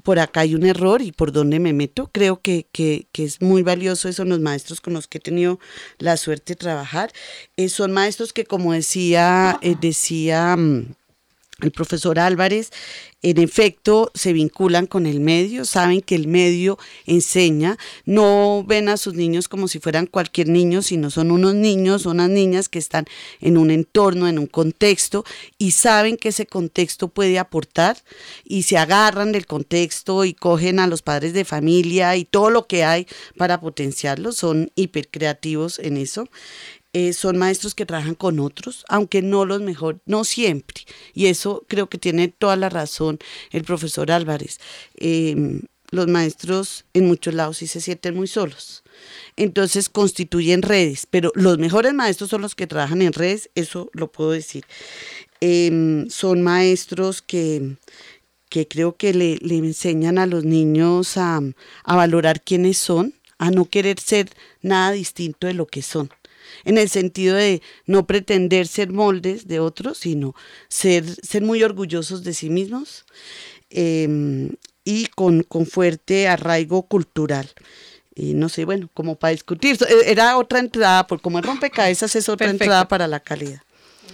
por 0.04 0.20
acá 0.20 0.42
hay 0.42 0.56
un 0.56 0.66
error 0.66 1.02
y 1.02 1.12
por 1.12 1.32
dónde 1.32 1.60
me 1.60 1.74
meto. 1.74 2.10
Creo 2.12 2.42
que, 2.42 2.68
es 3.14 3.42
muy 3.42 3.62
valioso 3.64 4.10
eso 4.10 4.26
los 4.26 4.40
maestros 4.40 4.82
con 4.82 4.94
los 4.94 5.08
que 5.08 5.18
he 5.18 5.22
tenido 5.22 5.60
la 5.98 6.18
suerte 6.18 6.54
de 6.54 6.58
trabajar. 6.58 7.12
Eh, 7.58 7.70
son 7.70 7.92
maestros 7.92 8.34
que, 8.34 8.46
como 8.46 8.74
decía, 8.74 9.60
eh, 9.62 9.76
decía 9.80 10.56
mm, 10.56 10.96
el 11.62 11.72
profesor 11.72 12.20
Álvarez, 12.20 12.72
en 13.22 13.38
efecto 13.38 14.12
se 14.14 14.32
vinculan 14.32 14.86
con 14.86 15.06
el 15.06 15.20
medio, 15.20 15.66
saben 15.66 16.00
que 16.02 16.16
el 16.16 16.28
medio 16.28 16.78
enseña, 17.06 17.78
no 18.06 18.64
ven 18.66 18.88
a 18.88 18.96
sus 18.96 19.14
niños 19.14 19.50
como 19.50 19.68
si 19.68 19.80
fueran 19.80 20.06
cualquier 20.06 20.48
niño, 20.48 20.82
sino 20.82 21.10
son 21.10 21.32
unos 21.32 21.54
niños, 21.54 22.06
unas 22.06 22.30
niñas 22.30 22.70
que 22.70 22.80
están 22.80 23.06
en 23.42 23.58
un 23.58 23.72
entorno, 23.72 24.28
en 24.28 24.40
un 24.40 24.48
contexto 24.48 25.26
y 25.58 25.72
saben 25.72 26.16
que 26.16 26.30
ese 26.30 26.46
contexto 26.46 27.10
puede 27.10 27.40
aportar 27.40 27.98
y 28.46 28.64
se 28.64 28.78
agarran 28.78 29.34
del 29.34 29.46
contexto 29.46 30.24
y 30.24 30.34
cogen 30.34 30.80
a 30.80 30.88
los 30.88 31.02
padres 31.02 31.34
de 31.34 31.44
familia 31.44 32.16
y 32.16 32.24
todo 32.24 32.50
lo 32.50 32.68
que 32.68 32.86
hay 32.86 33.06
para 33.38 33.60
potenciarlo, 33.60 34.32
son 34.32 34.72
hipercreativos 34.76 35.80
en 35.80 35.98
eso. 35.98 36.30
Eh, 36.94 37.14
son 37.14 37.38
maestros 37.38 37.76
que 37.76 37.86
trabajan 37.86 38.16
con 38.16 38.40
otros, 38.40 38.84
aunque 38.90 39.22
no 39.22 39.46
los 39.46 39.62
mejor, 39.62 40.00
no 40.06 40.24
siempre. 40.24 40.86
Y 41.14 41.28
eso 41.28 41.64
creo 41.68 41.88
que 41.88 42.00
tiene 42.00 42.30
toda 42.30 42.56
la 42.56 42.70
razón 42.70 43.20
el 43.52 43.64
profesor 43.64 44.12
Álvarez. 44.12 44.60
Em, 44.96 45.62
los 45.92 46.08
maestros 46.08 46.86
en 46.94 47.06
muchos 47.08 47.34
lados 47.36 47.58
sí 47.58 47.68
se 47.68 47.82
sienten 47.82 48.16
muy 48.16 48.28
solos. 48.28 48.84
Entonces 49.36 49.88
constituyen 49.90 50.64
redes, 50.64 51.06
pero 51.10 51.32
los 51.36 51.60
mejores 51.60 51.94
maestros 51.94 52.32
son 52.32 52.42
los 52.42 52.56
que 52.56 52.68
trabajan 52.68 53.02
en 53.04 53.14
redes, 53.14 53.50
eso 53.56 53.90
lo 53.94 54.12
puedo 54.12 54.32
decir. 54.32 54.66
Em, 55.42 56.10
son 56.10 56.42
maestros 56.42 57.22
que, 57.22 57.76
que 58.50 58.68
creo 58.68 58.98
que 58.98 59.14
le, 59.14 59.38
le, 59.38 59.58
enseñan 59.58 60.18
a 60.18 60.26
los 60.26 60.44
niños 60.44 61.18
a, 61.18 61.40
a 61.84 61.96
valorar 61.96 62.42
quiénes 62.42 62.78
son, 62.80 63.14
a 63.38 63.52
no 63.52 63.66
querer 63.66 64.00
ser 64.00 64.30
nada 64.62 64.92
distinto 64.92 65.48
de 65.48 65.54
lo 65.54 65.68
que 65.68 65.82
son 65.82 66.10
en 66.66 66.78
el 66.78 66.90
sentido 66.90 67.36
de 67.36 67.62
no 67.86 68.08
pretender 68.08 68.68
ser 68.68 68.92
moldes 68.92 69.48
de 69.48 69.60
otros, 69.60 69.98
sino 70.00 70.36
ser, 70.68 71.06
ser 71.06 71.42
muy 71.42 71.64
orgullosos 71.64 72.24
de 72.24 72.34
sí 72.34 72.50
mismos 72.50 73.06
em, 73.70 74.52
y 74.84 75.08
con, 75.08 75.44
con 75.44 75.66
fuerte 75.66 76.28
arraigo 76.28 76.84
cultural 76.84 77.50
y 78.20 78.34
no 78.34 78.50
sé, 78.50 78.66
bueno, 78.66 78.90
como 78.94 79.16
para 79.16 79.32
discutir. 79.32 79.78
E, 79.88 80.12
era 80.12 80.38
otra 80.38 80.60
entrada, 80.60 81.08
por 81.08 81.22
como 81.22 81.38
el 81.38 81.44
rompecabezas 81.44 82.16
es 82.16 82.28
otra 82.28 82.50
entrada 82.50 82.88
para 82.88 83.08
la 83.08 83.22
calidad. 83.22 83.62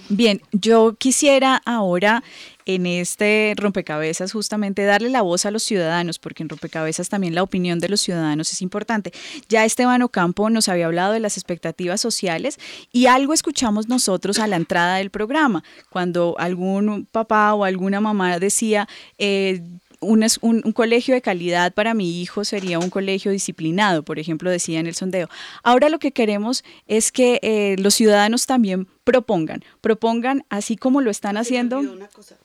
Bien, 0.09 0.41
yo 0.51 0.95
quisiera 0.97 1.61
ahora 1.65 2.23
en 2.65 2.85
este 2.85 3.53
rompecabezas 3.57 4.31
justamente 4.31 4.83
darle 4.83 5.09
la 5.09 5.21
voz 5.21 5.45
a 5.45 5.51
los 5.51 5.63
ciudadanos, 5.63 6.19
porque 6.19 6.43
en 6.43 6.49
rompecabezas 6.49 7.09
también 7.09 7.33
la 7.33 7.43
opinión 7.43 7.79
de 7.79 7.89
los 7.89 8.01
ciudadanos 8.01 8.51
es 8.51 8.61
importante. 8.61 9.11
Ya 9.49 9.65
Esteban 9.65 10.01
Ocampo 10.01 10.49
nos 10.49 10.69
había 10.69 10.85
hablado 10.85 11.13
de 11.13 11.19
las 11.19 11.37
expectativas 11.37 12.01
sociales 12.01 12.59
y 12.91 13.07
algo 13.07 13.33
escuchamos 13.33 13.87
nosotros 13.87 14.39
a 14.39 14.47
la 14.47 14.55
entrada 14.57 14.97
del 14.97 15.09
programa, 15.09 15.63
cuando 15.89 16.35
algún 16.37 17.07
papá 17.11 17.53
o 17.53 17.63
alguna 17.63 18.01
mamá 18.01 18.37
decía... 18.39 18.87
Eh, 19.17 19.61
un, 19.99 20.25
un, 20.41 20.71
colegio 20.71 21.13
de 21.13 21.21
calidad 21.21 21.73
para 21.73 21.93
mi 21.93 22.21
hijo 22.21 22.45
sería 22.45 22.79
un 22.79 22.89
colegio 22.89 23.31
disciplinado, 23.31 24.03
por 24.03 24.19
ejemplo, 24.19 24.49
decía 24.49 24.79
en 24.79 24.87
el 24.87 24.95
sondeo. 24.95 25.29
Ahora 25.63 25.89
lo 25.89 25.99
que 25.99 26.11
queremos 26.11 26.63
es 26.87 27.11
que 27.11 27.39
eh, 27.41 27.75
los 27.79 27.95
ciudadanos 27.95 28.45
también 28.45 28.87
propongan, 29.03 29.63
propongan 29.81 30.45
así 30.49 30.75
como 30.75 30.99
lo 30.99 31.11
están 31.11 31.37
haciendo. 31.37 31.81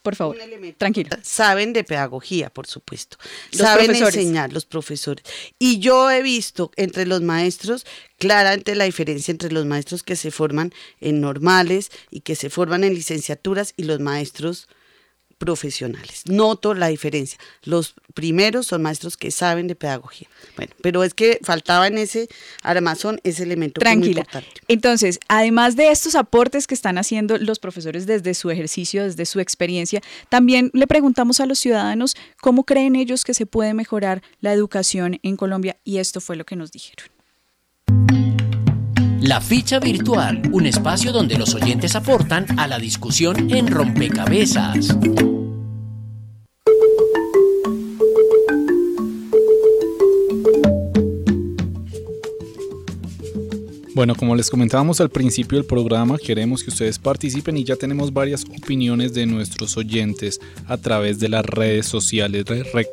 por 0.02 0.14
favor, 0.14 0.36
tranquilo. 0.76 1.10
Saben 1.22 1.72
de 1.72 1.84
pedagogía, 1.84 2.50
por 2.50 2.66
supuesto. 2.66 3.16
Saben 3.50 3.94
enseñar 3.94 4.52
los 4.52 4.66
profesores. 4.66 5.24
Y 5.58 5.78
yo 5.78 6.10
he 6.10 6.22
visto 6.22 6.70
entre 6.76 7.06
los 7.06 7.22
maestros 7.22 7.86
claramente 8.18 8.74
la 8.74 8.84
diferencia 8.84 9.32
entre 9.32 9.50
los 9.50 9.64
maestros 9.64 10.02
que 10.02 10.16
se 10.16 10.30
forman 10.30 10.72
en 11.00 11.20
normales 11.20 11.90
y 12.10 12.20
que 12.20 12.36
se 12.36 12.50
forman 12.50 12.84
en 12.84 12.94
licenciaturas 12.94 13.72
y 13.76 13.84
los 13.84 13.98
maestros 13.98 14.68
profesionales. 15.40 16.24
Noto 16.26 16.74
la 16.74 16.88
diferencia. 16.88 17.38
Los 17.64 17.94
primeros 18.12 18.66
son 18.66 18.82
maestros 18.82 19.16
que 19.16 19.30
saben 19.30 19.68
de 19.68 19.74
pedagogía. 19.74 20.28
Bueno, 20.54 20.72
pero 20.82 21.02
es 21.02 21.14
que 21.14 21.40
faltaba 21.42 21.86
en 21.86 21.96
ese 21.96 22.28
armazón 22.62 23.20
ese 23.24 23.44
elemento 23.44 23.80
Tranquila. 23.80 24.26
Entonces, 24.68 25.18
además 25.28 25.76
de 25.76 25.90
estos 25.90 26.14
aportes 26.14 26.66
que 26.66 26.74
están 26.74 26.98
haciendo 26.98 27.38
los 27.38 27.58
profesores 27.58 28.06
desde 28.06 28.34
su 28.34 28.50
ejercicio, 28.50 29.02
desde 29.02 29.24
su 29.24 29.40
experiencia, 29.40 30.02
también 30.28 30.70
le 30.74 30.86
preguntamos 30.86 31.40
a 31.40 31.46
los 31.46 31.58
ciudadanos 31.58 32.16
cómo 32.42 32.64
creen 32.64 32.94
ellos 32.94 33.24
que 33.24 33.32
se 33.32 33.46
puede 33.46 33.72
mejorar 33.72 34.22
la 34.40 34.52
educación 34.52 35.18
en 35.22 35.36
Colombia 35.36 35.78
y 35.84 35.96
esto 35.98 36.20
fue 36.20 36.36
lo 36.36 36.44
que 36.44 36.56
nos 36.56 36.70
dijeron. 36.70 37.19
La 39.20 39.38
ficha 39.38 39.78
virtual, 39.78 40.40
un 40.50 40.64
espacio 40.64 41.12
donde 41.12 41.36
los 41.36 41.54
oyentes 41.54 41.94
aportan 41.94 42.58
a 42.58 42.66
la 42.66 42.78
discusión 42.78 43.50
en 43.50 43.66
rompecabezas. 43.66 44.96
Bueno, 53.94 54.14
como 54.14 54.34
les 54.34 54.48
comentábamos 54.48 55.02
al 55.02 55.10
principio 55.10 55.58
del 55.58 55.66
programa, 55.66 56.16
queremos 56.16 56.64
que 56.64 56.70
ustedes 56.70 56.98
participen 56.98 57.58
y 57.58 57.64
ya 57.64 57.76
tenemos 57.76 58.14
varias 58.14 58.44
opiniones 58.44 59.12
de 59.12 59.26
nuestros 59.26 59.76
oyentes 59.76 60.40
a 60.66 60.78
través 60.78 61.20
de 61.20 61.28
las 61.28 61.44
redes 61.44 61.84
sociales. 61.84 62.46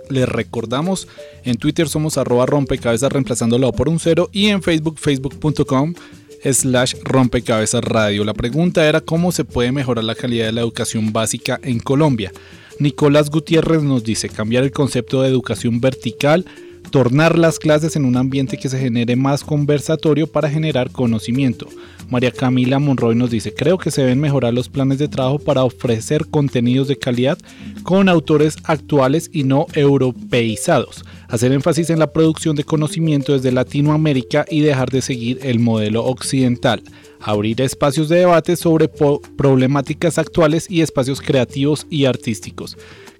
Les 0.09 0.27
recordamos, 0.27 1.07
en 1.45 1.55
Twitter 1.55 1.87
somos 1.87 2.17
arroba 2.17 2.45
rompecabezas 2.45 3.09
reemplazándolo 3.09 3.71
por 3.71 3.87
un 3.87 3.99
cero 3.99 4.29
y 4.33 4.47
en 4.47 4.61
Facebook, 4.61 4.99
facebook.com 4.99 5.93
slash 6.43 6.95
rompecabezas 7.03 7.83
radio. 7.83 8.23
La 8.23 8.33
pregunta 8.33 8.87
era 8.87 9.01
cómo 9.01 9.31
se 9.31 9.45
puede 9.45 9.71
mejorar 9.71 10.03
la 10.03 10.15
calidad 10.15 10.45
de 10.45 10.51
la 10.51 10.61
educación 10.61 11.13
básica 11.13 11.59
en 11.63 11.79
Colombia. 11.79 12.31
Nicolás 12.79 13.29
Gutiérrez 13.29 13.81
nos 13.83 14.03
dice 14.03 14.29
cambiar 14.29 14.63
el 14.63 14.71
concepto 14.71 15.21
de 15.21 15.29
educación 15.29 15.81
vertical 15.81 16.45
tornar 16.87 17.37
las 17.37 17.59
clases 17.59 17.95
en 17.95 18.05
un 18.05 18.17
ambiente 18.17 18.57
que 18.57 18.69
se 18.69 18.79
genere 18.79 19.15
más 19.15 19.43
conversatorio 19.43 20.27
para 20.27 20.49
generar 20.49 20.91
conocimiento. 20.91 21.67
María 22.09 22.31
Camila 22.31 22.79
Monroy 22.79 23.15
nos 23.15 23.29
dice, 23.29 23.53
creo 23.53 23.77
que 23.77 23.91
se 23.91 24.01
deben 24.01 24.21
mejorar 24.21 24.53
los 24.53 24.69
planes 24.69 24.97
de 24.97 25.07
trabajo 25.07 25.39
para 25.39 25.63
ofrecer 25.63 26.25
contenidos 26.27 26.87
de 26.87 26.97
calidad 26.97 27.37
con 27.83 28.07
autores 28.09 28.55
actuales 28.63 29.29
y 29.33 29.43
no 29.43 29.67
europeizados. 29.73 31.03
Hacer 31.29 31.51
énfasis 31.51 31.89
en 31.89 31.99
la 31.99 32.11
producción 32.11 32.55
de 32.55 32.63
conocimiento 32.63 33.33
desde 33.33 33.51
Latinoamérica 33.51 34.45
y 34.49 34.61
dejar 34.61 34.89
de 34.89 35.01
seguir 35.01 35.39
el 35.43 35.59
modelo 35.59 36.05
occidental. 36.05 36.81
Abrir 37.19 37.59
espacios 37.61 38.07
de 38.07 38.19
debate 38.19 38.55
sobre 38.55 38.87
problemáticas 38.87 40.17
actuales 40.17 40.69
y 40.69 40.81
espacios 40.81 41.19
creativos 41.19 41.85
y 41.89 42.05
artísticos. 42.05 42.77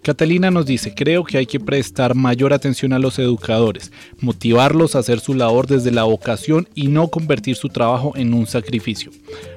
Catalina 0.07 0.51
nos 0.51 0.65
dice, 0.65 0.95
creo 0.95 1.25
que 1.25 1.37
hay 1.37 1.45
que 1.45 1.59
prestar 1.59 2.15
mayor 2.15 2.53
atención 2.53 2.93
a 2.93 2.97
los 2.97 3.19
educadores, 3.19 3.91
motivarlos 4.21 4.95
a 4.95 4.99
hacer 4.99 5.19
su 5.19 5.33
labor 5.33 5.67
desde 5.67 5.91
la 5.91 6.03
vocación 6.03 6.69
y 6.73 6.87
no 6.87 7.09
convertir 7.09 7.57
su 7.57 7.67
trabajo 7.67 8.13
en 8.15 8.33
un 8.33 8.47
sacrificio. 8.47 9.11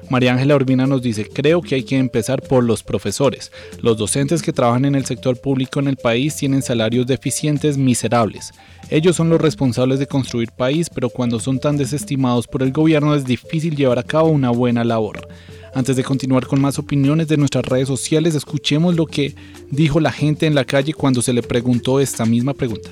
María 0.09 0.33
Ángela 0.33 0.57
Urbina 0.57 0.85
nos 0.87 1.01
dice, 1.01 1.25
creo 1.25 1.61
que 1.61 1.75
hay 1.75 1.83
que 1.83 1.97
empezar 1.97 2.41
por 2.41 2.65
los 2.65 2.83
profesores. 2.83 3.49
Los 3.81 3.95
docentes 3.95 4.41
que 4.41 4.51
trabajan 4.51 4.83
en 4.83 4.95
el 4.95 5.05
sector 5.05 5.39
público 5.39 5.79
en 5.79 5.87
el 5.87 5.95
país 5.95 6.35
tienen 6.35 6.61
salarios 6.61 7.07
deficientes 7.07 7.77
miserables. 7.77 8.51
Ellos 8.89 9.15
son 9.15 9.29
los 9.29 9.39
responsables 9.39 9.99
de 9.99 10.07
construir 10.07 10.51
país, 10.51 10.89
pero 10.89 11.09
cuando 11.09 11.39
son 11.39 11.61
tan 11.61 11.77
desestimados 11.77 12.45
por 12.45 12.61
el 12.61 12.73
gobierno 12.73 13.15
es 13.15 13.23
difícil 13.23 13.77
llevar 13.77 13.99
a 13.99 14.03
cabo 14.03 14.27
una 14.27 14.49
buena 14.49 14.83
labor. 14.83 15.29
Antes 15.73 15.95
de 15.95 16.03
continuar 16.03 16.47
con 16.47 16.59
más 16.59 16.77
opiniones 16.79 17.29
de 17.29 17.37
nuestras 17.37 17.65
redes 17.65 17.87
sociales, 17.87 18.35
escuchemos 18.35 18.95
lo 18.95 19.05
que 19.05 19.35
dijo 19.69 20.01
la 20.01 20.11
gente 20.11 20.45
en 20.45 20.53
la 20.53 20.65
calle 20.65 20.93
cuando 20.93 21.21
se 21.21 21.31
le 21.31 21.41
preguntó 21.41 22.01
esta 22.01 22.25
misma 22.25 22.53
pregunta. 22.53 22.89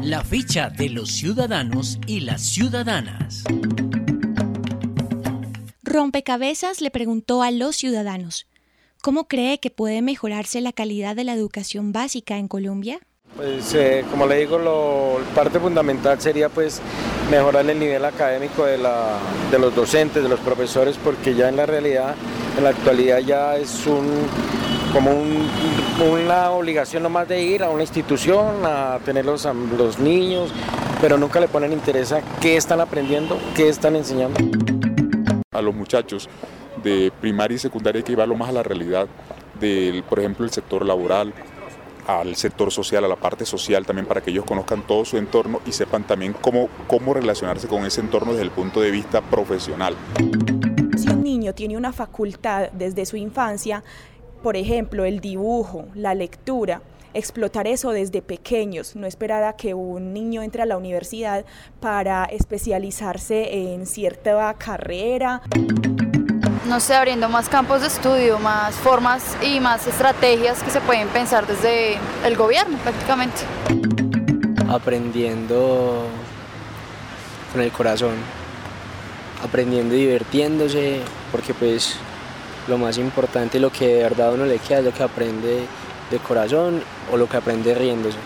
La 0.00 0.22
ficha 0.24 0.70
de 0.70 0.88
los 0.88 1.10
ciudadanos 1.10 1.98
y 2.06 2.20
las 2.20 2.42
ciudadanas. 2.42 3.42
Rompecabezas 5.82 6.80
le 6.80 6.90
preguntó 6.90 7.42
a 7.42 7.50
los 7.50 7.74
ciudadanos, 7.74 8.46
¿cómo 9.02 9.26
cree 9.26 9.58
que 9.58 9.70
puede 9.70 10.00
mejorarse 10.00 10.60
la 10.60 10.72
calidad 10.72 11.16
de 11.16 11.24
la 11.24 11.34
educación 11.34 11.92
básica 11.92 12.38
en 12.38 12.46
Colombia? 12.46 13.00
Pues 13.36 13.74
eh, 13.74 14.04
como 14.10 14.26
le 14.26 14.36
digo, 14.36 14.58
lo, 14.58 15.18
parte 15.34 15.58
fundamental 15.58 16.20
sería 16.20 16.50
pues 16.50 16.82
mejorar 17.30 17.68
el 17.68 17.78
nivel 17.78 18.04
académico 18.04 18.66
de, 18.66 18.76
la, 18.76 19.18
de 19.50 19.58
los 19.58 19.74
docentes, 19.74 20.22
de 20.22 20.28
los 20.28 20.40
profesores, 20.40 20.98
porque 21.02 21.34
ya 21.34 21.48
en 21.48 21.56
la 21.56 21.64
realidad, 21.64 22.14
en 22.58 22.64
la 22.64 22.70
actualidad 22.70 23.18
ya 23.20 23.56
es 23.56 23.86
un 23.86 24.26
como 24.92 25.10
una 26.12 26.50
obligación 26.50 27.02
nomás 27.02 27.26
de 27.26 27.42
ir 27.42 27.64
a 27.64 27.70
una 27.70 27.82
institución 27.82 28.66
a 28.66 28.98
tener 29.02 29.24
los, 29.24 29.48
los 29.78 29.98
niños, 29.98 30.52
pero 31.00 31.16
nunca 31.16 31.40
le 31.40 31.48
ponen 31.48 31.72
interés 31.72 32.12
a 32.12 32.20
qué 32.40 32.58
están 32.58 32.80
aprendiendo, 32.82 33.38
qué 33.56 33.70
están 33.70 33.96
enseñando. 33.96 34.38
A 35.50 35.62
los 35.62 35.74
muchachos 35.74 36.28
de 36.82 37.10
primaria 37.22 37.54
y 37.54 37.58
secundaria 37.58 38.00
hay 38.00 38.02
que 38.02 38.12
llevarlo 38.12 38.34
más 38.34 38.50
a 38.50 38.52
la 38.52 38.62
realidad 38.62 39.06
del, 39.58 40.02
por 40.02 40.18
ejemplo, 40.18 40.44
el 40.44 40.50
sector 40.50 40.84
laboral, 40.84 41.32
al 42.06 42.36
sector 42.36 42.70
social, 42.70 43.04
a 43.04 43.08
la 43.08 43.16
parte 43.16 43.44
social 43.44 43.86
también 43.86 44.06
para 44.06 44.20
que 44.20 44.30
ellos 44.30 44.44
conozcan 44.44 44.86
todo 44.86 45.04
su 45.04 45.16
entorno 45.16 45.60
y 45.66 45.72
sepan 45.72 46.06
también 46.06 46.32
cómo, 46.32 46.68
cómo 46.86 47.14
relacionarse 47.14 47.68
con 47.68 47.84
ese 47.84 48.00
entorno 48.00 48.32
desde 48.32 48.44
el 48.44 48.50
punto 48.50 48.80
de 48.80 48.90
vista 48.90 49.20
profesional. 49.20 49.94
Si 50.96 51.08
un 51.08 51.22
niño 51.22 51.54
tiene 51.54 51.76
una 51.76 51.92
facultad 51.92 52.70
desde 52.72 53.06
su 53.06 53.16
infancia, 53.16 53.82
por 54.42 54.56
ejemplo, 54.56 55.04
el 55.04 55.20
dibujo, 55.20 55.86
la 55.94 56.14
lectura, 56.14 56.82
explotar 57.14 57.66
eso 57.66 57.90
desde 57.90 58.22
pequeños, 58.22 58.96
no 58.96 59.06
esperar 59.06 59.44
a 59.44 59.54
que 59.54 59.74
un 59.74 60.12
niño 60.12 60.42
entre 60.42 60.62
a 60.62 60.66
la 60.66 60.76
universidad 60.76 61.44
para 61.80 62.24
especializarse 62.24 63.74
en 63.74 63.86
cierta 63.86 64.54
carrera 64.54 65.42
no 66.66 66.80
sé, 66.80 66.94
abriendo 66.94 67.28
más 67.28 67.48
campos 67.48 67.80
de 67.80 67.88
estudio, 67.88 68.38
más 68.38 68.74
formas 68.74 69.36
y 69.42 69.60
más 69.60 69.86
estrategias 69.86 70.62
que 70.62 70.70
se 70.70 70.80
pueden 70.80 71.08
pensar 71.08 71.46
desde 71.46 71.98
el 72.24 72.36
gobierno 72.36 72.78
prácticamente. 72.78 73.42
Aprendiendo 74.68 76.06
con 77.52 77.60
el 77.60 77.72
corazón, 77.72 78.14
aprendiendo 79.44 79.94
y 79.94 79.98
divirtiéndose, 79.98 81.00
porque 81.30 81.52
pues 81.52 81.96
lo 82.68 82.78
más 82.78 82.96
importante 82.98 83.58
y 83.58 83.60
lo 83.60 83.70
que 83.70 83.88
de 83.88 84.02
verdad 84.04 84.32
uno 84.32 84.46
le 84.46 84.58
queda 84.58 84.78
es 84.78 84.84
lo 84.84 84.92
que 84.92 85.02
aprende 85.02 85.66
de 86.10 86.18
corazón 86.18 86.82
o 87.12 87.16
lo 87.16 87.28
que 87.28 87.36
aprende 87.36 87.74
riéndose. 87.74 88.18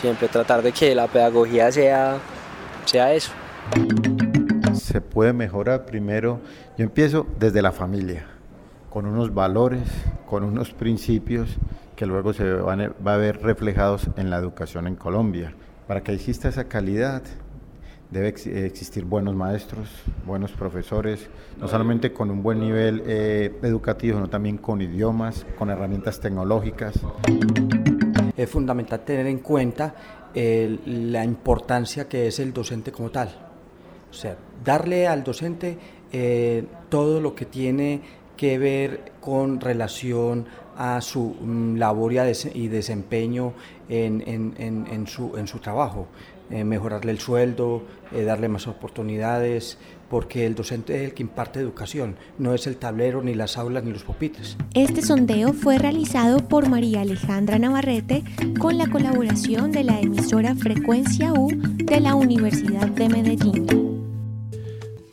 Siempre 0.00 0.28
tratar 0.28 0.62
de 0.62 0.72
que 0.72 0.94
la 0.94 1.06
pedagogía 1.06 1.72
sea, 1.72 2.18
sea 2.84 3.12
eso 3.14 3.32
se 4.76 5.00
puede 5.00 5.32
mejorar 5.32 5.86
primero, 5.86 6.40
yo 6.76 6.84
empiezo 6.84 7.26
desde 7.38 7.62
la 7.62 7.72
familia, 7.72 8.26
con 8.90 9.06
unos 9.06 9.34
valores, 9.34 9.88
con 10.28 10.44
unos 10.44 10.72
principios 10.72 11.56
que 11.94 12.06
luego 12.06 12.32
se 12.32 12.52
van 12.52 12.80
a, 12.80 12.92
va 13.06 13.14
a 13.14 13.16
ver 13.16 13.42
reflejados 13.42 14.08
en 14.16 14.30
la 14.30 14.36
educación 14.36 14.86
en 14.86 14.96
Colombia. 14.96 15.54
Para 15.86 16.02
que 16.02 16.12
exista 16.12 16.48
esa 16.48 16.64
calidad, 16.64 17.22
debe 18.10 18.28
existir 18.28 19.04
buenos 19.04 19.34
maestros, 19.34 19.88
buenos 20.24 20.52
profesores, 20.52 21.28
no 21.58 21.68
solamente 21.68 22.12
con 22.12 22.30
un 22.30 22.42
buen 22.42 22.60
nivel 22.60 23.02
eh, 23.06 23.58
educativo, 23.62 24.18
sino 24.18 24.28
también 24.28 24.58
con 24.58 24.80
idiomas, 24.80 25.46
con 25.58 25.70
herramientas 25.70 26.20
tecnológicas. 26.20 26.94
Es 28.36 28.50
fundamental 28.50 29.00
tener 29.00 29.26
en 29.26 29.38
cuenta 29.38 29.94
la 30.34 31.24
importancia 31.24 32.06
que 32.06 32.26
es 32.26 32.38
el 32.40 32.52
docente 32.52 32.92
como 32.92 33.10
tal 33.10 33.46
o 34.10 34.14
sea, 34.18 34.36
darle 34.66 35.06
al 35.06 35.24
docente 35.24 35.78
eh, 36.12 36.64
todo 36.90 37.20
lo 37.20 37.34
que 37.34 37.46
tiene 37.46 38.00
que 38.36 38.58
ver 38.58 39.12
con 39.20 39.60
relación 39.60 40.46
a 40.76 41.00
su 41.00 41.36
mm, 41.40 41.76
labor 41.76 42.12
y 42.12 42.68
desempeño 42.68 43.54
en, 43.88 45.06
su, 45.06 45.58
trabajo, 45.60 46.08
eh, 46.50 46.64
mejorarle 46.64 47.12
el 47.12 47.18
sueldo, 47.18 47.82
eh, 48.12 48.24
darle 48.24 48.48
más 48.48 48.66
oportunidades, 48.66 49.78
porque 50.10 50.46
el 50.46 50.54
docente 50.54 50.96
es 50.96 51.02
el 51.02 51.14
que 51.14 51.22
imparte 51.22 51.60
educación, 51.60 52.16
no 52.38 52.54
es 52.54 52.66
el 52.66 52.76
tablero, 52.76 53.22
ni 53.22 53.34
las 53.34 53.56
aulas, 53.56 53.84
ni 53.84 53.92
los 53.92 54.04
pupitres. 54.04 54.56
Este 54.74 55.02
sondeo 55.02 55.52
fue 55.52 55.78
realizado 55.78 56.46
por 56.46 56.68
María 56.68 57.00
Alejandra 57.00 57.58
Navarrete 57.58 58.22
con 58.60 58.76
la 58.76 58.88
colaboración 58.88 59.72
de 59.72 59.84
la 59.84 59.98
emisora 59.98 60.54
Frecuencia 60.54 61.32
U 61.32 61.48
de 61.76 62.00
la 62.00 62.14
Universidad 62.14 62.88
de 62.88 63.08
Medellín. 63.08 63.95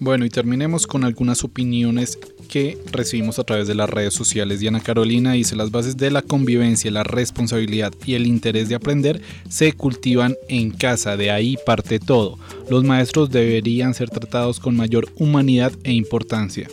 Bueno, 0.03 0.25
y 0.25 0.29
terminemos 0.29 0.85
con 0.85 1.05
algunas 1.05 1.45
opiniones 1.45 2.19
que 2.49 2.77
recibimos 2.91 3.39
a 3.39 3.45
través 3.45 3.69
de 3.69 3.73
las 3.73 3.89
redes 3.89 4.13
sociales. 4.13 4.59
Diana 4.59 4.81
Carolina 4.81 5.31
dice, 5.31 5.55
las 5.55 5.71
bases 5.71 5.95
de 5.95 6.11
la 6.11 6.21
convivencia, 6.21 6.91
la 6.91 7.05
responsabilidad 7.05 7.93
y 8.05 8.15
el 8.15 8.27
interés 8.27 8.67
de 8.67 8.75
aprender 8.75 9.21
se 9.47 9.71
cultivan 9.71 10.35
en 10.49 10.71
casa, 10.71 11.15
de 11.15 11.31
ahí 11.31 11.55
parte 11.65 11.99
todo. 11.99 12.37
Los 12.69 12.83
maestros 12.83 13.29
deberían 13.29 13.93
ser 13.93 14.09
tratados 14.09 14.59
con 14.59 14.75
mayor 14.75 15.07
humanidad 15.15 15.71
e 15.85 15.93
importancia. 15.93 16.67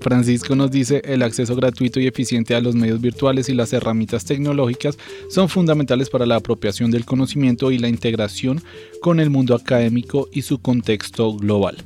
Francisco 0.00 0.56
nos 0.56 0.70
dice, 0.70 1.02
el 1.04 1.22
acceso 1.22 1.54
gratuito 1.54 2.00
y 2.00 2.06
eficiente 2.06 2.54
a 2.54 2.62
los 2.62 2.74
medios 2.74 3.02
virtuales 3.02 3.50
y 3.50 3.54
las 3.54 3.74
herramientas 3.74 4.24
tecnológicas 4.24 4.96
son 5.28 5.50
fundamentales 5.50 6.08
para 6.08 6.24
la 6.24 6.36
apropiación 6.36 6.90
del 6.90 7.04
conocimiento 7.04 7.70
y 7.70 7.76
la 7.76 7.88
integración 7.88 8.62
con 9.02 9.20
el 9.20 9.28
mundo 9.28 9.54
académico 9.54 10.30
y 10.32 10.40
su 10.40 10.58
contexto 10.58 11.34
global. 11.34 11.76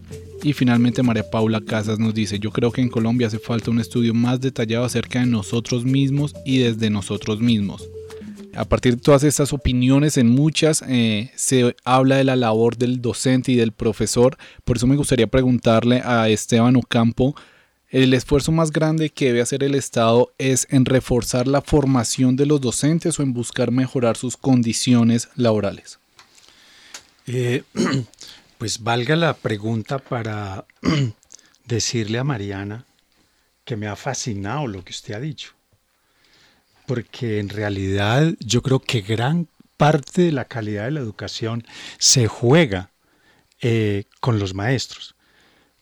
Y 0.43 0.53
finalmente 0.53 1.03
María 1.03 1.29
Paula 1.31 1.61
Casas 1.61 1.99
nos 1.99 2.15
dice, 2.15 2.39
yo 2.39 2.51
creo 2.51 2.71
que 2.71 2.81
en 2.81 2.89
Colombia 2.89 3.27
hace 3.27 3.39
falta 3.39 3.71
un 3.71 3.81
estudio 3.81 4.15
más 4.15 4.41
detallado 4.41 4.85
acerca 4.85 5.21
de 5.21 5.27
nosotros 5.27 5.85
mismos 5.85 6.35
y 6.45 6.59
desde 6.59 6.91
nosotros 6.91 7.41
mismos. 7.41 7.89
A 8.55 8.65
partir 8.65 8.97
de 8.97 9.03
todas 9.03 9.23
estas 9.23 9.53
opiniones, 9.53 10.17
en 10.17 10.29
muchas 10.29 10.83
eh, 10.89 11.31
se 11.35 11.77
habla 11.85 12.17
de 12.17 12.25
la 12.25 12.37
labor 12.37 12.79
del 12.79 13.03
docente 13.03 13.53
y 13.53 13.57
del 13.57 13.73
profesor. 13.73 14.39
Por 14.65 14.79
eso 14.79 14.87
me 14.87 14.97
gustaría 14.97 15.27
preguntarle 15.27 16.01
a 16.03 16.29
Esteban 16.31 16.77
Ocampo, 16.77 17.35
el 17.91 18.15
esfuerzo 18.15 18.53
más 18.53 18.73
grande 18.73 19.11
que 19.11 19.27
debe 19.27 19.43
hacer 19.43 19.63
el 19.63 19.75
Estado 19.75 20.33
es 20.39 20.67
en 20.71 20.87
reforzar 20.87 21.47
la 21.47 21.61
formación 21.61 22.35
de 22.37 22.47
los 22.47 22.61
docentes 22.61 23.19
o 23.19 23.23
en 23.23 23.33
buscar 23.33 23.71
mejorar 23.71 24.17
sus 24.17 24.37
condiciones 24.37 25.29
laborales. 25.37 25.99
Eh, 27.27 27.63
pues 28.59 28.83
valga 28.83 29.17
la 29.17 29.35
pregunta 29.35 29.99
para 29.99 30.65
decirle 31.65 32.19
a 32.19 32.25
Mariana 32.25 32.87
que 33.65 33.77
me 33.77 33.89
ha 33.89 33.97
fascinado 33.97 34.67
lo 34.67 34.85
que 34.85 34.93
usted 34.93 35.15
ha 35.15 35.21
dicho, 35.21 35.53
porque 36.87 37.41
en 37.41 37.49
realidad 37.49 38.35
yo 38.41 38.63
creo 38.63 38.79
que 38.79 39.01
gran 39.01 39.49
parte 39.77 40.23
de 40.23 40.33
la 40.33 40.47
calidad 40.47 40.85
de 40.85 40.93
la 40.93 41.01
educación 41.01 41.67
se 41.99 42.29
juega 42.29 42.91
eh, 43.61 44.05
con 44.21 44.39
los 44.39 44.55
maestros. 44.55 45.15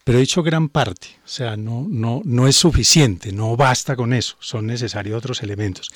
Pero 0.02 0.18
he 0.18 0.22
dicho 0.22 0.42
gran 0.42 0.68
parte, 0.68 1.08
o 1.24 1.28
sea, 1.28 1.56
no, 1.56 1.86
no, 1.88 2.20
no 2.26 2.46
es 2.46 2.56
suficiente, 2.56 3.32
no 3.32 3.56
basta 3.56 3.96
con 3.96 4.12
eso, 4.12 4.36
son 4.38 4.66
necesarios 4.66 5.16
otros 5.16 5.42
elementos. 5.42 5.90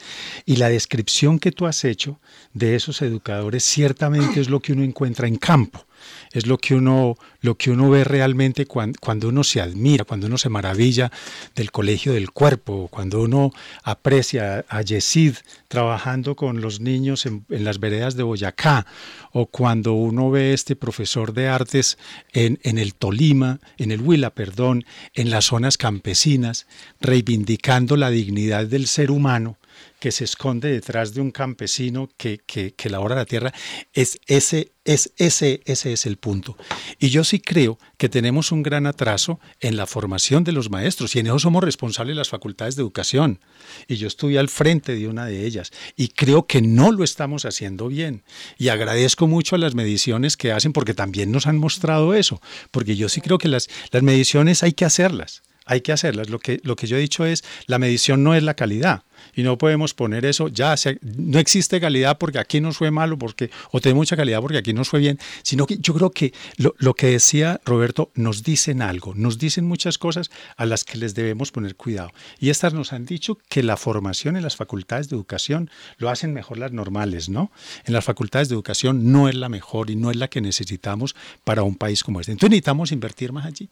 Y 0.47 0.57
la 0.57 0.71
descripción 0.71 1.39
que 1.39 1.53
tú 1.53 1.67
has 1.67 1.85
hecho 1.85 2.19
de 2.55 2.75
esos 2.75 3.03
educadores 3.03 3.65
ciertamente 3.65 4.41
es 4.41 4.49
lo 4.49 4.61
que 4.61 4.73
uno 4.73 4.83
encuentra 4.83 5.29
en 5.29 5.37
campo 5.37 5.88
es 6.33 6.47
lo 6.47 6.59
que 6.59 6.75
uno, 6.75 7.17
lo 7.41 7.57
que 7.57 7.71
uno 7.71 7.91
ve 7.91 8.05
realmente 8.05 8.67
cuando, 8.67 9.29
uno 9.29 9.45
se 9.45 9.61
admira, 9.61 10.05
cuando 10.05 10.27
uno 10.27 10.39
se 10.39 10.49
maravilla 10.49 11.11
del 11.55 11.71
colegio 11.71 12.13
del 12.13 12.31
cuerpo, 12.31 12.89
cuando 12.91 13.23
uno 13.23 13.53
aprecia 13.83 14.65
a 14.69 14.83
Yesid 14.83 15.37
trabajando 15.69 16.37
con 16.37 16.61
los 16.61 16.81
niños 16.81 17.27
en, 17.27 17.45
las 17.49 17.81
veredas 17.81 18.17
de 18.17 18.23
Boyacá, 18.23 18.87
o 19.33 19.47
cuando 19.47 19.95
uno 19.95 20.31
ve 20.31 20.53
este 20.53 20.77
profesor 20.77 21.33
de 21.33 21.49
artes 21.49 21.99
en, 22.33 22.59
en 22.63 22.79
el 22.79 22.95
Tolima, 22.95 23.61
en 23.77 23.91
el 23.91 24.01
Huila, 24.01 24.31
perdón, 24.31 24.85
en 25.15 25.31
las 25.31 25.47
zonas 25.47 25.77
campesinas, 25.77 26.67
reivindicando 27.01 27.97
la 27.97 28.11
dignidad 28.11 28.67
del 28.67 28.87
ser 28.87 29.11
humano 29.11 29.57
que 29.99 30.13
se 30.13 30.25
esconde 30.25 30.71
detrás 30.71 31.15
de 31.15 31.21
un 31.21 31.31
campesino 31.31 32.09
que, 32.17 32.39
que, 32.39 32.73
que 32.75 32.91
labora 32.91 33.17
la 33.17 33.25
tierra, 33.25 33.53
es 33.93 34.21
ese, 34.27 34.73
es 34.85 35.13
ese, 35.17 35.61
ese 35.65 35.93
es 35.93 36.07
el 36.07 36.17
punto. 36.17 36.57
Y 36.99 37.11
yo 37.11 37.25
sí 37.25 37.41
creo 37.41 37.79
que 37.97 38.09
tenemos 38.09 38.53
un 38.53 38.63
gran 38.63 38.87
atraso 38.87 39.41
en 39.61 39.77
la 39.77 39.87
formación 39.87 40.45
de 40.45 40.53
los 40.53 40.71
maestros 40.71 41.15
y 41.17 41.19
en 41.19 41.27
eso 41.27 41.39
somos 41.41 41.65
responsables 41.65 42.17
las 42.17 42.29
facultades 42.29 42.77
de 42.77 42.83
educación. 42.83 43.41
Y 43.89 43.97
yo 43.97 44.07
estuve 44.07 44.39
al 44.39 44.49
frente 44.49 44.95
de 44.95 45.09
una 45.09 45.27
de 45.27 45.45
ellas 45.45 45.73
y 45.97 46.09
creo 46.09 46.47
que 46.47 46.63
no 46.63 46.93
lo 46.93 47.03
estamos 47.03 47.45
haciendo 47.45 47.89
bien. 47.89 48.23
Y 48.57 48.69
agradezco 48.69 49.27
mucho 49.27 49.57
a 49.57 49.59
las 49.59 49.75
mediciones 49.75 50.37
que 50.37 50.53
hacen 50.53 50.73
porque 50.73 50.95
también 50.95 51.33
nos 51.33 51.47
han 51.47 51.59
mostrado 51.59 52.15
eso, 52.15 52.41
porque 52.71 52.97
yo 52.97 53.09
sí 53.09 53.21
creo 53.21 53.39
que 53.39 53.49
las, 53.49 53.69
las 53.91 54.03
mediciones 54.03 54.63
hay 54.63 54.73
que 54.73 54.85
hacerlas 54.85 55.43
hay 55.69 55.83
que 55.83 55.93
hacerlas. 55.93 56.31
Lo 56.31 56.39
que, 56.39 56.61
lo 56.65 56.75
que 56.75 56.87
yo 56.87 56.97
he 56.97 57.01
dicho 57.01 57.25
es, 57.25 57.45
la 57.67 57.79
medición 57.79 58.25
no 58.25 58.35
es 58.35 58.43
la 58.43 58.55
calidad. 58.55 59.05
Y 59.35 59.43
no 59.43 59.59
podemos 59.59 59.95
poner 59.95 60.25
eso, 60.25 60.49
ya 60.49 60.75
no 61.03 61.39
existe 61.39 61.81
calidad 61.81 62.19
porque 62.19 62.39
aquí 62.39 62.61
nos 62.61 62.79
fue 62.79 62.91
malo, 62.91 63.19
porque, 63.19 63.51
o 63.71 63.81
tiene 63.81 63.97
mucha 63.97 64.17
calidad 64.17 64.41
porque 64.41 64.59
aquí 64.59 64.73
nos 64.73 64.89
fue 64.89 65.01
bien, 65.01 65.19
sino 65.43 65.67
que 65.67 65.79
yo 65.79 65.93
creo 65.95 66.11
que 66.11 66.33
lo, 66.57 66.75
lo 66.79 66.95
que 66.95 67.09
decía 67.09 67.61
Roberto, 67.65 68.11
nos 68.15 68.43
dicen 68.43 68.81
algo, 68.81 69.15
nos 69.15 69.39
dicen 69.39 69.67
muchas 69.67 69.99
cosas 69.99 70.31
a 70.57 70.67
las 70.67 70.85
que 70.85 70.99
les 70.99 71.15
debemos 71.15 71.51
poner 71.51 71.77
cuidado. 71.77 72.13
Y 72.39 72.51
estas 72.51 72.75
nos 72.75 72.93
han 72.93 73.07
dicho 73.07 73.39
que 73.49 73.63
la 73.63 73.77
formación 73.77 74.37
en 74.37 74.43
las 74.43 74.57
facultades 74.57 75.09
de 75.09 75.17
educación 75.17 75.71
lo 75.99 76.11
hacen 76.11 76.33
mejor 76.33 76.59
las 76.59 76.73
normales, 76.73 77.29
¿no? 77.29 77.51
En 77.85 77.93
las 77.93 78.05
facultades 78.05 78.49
de 78.49 78.55
educación 78.55 79.13
no 79.13 79.29
es 79.29 79.35
la 79.35 79.49
mejor 79.49 79.91
y 79.91 79.97
no 79.97 80.11
es 80.11 80.17
la 80.17 80.29
que 80.29 80.41
necesitamos 80.41 81.15
para 81.45 81.63
un 81.63 81.75
país 81.75 82.03
como 82.03 82.21
este. 82.21 82.33
Entonces 82.33 82.51
necesitamos 82.51 82.93
invertir 82.93 83.33
más 83.33 83.47
allí 83.47 83.69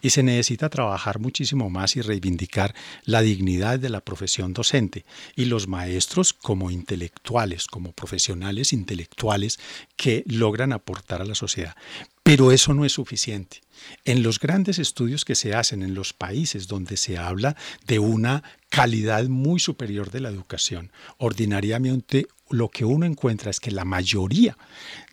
y 0.00 0.10
se 0.10 0.22
necesita 0.22 0.68
trabajar 0.68 1.18
muchísimo 1.36 1.68
más 1.68 1.96
y 1.96 2.00
reivindicar 2.00 2.74
la 3.04 3.20
dignidad 3.20 3.78
de 3.78 3.90
la 3.90 4.00
profesión 4.00 4.54
docente 4.54 5.04
y 5.34 5.44
los 5.44 5.68
maestros 5.68 6.32
como 6.32 6.70
intelectuales, 6.70 7.66
como 7.66 7.92
profesionales 7.92 8.72
intelectuales 8.72 9.60
que 9.96 10.24
logran 10.26 10.72
aportar 10.72 11.20
a 11.20 11.26
la 11.26 11.34
sociedad. 11.34 11.76
Pero 12.26 12.50
eso 12.50 12.74
no 12.74 12.84
es 12.84 12.90
suficiente. 12.90 13.60
En 14.04 14.24
los 14.24 14.40
grandes 14.40 14.80
estudios 14.80 15.24
que 15.24 15.36
se 15.36 15.54
hacen 15.54 15.84
en 15.84 15.94
los 15.94 16.12
países 16.12 16.66
donde 16.66 16.96
se 16.96 17.18
habla 17.18 17.54
de 17.86 18.00
una 18.00 18.42
calidad 18.68 19.26
muy 19.28 19.60
superior 19.60 20.10
de 20.10 20.18
la 20.18 20.28
educación, 20.28 20.90
ordinariamente 21.18 22.26
lo 22.48 22.68
que 22.68 22.84
uno 22.84 23.06
encuentra 23.06 23.50
es 23.50 23.58
que 23.58 23.70
la 23.70 23.84
mayoría 23.84 24.56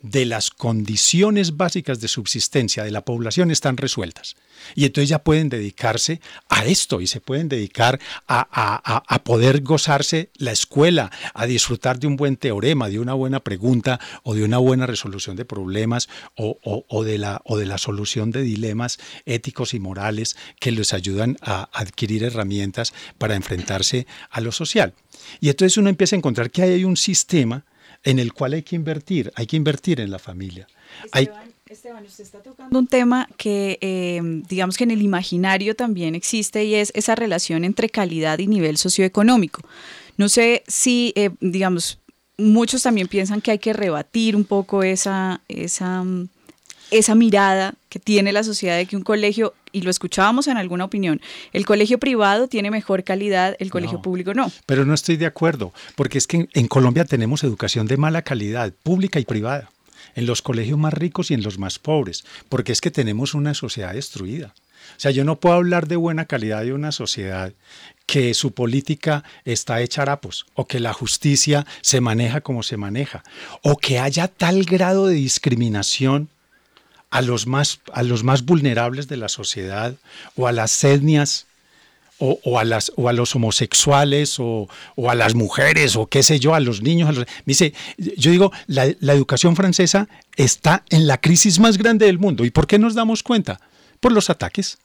de 0.02 0.24
las 0.24 0.50
condiciones 0.50 1.56
básicas 1.56 2.00
de 2.00 2.08
subsistencia 2.08 2.84
de 2.84 2.92
la 2.92 3.04
población 3.04 3.50
están 3.50 3.76
resueltas. 3.76 4.36
Y 4.76 4.84
entonces 4.84 5.08
ya 5.08 5.18
pueden 5.18 5.48
dedicarse 5.48 6.20
a 6.48 6.64
esto 6.64 7.00
y 7.00 7.06
se 7.06 7.20
pueden 7.20 7.48
dedicar 7.48 7.98
a, 8.28 9.22
poder 9.24 9.62
gozarse 9.62 10.30
la 10.36 10.52
escuela, 10.52 11.10
a 11.32 11.46
disfrutar 11.46 11.98
de 11.98 12.06
un 12.06 12.16
buen 12.16 12.36
teorema, 12.36 12.88
de 12.88 13.00
una 13.00 13.14
buena 13.14 13.40
pregunta 13.40 13.98
o 14.22 14.34
de 14.34 14.44
una 14.44 14.58
buena 14.58 14.86
resolución 14.86 15.36
de 15.36 15.44
problemas 15.44 16.08
o, 16.36 17.03
de, 17.04 17.18
la, 17.18 17.40
o 17.44 17.56
de 17.56 17.66
la 17.66 17.78
solución 17.78 18.30
de 18.30 18.42
dilemas 18.42 18.98
éticos 19.26 19.74
y 19.74 19.80
morales 19.80 20.36
que 20.60 20.72
les 20.72 20.92
ayudan 20.92 21.36
a 21.40 21.68
adquirir 21.72 22.24
herramientas 22.24 22.92
para 23.18 23.34
enfrentarse 23.34 24.06
a 24.30 24.40
lo 24.40 24.52
social. 24.52 24.94
Y 25.40 25.48
entonces 25.48 25.76
uno 25.78 25.88
empieza 25.88 26.16
a 26.16 26.18
encontrar 26.18 26.50
que 26.50 26.62
hay 26.62 26.84
un 26.84 26.96
sistema 26.96 27.64
en 28.02 28.18
el 28.18 28.32
cual 28.32 28.54
hay 28.54 28.62
que 28.62 28.76
invertir, 28.76 29.32
hay 29.34 29.46
que 29.46 29.56
invertir 29.56 30.00
en 30.00 30.10
la 30.10 30.18
familia. 30.18 30.66
Esteban, 31.66 32.04
usted 32.04 32.24
está 32.24 32.42
tocando 32.42 32.78
un 32.78 32.86
tema 32.86 33.28
que 33.38 33.78
em, 33.80 34.42
digamos 34.42 34.76
que 34.76 34.84
en 34.84 34.90
el 34.90 35.02
imaginario 35.02 35.74
también 35.74 36.14
existe 36.14 36.64
y 36.64 36.74
es 36.74 36.92
esa 36.94 37.14
relación 37.14 37.64
entre 37.64 37.88
calidad 37.88 38.38
y 38.38 38.46
nivel 38.46 38.76
socioeconómico. 38.76 39.62
No 40.16 40.28
sé 40.28 40.62
si, 40.68 41.12
eh, 41.16 41.30
digamos, 41.40 41.98
muchos 42.36 42.82
también 42.82 43.08
piensan 43.08 43.40
que 43.40 43.50
hay 43.50 43.58
que 43.58 43.72
rebatir 43.72 44.36
un 44.36 44.44
poco 44.44 44.82
esa, 44.82 45.40
esa, 45.48 46.04
esa 46.90 47.14
mirada 47.14 47.74
que 47.88 47.98
tiene 47.98 48.32
la 48.32 48.42
sociedad 48.42 48.76
de 48.76 48.86
que 48.86 48.96
un 48.96 49.02
colegio, 49.02 49.54
y 49.72 49.82
lo 49.82 49.90
escuchábamos 49.90 50.46
en 50.48 50.56
alguna 50.56 50.84
opinión, 50.84 51.20
el 51.52 51.66
colegio 51.66 51.98
privado 51.98 52.48
tiene 52.48 52.70
mejor 52.70 53.04
calidad, 53.04 53.56
el 53.58 53.70
colegio 53.70 54.02
público 54.02 54.34
no. 54.34 54.50
Pero 54.66 54.84
no 54.84 54.94
estoy 54.94 55.16
de 55.16 55.26
acuerdo, 55.26 55.72
porque 55.96 56.18
es 56.18 56.26
que 56.26 56.48
en 56.52 56.66
Colombia 56.68 57.04
tenemos 57.04 57.44
educación 57.44 57.86
de 57.86 57.96
mala 57.96 58.22
calidad, 58.22 58.72
pública 58.82 59.20
y 59.20 59.24
privada 59.24 59.70
en 60.14 60.26
los 60.26 60.42
colegios 60.42 60.78
más 60.78 60.94
ricos 60.94 61.30
y 61.30 61.34
en 61.34 61.42
los 61.42 61.58
más 61.58 61.78
pobres, 61.78 62.24
porque 62.48 62.72
es 62.72 62.80
que 62.80 62.90
tenemos 62.90 63.34
una 63.34 63.54
sociedad 63.54 63.94
destruida. 63.94 64.54
O 64.96 65.00
sea, 65.00 65.10
yo 65.10 65.24
no 65.24 65.40
puedo 65.40 65.56
hablar 65.56 65.88
de 65.88 65.96
buena 65.96 66.26
calidad 66.26 66.62
de 66.62 66.72
una 66.72 66.92
sociedad 66.92 67.52
que 68.06 68.34
su 68.34 68.52
política 68.52 69.24
está 69.44 69.80
hecha 69.80 70.02
harapos, 70.02 70.46
o 70.54 70.66
que 70.66 70.78
la 70.78 70.92
justicia 70.92 71.66
se 71.80 72.00
maneja 72.00 72.42
como 72.42 72.62
se 72.62 72.76
maneja, 72.76 73.24
o 73.62 73.76
que 73.76 73.98
haya 73.98 74.28
tal 74.28 74.64
grado 74.64 75.06
de 75.06 75.14
discriminación 75.14 76.28
a 77.14 77.22
los 77.22 77.46
más, 77.46 77.78
a 77.92 78.02
los 78.02 78.24
más 78.24 78.44
vulnerables 78.44 79.06
de 79.06 79.16
la 79.16 79.28
sociedad, 79.28 79.94
o 80.34 80.48
a 80.48 80.52
las 80.52 80.82
etnias 80.82 81.46
o, 82.18 82.58
a 82.58 82.64
las, 82.64 82.90
o 82.96 83.08
a 83.08 83.12
los 83.12 83.36
homosexuales 83.36 84.40
o, 84.40 84.68
a 85.08 85.14
las 85.14 85.36
mujeres 85.36 85.94
o 85.94 86.06
qué 86.06 86.24
sé 86.24 86.40
yo, 86.40 86.56
a 86.56 86.60
los 86.60 86.82
niños. 86.82 87.24
dice, 87.44 87.72
yo 87.98 88.32
digo, 88.32 88.50
la, 88.66 88.86
educación 88.86 89.54
francesa 89.54 90.08
está 90.34 90.82
en 90.90 91.06
la 91.06 91.20
crisis 91.20 91.60
más 91.60 91.78
grande 91.78 92.06
del 92.06 92.18
mundo. 92.18 92.44
¿Y 92.44 92.50
por 92.50 92.66
qué 92.66 92.80
nos 92.80 92.96
damos 92.96 93.22
cuenta? 93.22 93.60
Por 94.00 94.10
los 94.10 94.28
ataques, 94.28 94.78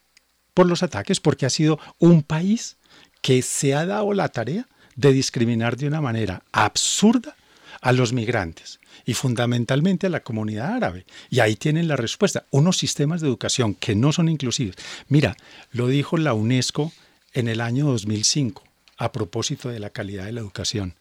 por 0.53 0.67
los 0.67 0.83
ataques, 0.83 1.19
porque 1.19 1.47
ha 1.47 1.49
sido 1.49 1.79
un 1.97 2.21
país 2.21 2.77
que 3.23 3.41
se 3.41 3.73
ha 3.73 3.87
dado 3.87 4.13
la 4.13 4.29
tarea 4.29 4.67
de 4.95 5.13
discriminar 5.13 5.77
de 5.77 5.87
una 5.87 5.99
manera 6.01 6.43
absurda 6.51 7.35
a 7.81 7.91
los 7.91 8.13
migrantes 8.13 8.78
y 9.09 9.15
fundamentalmente 9.15 10.05
a 10.05 10.11
la 10.11 10.19
comunidad 10.19 10.71
árabe. 10.71 11.03
Y 11.31 11.39
ahí 11.39 11.55
tienen 11.55 11.87
la 11.87 11.95
respuesta, 11.95 12.45
unos 12.51 12.77
sistemas 12.77 13.21
de 13.21 13.27
educación 13.27 13.73
que 13.73 13.95
no 13.95 14.11
son 14.11 14.29
inclusivos. 14.29 14.75
Mira, 15.07 15.35
lo 15.71 15.87
dijo 15.87 16.15
la 16.15 16.35
UNESCO 16.35 16.93
en 17.33 17.47
el 17.47 17.59
año 17.59 17.87
2005 17.87 18.63
a 18.97 19.11
propósito 19.11 19.69
de 19.69 19.79
la 19.79 19.89
calidad 19.89 20.25
de 20.25 20.33
la 20.33 20.41
educación. 20.41 20.93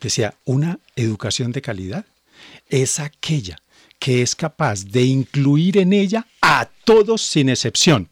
Decía, 0.00 0.34
una 0.44 0.80
educación 0.96 1.52
de 1.52 1.62
calidad 1.62 2.06
es 2.70 2.98
aquella 2.98 3.62
que 4.00 4.22
es 4.22 4.34
capaz 4.34 4.86
de 4.86 5.04
incluir 5.04 5.78
en 5.78 5.92
ella 5.92 6.26
a 6.42 6.68
todos 6.84 7.22
sin 7.22 7.48
excepción, 7.48 8.08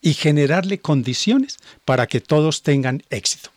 y 0.00 0.14
generarle 0.14 0.78
condiciones 0.78 1.58
para 1.84 2.06
que 2.06 2.20
todos 2.20 2.62
tengan 2.62 3.02
éxito. 3.10 3.50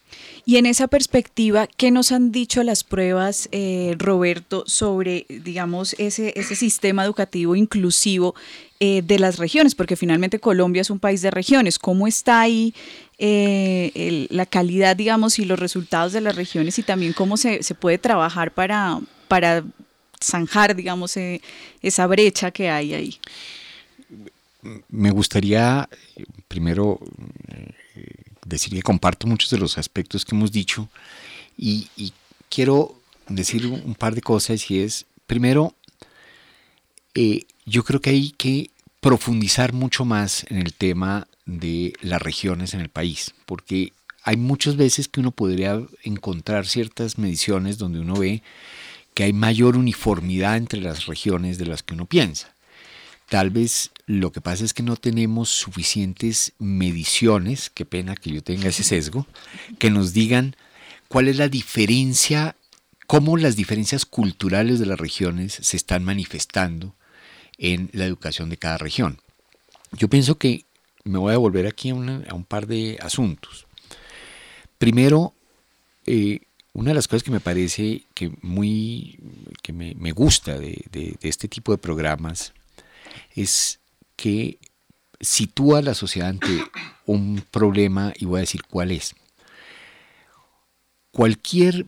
Y 0.45 0.57
en 0.57 0.65
esa 0.65 0.87
perspectiva, 0.87 1.67
¿qué 1.67 1.89
nos 1.89 2.11
han 2.11 2.31
dicho 2.31 2.63
las 2.63 2.83
pruebas, 2.83 3.47
eh, 3.51 3.95
Roberto, 3.97 4.63
sobre, 4.67 5.25
digamos, 5.29 5.95
ese, 5.97 6.33
ese 6.35 6.55
sistema 6.55 7.05
educativo 7.05 7.55
inclusivo 7.55 8.35
eh, 8.79 9.01
de 9.03 9.19
las 9.19 9.37
regiones? 9.37 9.73
Porque 9.73 9.95
finalmente 9.95 10.39
Colombia 10.39 10.81
es 10.81 10.89
un 10.89 10.99
país 10.99 11.21
de 11.21 11.31
regiones. 11.31 11.79
¿Cómo 11.79 12.07
está 12.07 12.41
ahí 12.41 12.73
eh, 13.19 14.27
la 14.29 14.45
calidad, 14.45 14.97
digamos, 14.97 15.39
y 15.39 15.45
los 15.45 15.59
resultados 15.59 16.11
de 16.11 16.21
las 16.21 16.35
regiones 16.35 16.77
y 16.77 16.83
también 16.83 17.13
cómo 17.13 17.37
se, 17.37 17.63
se 17.63 17.73
puede 17.73 17.97
trabajar 17.97 18.53
para, 18.53 18.99
para 19.29 19.63
zanjar, 20.21 20.75
digamos, 20.75 21.17
esa 21.81 22.07
brecha 22.07 22.51
que 22.51 22.69
hay 22.69 22.93
ahí? 22.93 23.19
Me 24.89 25.11
gustaría 25.11 25.87
primero 26.47 26.99
decir 28.45 28.73
que 28.73 28.81
comparto 28.81 29.27
muchos 29.27 29.49
de 29.49 29.57
los 29.57 29.77
aspectos 29.77 30.25
que 30.25 30.35
hemos 30.35 30.51
dicho 30.51 30.89
y, 31.57 31.87
quiero 32.49 32.95
decir 33.27 33.65
un 33.65 33.95
par 33.95 34.13
de 34.13 34.21
cosas 34.21 34.69
y 34.69 34.79
es, 34.79 35.05
primero, 35.25 35.73
eh, 37.15 37.45
yo 37.65 37.83
creo 37.83 37.99
que 37.99 38.11
hay 38.11 38.31
que 38.31 38.69
profundizar 38.99 39.73
mucho 39.73 40.05
más 40.05 40.45
en 40.49 40.57
el 40.57 40.73
tema 40.73 41.27
de 41.45 41.93
las 42.01 42.21
regiones 42.21 42.73
en 42.73 42.79
el 42.79 42.89
país, 42.89 43.33
porque 43.45 43.91
hay 44.23 44.37
muchas 44.37 44.77
veces 44.77 45.07
que 45.07 45.19
uno 45.19 45.31
podría 45.31 45.81
encontrar 46.03 46.65
ciertas 46.67 47.17
mediciones 47.17 47.77
donde 47.77 47.99
uno 47.99 48.15
ve 48.15 48.41
que 49.13 49.25
hay 49.25 49.33
mayor 49.33 49.77
uniformidad 49.77 50.57
entre 50.57 50.81
las 50.81 51.05
regiones 51.05 51.57
de 51.57 51.65
las 51.65 51.83
que 51.83 51.93
uno 51.93 52.05
piensa. 52.05 52.52
Tal 53.33 53.49
vez 53.49 53.89
lo 54.05 54.31
que 54.31 54.41
pasa 54.41 54.63
es 54.63 54.75
que 54.75 54.83
no 54.83 54.95
tenemos 54.95 55.49
suficientes 55.49 56.53
mediciones, 56.59 57.71
qué 57.71 57.83
pena 57.83 58.15
que 58.15 58.29
yo 58.29 58.43
tenga 58.43 58.69
ese 58.69 58.83
sesgo, 58.83 59.25
que 59.79 59.89
nos 59.89 60.13
digan 60.13 60.55
cuál 61.07 61.27
es 61.27 61.37
la 61.37 61.47
diferencia, 61.47 62.55
cómo 63.07 63.35
las 63.37 63.55
diferencias 63.55 64.05
culturales 64.05 64.77
de 64.77 64.85
las 64.85 64.99
regiones 64.99 65.57
se 65.59 65.75
están 65.75 66.03
manifestando 66.03 66.93
en 67.57 67.89
la 67.93 68.05
educación 68.05 68.51
de 68.51 68.57
cada 68.57 68.77
región. 68.77 69.19
Yo 69.93 70.09
pienso 70.09 70.37
que 70.37 70.65
me 71.03 71.17
voy 71.17 71.33
a 71.33 71.39
volver 71.39 71.65
aquí 71.65 71.89
a, 71.89 71.95
un 71.95 72.45
par 72.47 72.67
de 72.67 72.99
asuntos. 73.01 73.65
Primero, 74.77 75.33
eh, 76.05 76.41
una 76.73 76.91
de 76.91 76.95
las 76.95 77.07
cosas 77.07 77.23
que 77.23 77.31
me 77.31 77.39
parece 77.39 78.03
que 78.13 78.31
muy 78.43 79.17
que 79.63 79.73
me, 79.73 80.11
gusta 80.11 80.59
de, 80.59 80.85
de, 80.91 81.17
este 81.23 81.47
tipo 81.47 81.71
de 81.71 81.79
programas 81.79 82.53
es 83.35 83.79
que 84.15 84.59
sitúa 85.19 85.79
a 85.79 85.83
la 85.83 85.93
sociedad 85.93 86.29
ante 86.29 86.63
un 87.05 87.43
problema 87.49 88.13
y 88.15 88.25
voy 88.25 88.39
a 88.39 88.41
decir 88.41 88.63
cuál 88.69 88.91
es. 88.91 89.15
Cualquier 91.11 91.85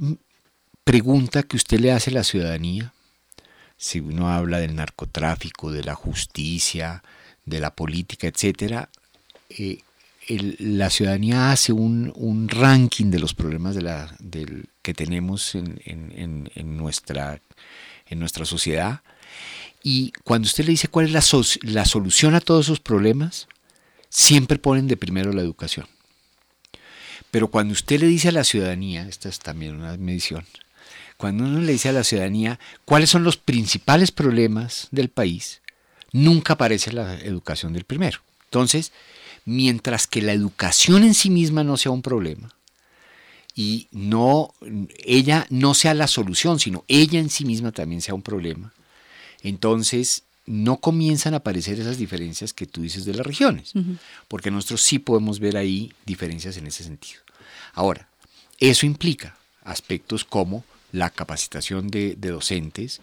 pregunta 0.83 1.43
que 1.43 1.57
usted 1.57 1.79
le 1.79 1.91
hace 1.91 2.11
a 2.11 2.13
la 2.13 2.23
ciudadanía, 2.23 2.93
si 3.77 3.99
uno 3.99 4.29
habla 4.29 4.59
del 4.59 4.75
narcotráfico, 4.75 5.71
de 5.71 5.83
la 5.83 5.95
justicia, 5.95 7.03
de 7.45 7.59
la 7.59 7.75
política, 7.75 8.27
etc., 8.27 8.87
eh, 9.49 9.79
la 10.27 10.89
ciudadanía 10.89 11.51
hace 11.51 11.71
un, 11.71 12.47
ranking 12.49 13.11
de 13.11 13.19
los 13.19 13.35
problemas 13.35 13.75
de 13.75 13.83
la, 13.83 14.15
que 14.81 14.93
tenemos 14.95 15.53
en, 15.53 16.49
nuestra, 16.77 17.39
en 18.07 18.19
nuestra 18.19 18.45
sociedad 18.45 19.01
y 19.88 20.13
cuando 20.23 20.47
usted 20.47 20.65
le 20.65 20.71
dice 20.71 20.88
cuál 20.88 21.05
es 21.05 21.11
la, 21.11 21.23
la 21.61 21.86
solución 21.86 22.33
a 22.33 22.41
todos 22.41 22.65
esos 22.65 22.79
problemas, 22.79 23.47
siempre 24.09 24.57
ponen 24.57 24.88
de 24.88 24.97
primero 24.97 25.31
la 25.31 25.43
educación. 25.43 25.86
Pero 27.29 27.49
cuando 27.49 27.73
usted 27.73 27.99
le 27.99 28.07
dice 28.07 28.29
a 28.29 28.31
la 28.31 28.43
ciudadanía, 28.43 29.07
esta 29.07 29.29
es 29.29 29.38
también 29.38 29.75
una 29.75 29.95
medición, 29.97 30.43
cuando 31.17 31.43
uno 31.43 31.59
le 31.59 31.73
dice 31.73 31.89
a 31.89 31.91
la 31.91 32.03
ciudadanía 32.03 32.59
cuáles 32.83 33.11
son 33.11 33.23
los 33.23 33.38
principales 33.38 34.09
problemas 34.11 34.88
del 34.89 35.09
país, 35.09 35.61
nunca 36.11 36.53
aparece 36.53 36.91
la 36.91 37.19
educación 37.19 37.71
del 37.71 37.83
primero. 37.83 38.21
Entonces, 38.45 38.91
mientras 39.45 40.07
que 40.07 40.23
la 40.23 40.33
educación 40.33 41.03
en 41.03 41.13
sí 41.13 41.29
misma 41.29 41.63
no 41.63 41.77
sea 41.77 41.91
un 41.91 42.01
problema 42.01 42.55
y 43.53 43.88
no 43.91 44.51
ella 45.03 45.45
no 45.51 45.75
sea 45.75 45.93
la 45.93 46.07
solución, 46.07 46.59
sino 46.59 46.83
ella 46.88 47.19
en 47.19 47.29
sí 47.29 47.45
misma 47.45 47.71
también 47.71 48.01
sea 48.01 48.15
un 48.15 48.23
problema, 48.23 48.73
entonces 49.49 50.23
no 50.45 50.77
comienzan 50.77 51.33
a 51.33 51.37
aparecer 51.37 51.79
esas 51.79 51.97
diferencias 51.97 52.53
que 52.53 52.67
tú 52.67 52.81
dices 52.81 53.05
de 53.05 53.13
las 53.13 53.25
regiones, 53.25 53.73
porque 54.27 54.51
nosotros 54.51 54.81
sí 54.81 54.99
podemos 54.99 55.39
ver 55.39 55.57
ahí 55.57 55.91
diferencias 56.05 56.57
en 56.57 56.67
ese 56.67 56.83
sentido. 56.83 57.21
Ahora, 57.73 58.07
eso 58.59 58.85
implica 58.85 59.37
aspectos 59.63 60.23
como 60.23 60.63
la 60.91 61.09
capacitación 61.09 61.89
de, 61.89 62.15
docentes 62.15 63.01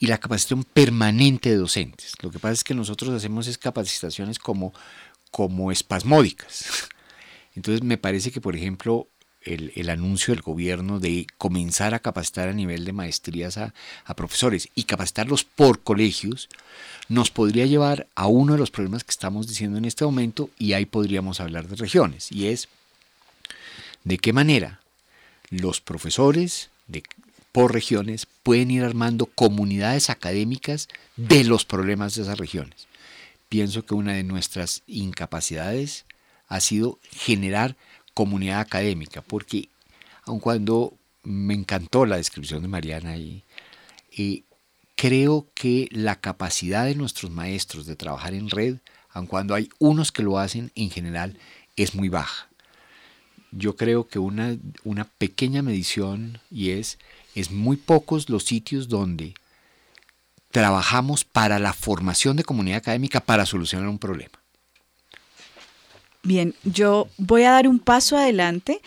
y 0.00 0.06
la 0.06 0.18
capacitación 0.18 0.64
permanente 0.64 1.50
de 1.50 1.56
docentes. 1.56 2.14
Lo 2.20 2.30
que 2.30 2.38
pasa 2.38 2.54
es 2.54 2.64
que 2.64 2.74
nosotros 2.74 3.10
hacemos 3.10 3.46
es 3.46 3.58
capacitaciones 3.58 4.38
como, 4.38 4.74
como 5.30 5.70
espasmódicas. 5.70 6.88
Entonces 7.54 7.82
me 7.82 7.96
parece 7.98 8.32
que, 8.32 8.40
por 8.40 8.56
ejemplo, 8.56 9.08
el, 9.54 9.90
anuncio 9.90 10.34
del 10.34 10.42
gobierno 10.42 11.00
de 11.00 11.26
comenzar 11.38 11.94
a 11.94 12.00
capacitar 12.00 12.48
a 12.48 12.52
nivel 12.52 12.84
de 12.84 12.92
maestrías 12.92 13.56
a, 13.56 13.72
profesores 14.14 14.68
y 14.74 14.84
capacitarlos 14.84 15.44
por 15.44 15.80
colegios, 15.82 16.48
nos 17.08 17.30
podría 17.30 17.66
llevar 17.66 18.06
a 18.14 18.26
uno 18.26 18.54
de 18.54 18.58
los 18.58 18.70
problemas 18.70 19.04
que 19.04 19.10
estamos 19.10 19.48
diciendo 19.48 19.78
en 19.78 19.84
este 19.84 20.04
momento 20.04 20.50
y 20.58 20.74
ahí 20.74 20.86
podríamos 20.86 21.40
hablar 21.40 21.68
de 21.68 21.76
regiones 21.76 22.30
y 22.30 22.48
es 22.48 22.68
de 24.04 24.18
qué 24.18 24.32
manera 24.32 24.80
los 25.50 25.80
profesores 25.80 26.70
de, 26.86 27.02
por 27.52 27.72
regiones 27.72 28.26
pueden 28.42 28.70
ir 28.70 28.84
armando 28.84 29.26
comunidades 29.26 30.10
académicas 30.10 30.88
de 31.16 31.44
los 31.44 31.64
problemas 31.64 32.14
de 32.14 32.22
esas 32.22 32.38
regiones. 32.38 32.86
Pienso 33.48 33.86
que 33.86 33.94
una 33.94 34.12
de 34.12 34.24
nuestras 34.24 34.82
incapacidades 34.86 36.04
ha 36.48 36.60
sido 36.60 36.98
generar 37.10 37.76
comunidad 38.18 38.58
académica, 38.58 39.22
porque 39.22 39.68
aun 40.24 40.40
cuando 40.40 40.92
me 41.22 41.54
encantó 41.54 42.04
la 42.04 42.16
descripción 42.16 42.62
de 42.62 42.66
Mariana 42.66 43.16
y 43.16 43.44
eh, 44.16 44.42
creo 44.96 45.46
que 45.54 45.88
la 45.92 46.16
capacidad 46.16 46.84
de 46.84 46.96
nuestros 46.96 47.30
maestros 47.30 47.86
de 47.86 47.94
trabajar 47.94 48.34
en 48.34 48.50
red, 48.50 48.78
aun 49.10 49.28
cuando 49.28 49.54
hay 49.54 49.68
unos 49.78 50.10
que 50.10 50.24
lo 50.24 50.36
hacen, 50.40 50.72
en 50.74 50.90
general 50.90 51.38
es 51.76 51.94
muy 51.94 52.08
baja. 52.08 52.48
Yo 53.52 53.76
creo 53.76 54.08
que 54.08 54.18
una, 54.18 54.56
una 54.82 55.04
pequeña 55.04 55.62
medición 55.62 56.40
y 56.50 56.70
es, 56.70 56.98
es 57.36 57.52
muy 57.52 57.76
pocos 57.76 58.28
los 58.28 58.42
sitios 58.42 58.88
donde 58.88 59.34
trabajamos 60.50 61.22
para 61.22 61.60
la 61.60 61.72
formación 61.72 62.36
de 62.36 62.42
comunidad 62.42 62.78
académica 62.78 63.20
para 63.20 63.46
solucionar 63.46 63.88
un 63.88 64.00
problema. 64.00 64.37
Bien, 66.22 66.54
yo 66.64 67.08
voy 67.16 67.44
a 67.44 67.52
dar 67.52 67.68
un 67.68 67.78
paso 67.78 68.16
adelante. 68.16 68.80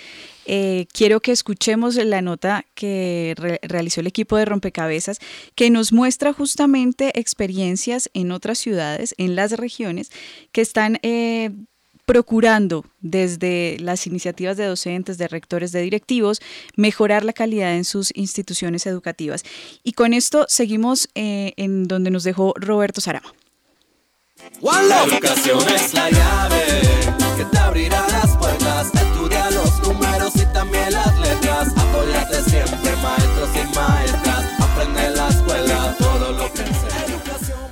Eh, 0.46 0.88
quiero 0.92 1.22
que 1.22 1.32
escuchemos 1.32 1.96
la 1.96 2.22
nota 2.22 2.66
que 2.74 3.36
realizó 3.62 4.02
el 4.02 4.08
equipo 4.08 4.38
de 4.38 4.46
Rompecabezas, 4.46 5.20
que 5.56 5.70
nos 5.70 5.94
muestra 5.94 6.34
justamente 6.34 7.18
experiencias 7.20 8.10
en 8.14 8.32
otras 8.32 8.58
ciudades, 8.58 9.16
en 9.18 9.36
las 9.36 9.52
regiones, 9.54 10.12
que 10.52 10.62
están 10.62 11.00
eh, 11.04 11.52
procurando 12.06 12.84
desde 13.00 13.78
las 13.80 14.08
iniciativas 14.08 14.58
de 14.58 14.66
docentes, 14.66 15.18
de 15.18 15.28
rectores, 15.30 15.72
de 15.72 15.82
directivos, 15.82 16.42
mejorar 16.76 17.24
la 17.24 17.34
calidad 17.34 17.76
en 17.76 17.86
sus 17.86 18.12
instituciones 18.16 18.86
educativas. 18.86 19.44
Y 19.84 19.94
con 19.94 20.14
esto 20.14 20.46
seguimos 20.50 21.08
eh, 21.16 21.54
en 21.56 21.86
donde 21.86 22.12
nos 22.12 22.24
dejó 22.24 22.54
Roberto 22.58 23.00
Sarama. 23.00 23.34
La 24.62 25.04
educación 25.04 25.60
es 25.70 25.94
la 25.94 26.10
llave 26.10 26.82
que 27.38 27.46
te 27.46 27.58
abrirá 27.60 28.06
las 28.10 28.36
puertas. 28.38 28.88
Estudia 28.94 29.52
los 29.52 29.80
números 29.88 30.36
y 30.36 30.46
también 30.54 30.92
las 30.92 31.18
letras. 31.20 31.68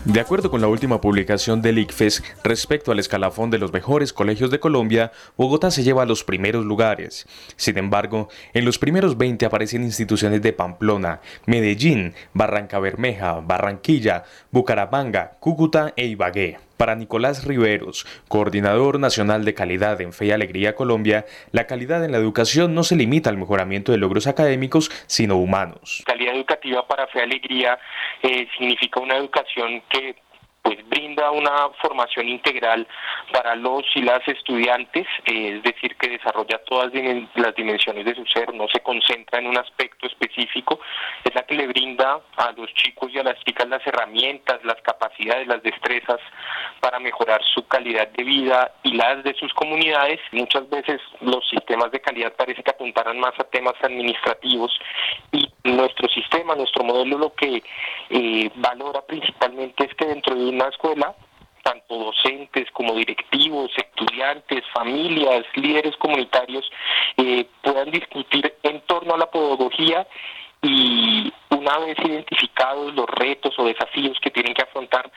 De 0.10 0.20
acuerdo 0.20 0.50
con 0.50 0.60
la 0.60 0.68
última 0.68 1.02
publicación 1.02 1.62
del 1.62 1.78
ICFES 1.78 2.24
respecto 2.44 2.92
al 2.92 2.98
escalafón 2.98 3.52
de 3.52 3.60
los 3.60 3.72
mejores 3.72 4.12
colegios 4.12 4.50
de 4.50 4.60
Colombia, 4.60 5.12
Bogotá 5.38 5.70
se 5.70 5.84
lleva 5.84 6.02
a 6.02 6.08
los 6.08 6.24
primeros 6.24 6.66
lugares. 6.66 7.28
Sin 7.58 7.78
embargo, 7.78 8.28
en 8.56 8.66
los 8.66 8.80
primeros 8.80 9.20
20 9.20 9.46
aparecen 9.46 9.84
instituciones 9.84 10.42
de 10.42 10.52
Pamplona, 10.52 11.22
Medellín, 11.46 12.16
Barranca 12.34 12.80
Bermeja, 12.80 13.40
Barranquilla, 13.42 14.24
Bucaramanga, 14.52 15.38
Cúcuta 15.40 15.94
e 15.96 16.08
Ibagué. 16.08 16.69
Para 16.80 16.96
Nicolás 16.96 17.44
Riveros, 17.44 18.06
coordinador 18.30 19.02
nacional 19.02 19.44
de 19.44 19.54
calidad 19.54 20.00
en 20.00 20.14
Fe 20.14 20.28
y 20.28 20.32
Alegría 20.32 20.76
Colombia, 20.76 21.26
la 21.52 21.68
calidad 21.68 22.06
en 22.06 22.14
la 22.14 22.20
educación 22.20 22.74
no 22.74 22.84
se 22.84 22.96
limita 22.96 23.30
al 23.30 23.36
mejoramiento 23.36 23.92
de 23.92 23.98
logros 23.98 24.28
académicos, 24.28 24.90
sino 25.06 25.36
humanos. 25.36 26.02
Calidad 26.06 26.36
educativa 26.36 26.88
para 26.88 27.06
Fe 27.08 27.20
y 27.20 27.24
Alegría 27.24 27.78
eh, 28.24 28.48
significa 28.58 29.02
una 29.02 29.18
educación 29.18 29.84
que 29.90 30.16
pues 30.62 30.88
brinda 30.90 31.32
una 31.32 31.70
formación 31.82 32.28
integral 32.28 32.88
para 33.32 33.56
los 33.56 33.84
y 33.96 34.02
las 34.02 34.28
estudiantes, 34.28 35.08
eh, 35.26 35.56
es 35.58 35.64
decir, 35.64 35.96
que 35.96 36.10
desarrolla 36.10 36.60
todas 36.66 36.92
las 37.36 37.56
dimensiones 37.56 38.06
de 38.06 38.16
su 38.16 38.26
ser, 38.26 38.54
no 38.54 38.68
se 38.68 38.82
concentra 38.82 39.40
en 39.40 39.48
un 39.48 39.58
aspecto 39.58 40.08
específico, 40.08 40.80
es 41.24 41.34
la 41.34 41.44
que 41.44 41.56
le 41.56 41.68
brinda 41.68 42.20
a 42.38 42.52
los 42.54 42.74
chicos 42.74 43.12
y 43.14 43.20
a 43.20 43.24
las 43.24 43.40
chicas 43.44 43.68
las 43.68 43.86
herramientas, 43.86 44.64
las 44.64 44.82
capacidades, 44.82 45.48
las 45.48 45.64
destrezas 45.64 46.20
para 46.80 47.00
mejorar 47.00 47.42
su 47.54 47.68
calidad 47.68 48.08
de 48.10 48.24
vida 48.24 48.72
y 48.84 48.94
las 48.94 49.24
de 49.24 49.34
sus 49.36 49.54
comunidades. 49.54 50.20
Muchas 50.32 50.70
veces 50.70 51.02
los 51.22 51.48
sistemas 51.50 51.92
de 51.92 52.02
calidad 52.02 52.34
parece 52.36 52.64
que 52.64 52.72
apuntaran 52.72 53.20
más 53.20 53.34
a 53.40 53.44
temas 53.46 53.76
administrativos 53.82 54.72
y 55.32 55.49
nuestro 55.64 56.08
sistema, 56.10 56.56
nuestro 56.56 56.84
modelo 56.84 57.18
lo 57.18 57.34
que 57.34 57.64
eh, 58.10 58.52
valora 58.56 59.02
principalmente 59.02 59.86
es 59.86 59.94
que 59.96 60.06
dentro 60.06 60.36
de 60.36 60.50
una 60.50 60.68
escuela 60.68 61.16
tanto 61.64 61.98
docentes 61.98 62.72
como 62.72 62.94
directivos, 62.96 63.72
estudiantes, 63.78 64.64
familias, 64.74 65.46
líderes 65.56 65.96
comunitarios 65.98 66.70
eh, 67.18 67.46
puedan 67.62 67.92
discutir 67.92 68.54
en 68.64 68.82
torno 68.82 69.14
a 69.14 69.18
la 69.18 69.30
pedagogía 69.30 70.08
y 70.62 71.32
una 71.52 71.80
vez 71.80 71.98
identificados 72.04 72.94
los 72.94 73.06
retos 73.08 73.54
o 73.58 73.66
desafíos 73.66 74.18
que 74.22 74.30
tienen 74.30 74.54
que 74.54 74.64
afrontar, 74.64 75.12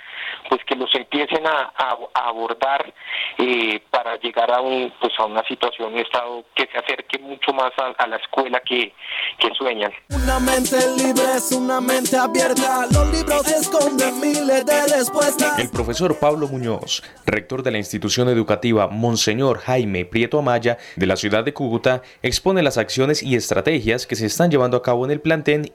pues 0.49 0.61
que 0.64 0.74
los 0.74 0.93
empiecen 0.95 1.47
a, 1.47 1.72
abordar 2.14 2.93
eh, 3.38 3.80
para 3.90 4.16
llegar 4.16 4.51
a 4.51 4.61
un 4.61 4.93
pues 5.01 5.12
a 5.18 5.24
una 5.24 5.43
situación, 5.47 5.93
un 5.93 6.01
estado 6.01 6.45
que 6.55 6.68
se 6.72 6.78
acerque 6.78 7.18
mucho 7.18 7.53
más 7.53 7.72
a, 7.76 8.07
la 8.07 8.16
escuela 8.16 8.61
que, 8.61 8.95
que, 9.38 9.51
sueñan. 9.55 9.93
Una 10.11 10.40
mente 10.40 10.76
libre 10.97 11.22
es 11.36 11.53
una 11.53 11.80
mente 11.80 12.16
abierta, 12.16 12.86
los 12.93 13.12
libros 13.12 13.47
esconden 13.49 14.20
miles 14.20 14.64
de 14.64 14.86
respuestas. 14.97 15.59
El 15.59 15.70
profesor 15.70 16.18
Pablo 16.18 16.49
Muñoz, 16.49 17.03
rector 17.26 17.62
de 17.62 17.70
la 17.70 17.78
institución 17.78 18.28
educativa 18.28 18.88
Monseñor 18.88 19.59
Jaime 19.59 20.05
Prieto 20.05 20.38
Amaya 20.38 20.78
de 20.97 21.07
la 21.07 21.16
ciudad 21.16 21.45
de 21.45 21.53
Cúcuta, 21.53 22.03
expone 22.22 22.62
las 22.62 22.78
acciones 22.78 23.22
y 23.22 23.36
estrategias 23.36 24.07
que 24.07 24.16
se 24.16 24.26
están 24.26 24.51
llevando 24.51 24.76
a 24.76 24.82
cabo 24.82 25.05
en 25.05 25.11
el 25.11 25.20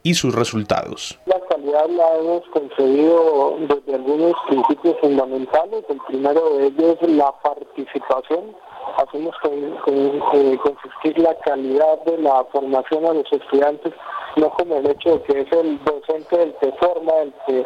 y 0.04 0.14
sus 0.14 0.36
resultados 0.36 1.20
la 1.26 1.40
calidad 1.50 1.90
la 1.90 2.16
hemos 2.18 2.44
concebido 2.54 3.58
desde 3.68 3.96
algunos 3.96 4.34
principios 4.48 4.96
fundamentales. 5.02 5.84
El 5.90 6.00
primero 6.08 6.58
de 6.58 6.68
ellos 6.68 6.98
es 7.02 7.10
la 7.12 7.32
participación. 7.44 8.56
Hacemos 8.98 9.36
consistir 9.42 11.20
la 11.20 11.36
calidad 11.40 12.04
de 12.06 12.18
la 12.20 12.46
formación 12.52 13.06
a 13.06 13.14
los 13.14 13.32
estudiantes 13.32 13.94
no 14.38 14.50
como 14.52 14.78
el 14.78 14.90
hecho 14.90 15.18
de 15.18 15.22
que 15.24 15.42
es 15.42 15.52
el 15.52 15.84
docente 15.84 16.44
el 16.44 16.54
que 16.56 16.72
forma, 16.74 17.14
el 17.22 17.34
que, 17.46 17.66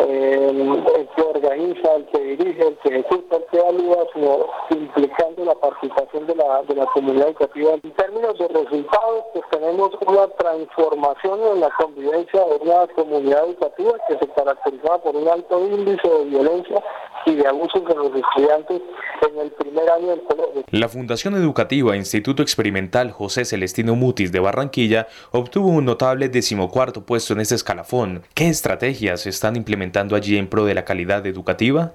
el 0.00 1.08
que 1.14 1.22
organiza, 1.22 1.94
el 1.94 2.06
que 2.06 2.18
dirige, 2.18 2.68
el 2.68 2.76
que 2.78 2.88
ejecuta, 2.88 3.36
el 3.36 3.44
que 3.50 3.58
evalúa, 3.58 4.06
sino 4.12 4.46
implicando 4.70 5.44
la 5.44 5.54
participación 5.54 6.26
de 6.26 6.34
la, 6.34 6.62
de 6.62 6.74
la 6.74 6.86
comunidad 6.86 7.28
educativa. 7.28 7.72
En 7.72 7.90
términos 7.92 8.38
de 8.38 8.48
resultados, 8.48 9.24
pues 9.32 9.44
tenemos 9.50 9.90
una 10.06 10.28
transformación 10.28 11.40
en 11.54 11.60
la 11.60 11.70
convivencia 11.78 12.44
de 12.44 12.56
una 12.68 12.86
comunidad 12.88 13.44
educativa 13.44 13.92
que 14.08 14.18
se 14.18 14.28
caracterizaba 14.28 14.98
por 14.98 15.16
un 15.16 15.28
alto 15.28 15.60
índice 15.66 16.08
de 16.08 16.24
violencia 16.24 16.82
y 17.26 17.34
de 17.34 17.46
abusos 17.46 17.84
de 17.84 17.94
los 17.94 18.10
estudiantes 18.14 18.82
en 19.28 19.38
el 19.38 19.50
primer 19.52 19.90
año 19.90 20.08
del 20.08 20.22
colegio. 20.22 20.64
La 20.70 20.88
Fundación 20.88 21.34
Educativa 21.34 21.96
Instituto 21.96 22.42
Experimental 22.42 23.10
José 23.10 23.44
Celestino 23.44 23.94
Mutis 23.94 24.32
de 24.32 24.40
Barranquilla 24.40 25.08
obtuvo 25.32 25.68
un 25.68 25.84
notable 25.84 26.07
decimocuarto 26.16 27.04
puesto 27.04 27.34
en 27.34 27.40
este 27.40 27.54
escalafón. 27.54 28.22
¿Qué 28.34 28.48
estrategias 28.48 29.20
se 29.22 29.30
están 29.30 29.56
implementando 29.56 30.16
allí 30.16 30.38
en 30.38 30.48
pro 30.48 30.64
de 30.64 30.74
la 30.74 30.84
calidad 30.84 31.26
educativa? 31.26 31.92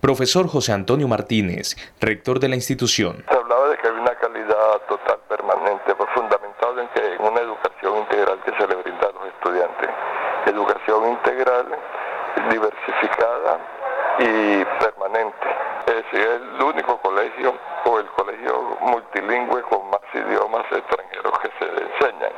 Profesor 0.00 0.48
José 0.48 0.72
Antonio 0.72 1.08
Martínez, 1.08 1.76
rector 2.00 2.40
de 2.40 2.48
la 2.48 2.56
institución. 2.56 3.24
Se 3.28 3.34
hablaba 3.34 3.70
de 3.70 3.76
que 3.78 3.88
hay 3.88 3.94
una 3.94 4.14
calidad 4.16 4.80
total 4.88 5.18
permanente, 5.28 5.94
pues 5.96 6.10
fundamentado 6.14 6.80
en 6.80 6.88
que 6.88 7.14
en 7.14 7.22
una 7.22 7.40
educación 7.40 7.98
integral 7.98 8.38
que 8.44 8.52
se 8.52 8.68
le 8.68 8.74
brinda 8.76 9.06
a 9.08 9.12
los 9.12 9.26
estudiantes. 9.34 9.88
Educación 10.46 11.08
integral, 11.10 11.66
diversificada 12.50 13.58
y 14.18 14.64
permanente. 14.84 15.46
Es 15.86 16.18
el 16.18 16.62
único 16.62 16.98
colegio 16.98 17.54
o 17.84 17.98
el 17.98 18.06
colegio 18.10 18.76
multilingüe 18.80 19.62
con 19.62 19.88
más 19.90 20.00
idiomas 20.12 20.64
extranjeros 20.70 21.38
que 21.40 21.50
se 21.58 21.64
enseñan. 21.64 22.32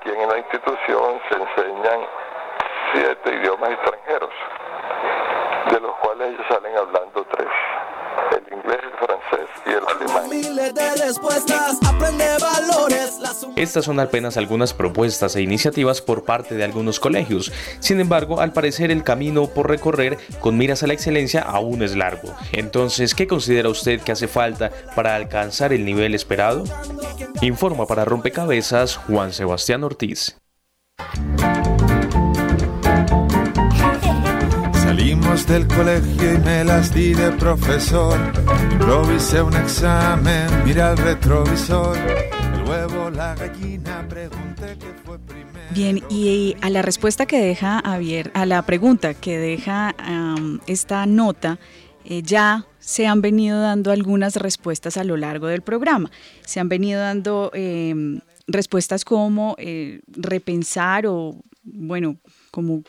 Aquí 0.00 0.08
en 0.08 0.28
la 0.30 0.38
institución 0.38 1.20
se 1.28 1.34
enseñan 1.34 2.00
siete 2.94 3.34
idiomas 3.34 3.68
extranjeros, 3.68 4.30
de 5.72 5.80
los 5.80 5.94
cuales 5.96 6.28
ellos 6.28 6.46
salen 6.48 6.74
hablando 6.74 7.22
tres. 7.24 7.48
El 8.30 8.56
inglés, 8.56 8.80
el 8.82 8.90
francés 8.98 9.48
y 9.66 9.70
el 9.70 9.84
alemán. 9.86 10.30
Estas 13.56 13.84
son 13.84 14.00
apenas 14.00 14.36
algunas 14.36 14.72
propuestas 14.72 15.36
e 15.36 15.42
iniciativas 15.42 16.00
por 16.00 16.24
parte 16.24 16.54
de 16.54 16.64
algunos 16.64 17.00
colegios. 17.00 17.52
Sin 17.80 18.00
embargo, 18.00 18.40
al 18.40 18.52
parecer 18.52 18.90
el 18.90 19.02
camino 19.02 19.46
por 19.48 19.68
recorrer 19.68 20.18
con 20.40 20.56
miras 20.56 20.82
a 20.82 20.86
la 20.86 20.94
excelencia 20.94 21.42
aún 21.42 21.82
es 21.82 21.96
largo. 21.96 22.34
Entonces, 22.52 23.14
¿qué 23.14 23.26
considera 23.26 23.68
usted 23.68 24.00
que 24.00 24.12
hace 24.12 24.28
falta 24.28 24.70
para 24.94 25.14
alcanzar 25.14 25.72
el 25.72 25.84
nivel 25.84 26.14
esperado? 26.14 26.64
Informa 27.42 27.86
para 27.86 28.04
Rompecabezas 28.04 28.96
Juan 28.96 29.32
Sebastián 29.32 29.84
Ortiz. 29.84 30.36
Salimos 35.30 35.46
del 35.46 35.68
colegio 35.68 36.34
y 36.34 36.38
me 36.38 36.64
las 36.64 36.92
di 36.92 37.14
de 37.14 37.30
profesor. 37.32 38.18
Improvisé 38.72 39.40
un 39.40 39.54
examen, 39.54 40.48
mira 40.64 40.90
el 40.90 40.96
retrovisor. 40.96 41.96
El 41.96 42.68
huevo, 42.68 43.10
la 43.10 43.36
gallina, 43.36 44.04
pregunté 44.08 44.76
qué 44.80 44.92
fue 45.04 45.20
primero. 45.20 45.68
Bien, 45.70 46.02
y 46.10 46.56
a 46.62 46.70
la 46.70 46.82
respuesta 46.82 47.26
que 47.26 47.38
deja 47.38 47.80
Javier, 47.84 48.32
a 48.34 48.44
la 48.44 48.62
pregunta 48.62 49.14
que 49.14 49.38
deja 49.38 49.94
esta 50.66 51.06
nota, 51.06 51.60
eh, 52.04 52.22
ya 52.22 52.66
se 52.80 53.06
han 53.06 53.22
venido 53.22 53.60
dando 53.60 53.92
algunas 53.92 54.34
respuestas 54.34 54.96
a 54.96 55.04
lo 55.04 55.16
largo 55.16 55.46
del 55.46 55.62
programa. 55.62 56.10
Se 56.44 56.58
han 56.58 56.68
venido 56.68 57.00
dando 57.00 57.52
em, 57.54 58.20
respuestas 58.48 59.04
como 59.04 59.54
eh, 59.58 60.00
repensar 60.08 61.06
o, 61.06 61.36
bueno, 61.62 62.16
como 62.50 62.82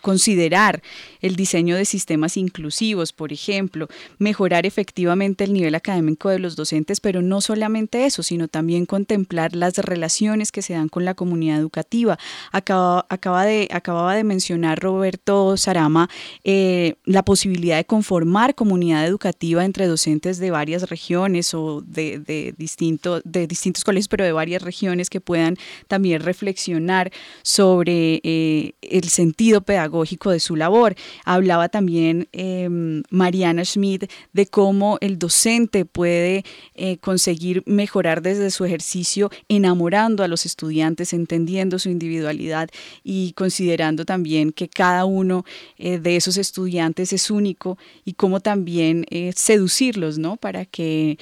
considerar 0.00 0.82
el 1.20 1.36
diseño 1.36 1.76
de 1.76 1.84
sistemas 1.84 2.36
inclusivos, 2.36 3.12
por 3.12 3.32
ejemplo, 3.32 3.88
mejorar 4.18 4.66
efectivamente 4.66 5.44
el 5.44 5.52
nivel 5.52 5.74
académico 5.74 6.28
de 6.28 6.38
los 6.38 6.56
docentes, 6.56 7.00
pero 7.00 7.22
no 7.22 7.40
solamente 7.40 8.06
eso, 8.06 8.22
sino 8.22 8.48
también 8.48 8.86
contemplar 8.86 9.54
las 9.54 9.76
relaciones 9.78 10.52
que 10.52 10.62
se 10.62 10.74
dan 10.74 10.88
con 10.88 11.04
la 11.04 11.14
comunidad 11.14 11.58
educativa. 11.58 12.18
Acaba, 12.52 13.06
acaba 13.08 13.44
de, 13.44 13.68
acababa 13.70 14.14
de 14.14 14.24
mencionar 14.24 14.78
Roberto 14.80 15.56
Sarama 15.56 16.08
eh, 16.44 16.94
la 17.04 17.24
posibilidad 17.24 17.76
de 17.76 17.84
conformar 17.84 18.54
comunidad 18.54 19.06
educativa 19.06 19.64
entre 19.64 19.86
docentes 19.86 20.38
de 20.38 20.50
varias 20.50 20.88
regiones 20.88 21.54
o 21.54 21.82
de, 21.82 22.18
de, 22.18 22.54
distinto, 22.56 23.20
de 23.24 23.46
distintos 23.46 23.84
colegios, 23.84 24.08
pero 24.08 24.24
de 24.24 24.32
varias 24.32 24.62
regiones 24.62 25.10
que 25.10 25.20
puedan 25.20 25.56
también 25.88 26.22
reflexionar 26.22 27.12
sobre 27.42 28.20
eh, 28.22 28.69
el 28.82 29.08
sentido 29.08 29.60
pedagógico 29.60 30.30
de 30.30 30.40
su 30.40 30.56
labor. 30.56 30.94
Hablaba 31.24 31.68
también 31.68 32.28
em, 32.32 33.02
Mariana 33.10 33.64
Schmidt 33.64 34.10
de 34.32 34.46
cómo 34.46 34.98
el 35.00 35.18
docente 35.18 35.84
puede 35.84 36.44
eh, 36.74 36.98
conseguir 36.98 37.62
mejorar 37.66 38.22
desde 38.22 38.50
su 38.50 38.64
ejercicio 38.64 39.30
enamorando 39.48 40.22
a 40.22 40.28
los 40.28 40.46
estudiantes, 40.46 41.12
entendiendo 41.12 41.78
su 41.78 41.90
individualidad 41.90 42.68
y 43.02 43.32
considerando 43.32 44.04
también 44.04 44.52
que 44.52 44.68
cada 44.68 45.04
uno 45.04 45.44
eh, 45.78 45.98
de 45.98 46.16
esos 46.16 46.36
estudiantes 46.36 47.12
es 47.12 47.30
único 47.30 47.78
y 48.04 48.14
cómo 48.14 48.40
también 48.40 49.06
eh, 49.10 49.32
seducirlos, 49.36 50.18
¿no? 50.18 50.36
Para 50.36 50.64
que 50.64 51.18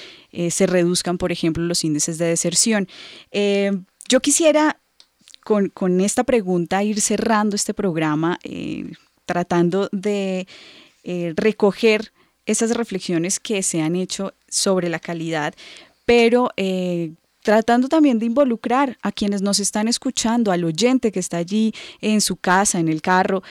se 0.50 0.66
reduzcan, 0.66 1.18
por 1.18 1.32
ejemplo, 1.32 1.64
los 1.64 1.84
índices 1.84 2.18
de 2.18 2.26
deserción. 2.26 2.86
yo 4.08 4.20
quisiera 4.20 4.78
con, 5.72 6.00
esta 6.02 6.24
pregunta 6.24 6.84
ir 6.84 7.00
cerrando 7.00 7.56
este 7.56 7.72
programa, 7.72 8.38
eh, 8.42 8.92
tratando 9.24 9.88
de 9.92 10.46
eh, 11.04 11.32
recoger 11.36 12.12
esas 12.44 12.72
reflexiones 12.72 13.40
que 13.40 13.62
se 13.62 13.80
han 13.80 13.96
hecho 13.96 14.34
sobre 14.46 14.90
la 14.90 14.98
calidad, 14.98 15.54
pero 16.04 16.50
eh, 16.58 17.12
tratando 17.42 17.88
también 17.88 18.18
de 18.18 18.26
involucrar 18.26 18.98
a 19.00 19.10
quienes 19.10 19.40
nos 19.40 19.58
están 19.58 19.88
escuchando, 19.88 20.52
al 20.52 20.64
oyente 20.64 21.12
que 21.12 21.20
está 21.20 21.38
allí 21.38 21.72
en 22.02 22.20
su 22.20 22.36
casa, 22.36 22.78
en 22.78 22.88
el 22.88 23.00
carro, 23.00 23.42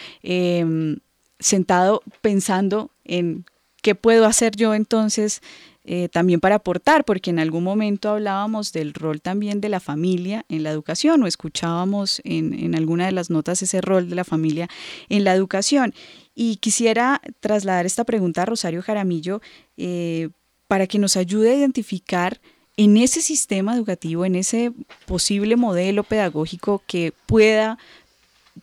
sentado 1.40 2.04
pensando 2.22 2.92
en 3.06 3.46
qué 3.82 3.96
puedo 3.96 4.28
hacer 4.28 4.56
yo 4.56 4.76
entonces 4.76 5.42
eh, 5.90 6.10
también 6.10 6.42
para 6.42 6.56
aportar, 6.56 7.06
porque 7.06 7.30
en 7.30 7.40
algún 7.40 7.64
momento 7.64 8.10
hablábamos 8.10 8.74
del 8.74 8.94
rol 8.94 9.22
también 9.22 9.62
de 9.62 9.70
la 9.70 9.80
familia 9.80 10.44
en 10.50 10.64
la 10.64 10.70
educación 10.70 11.24
o 11.24 11.28
escuchábamos 11.28 12.22
en, 12.26 12.54
en 12.54 12.76
alguna 12.76 13.06
de 13.06 13.14
las 13.14 13.30
notas 13.30 13.62
ese 13.62 13.80
rol 13.80 14.10
de 14.10 14.16
la 14.16 14.26
familia 14.26 14.68
en 15.08 15.24
la 15.24 15.34
educación. 15.34 15.94
Y 16.36 16.58
quisiera 16.58 17.22
trasladar 17.40 17.86
esta 17.86 18.04
pregunta 18.04 18.42
a 18.42 18.46
Rosario 18.46 18.82
Jaramillo 18.82 19.42
eh, 19.78 20.28
para 20.68 20.88
que 20.88 21.00
nos 21.00 21.16
ayude 21.16 21.52
a 21.52 21.56
identificar 21.56 22.42
en 22.76 22.98
ese 22.98 23.22
sistema 23.22 23.74
educativo, 23.74 24.26
en 24.26 24.36
ese 24.36 24.74
posible 25.06 25.56
modelo 25.56 26.04
pedagógico 26.04 26.84
que 26.86 27.14
pueda 27.28 27.78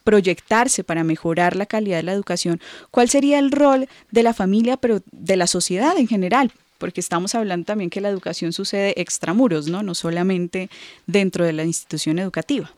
proyectarse 0.05 0.85
para 0.85 1.05
mejorar 1.05 1.57
la 1.57 1.65
calidad 1.65 1.97
de 1.97 2.03
la 2.03 2.13
educación, 2.13 2.61
¿cuál 2.91 3.09
sería 3.09 3.39
el 3.39 3.51
rol 3.51 3.89
de 4.11 4.23
la 4.23 4.35
familia, 4.35 4.77
pero 4.77 5.01
de 5.11 5.37
la 5.37 5.47
sociedad 5.47 5.97
en 5.97 6.07
general? 6.07 6.53
Porque 6.85 7.01
estamos 7.01 7.35
hablando 7.35 7.65
también 7.65 7.89
que 7.89 8.03
la 8.03 8.11
educación 8.11 8.53
sucede 8.53 9.01
extramuros, 9.01 9.69
¿no? 9.69 9.83
No 9.83 9.95
solamente 9.95 10.69
dentro 11.07 11.47
de 11.47 11.55
la 11.55 11.65
institución 11.65 12.19
educativa. 12.19 12.71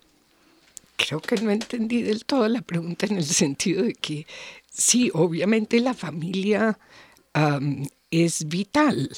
Creo 0.94 1.20
que 1.20 1.34
no 1.40 1.50
entendí 1.50 2.02
del 2.02 2.24
todo 2.24 2.46
la 2.46 2.62
pregunta 2.62 3.06
en 3.06 3.16
el 3.16 3.24
sentido 3.24 3.82
de 3.82 3.94
que 3.94 4.24
sí, 4.70 5.10
obviamente 5.12 5.80
la 5.80 5.92
familia 5.92 6.78
es 8.12 8.46
vital. 8.46 9.10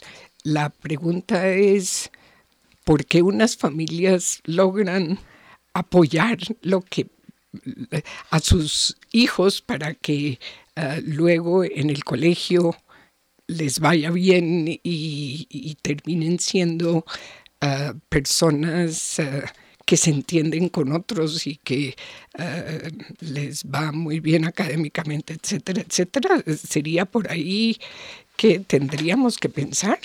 La 0.43 0.71
pregunta 0.71 1.47
es 1.49 2.11
por 2.85 3.05
qué 3.05 3.21
unas 3.21 3.59
familias 3.59 4.41
logran 4.45 5.19
apoyar 5.75 6.39
lo 6.63 6.81
que 6.81 7.09
a 8.31 8.41
sus 8.41 8.97
hijos 9.13 9.61
para 9.61 9.93
que 9.93 10.41
ah, 10.77 10.97
luego 11.05 11.63
en 11.63 11.91
el 11.91 12.05
colegio 12.05 12.75
les 13.49 13.81
vaya 13.81 14.11
bien 14.11 14.67
y, 14.83 15.77
terminen 15.83 16.39
siendo 16.39 17.05
ah, 17.61 17.95
personas 18.09 19.19
ah, 19.19 19.53
que 19.85 19.97
se 19.97 20.11
entienden 20.11 20.69
con 20.69 20.93
otros 20.93 21.47
y 21.47 21.57
que 21.57 21.97
les 23.21 23.65
va 23.65 23.91
muy 23.91 24.21
bien 24.21 24.45
académicamente, 24.45 25.33
etcétera, 25.33 25.81
etcétera. 25.81 26.45
Sería 26.57 27.07
por 27.07 27.31
ahí 27.33 27.79
que 28.37 28.61
tendríamos 28.61 29.39
que 29.39 29.49
pensar. 29.49 29.99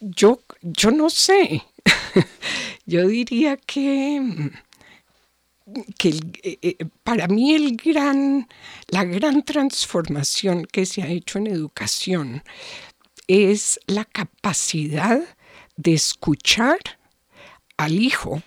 yo, 0.00 0.40
yo 0.62 0.90
no 0.90 1.10
sé. 1.10 1.62
yo 2.86 3.06
diría 3.06 3.56
que 3.56 4.50
que 5.98 6.08
eh, 6.42 6.58
eh, 6.62 6.76
para 7.02 7.28
mí 7.28 7.54
el 7.54 7.76
gran, 7.76 8.48
la 8.88 9.04
gran 9.04 9.42
transformación 9.44 10.66
que 10.66 10.86
se 10.86 11.02
ha 11.02 11.08
hecho 11.08 11.38
en 11.38 11.46
educación 11.46 12.42
es 13.26 13.80
la 13.86 14.04
capacidad 14.04 15.20
de 15.76 15.94
escuchar 15.94 16.78
al 17.76 18.00
hijo, 18.00 18.42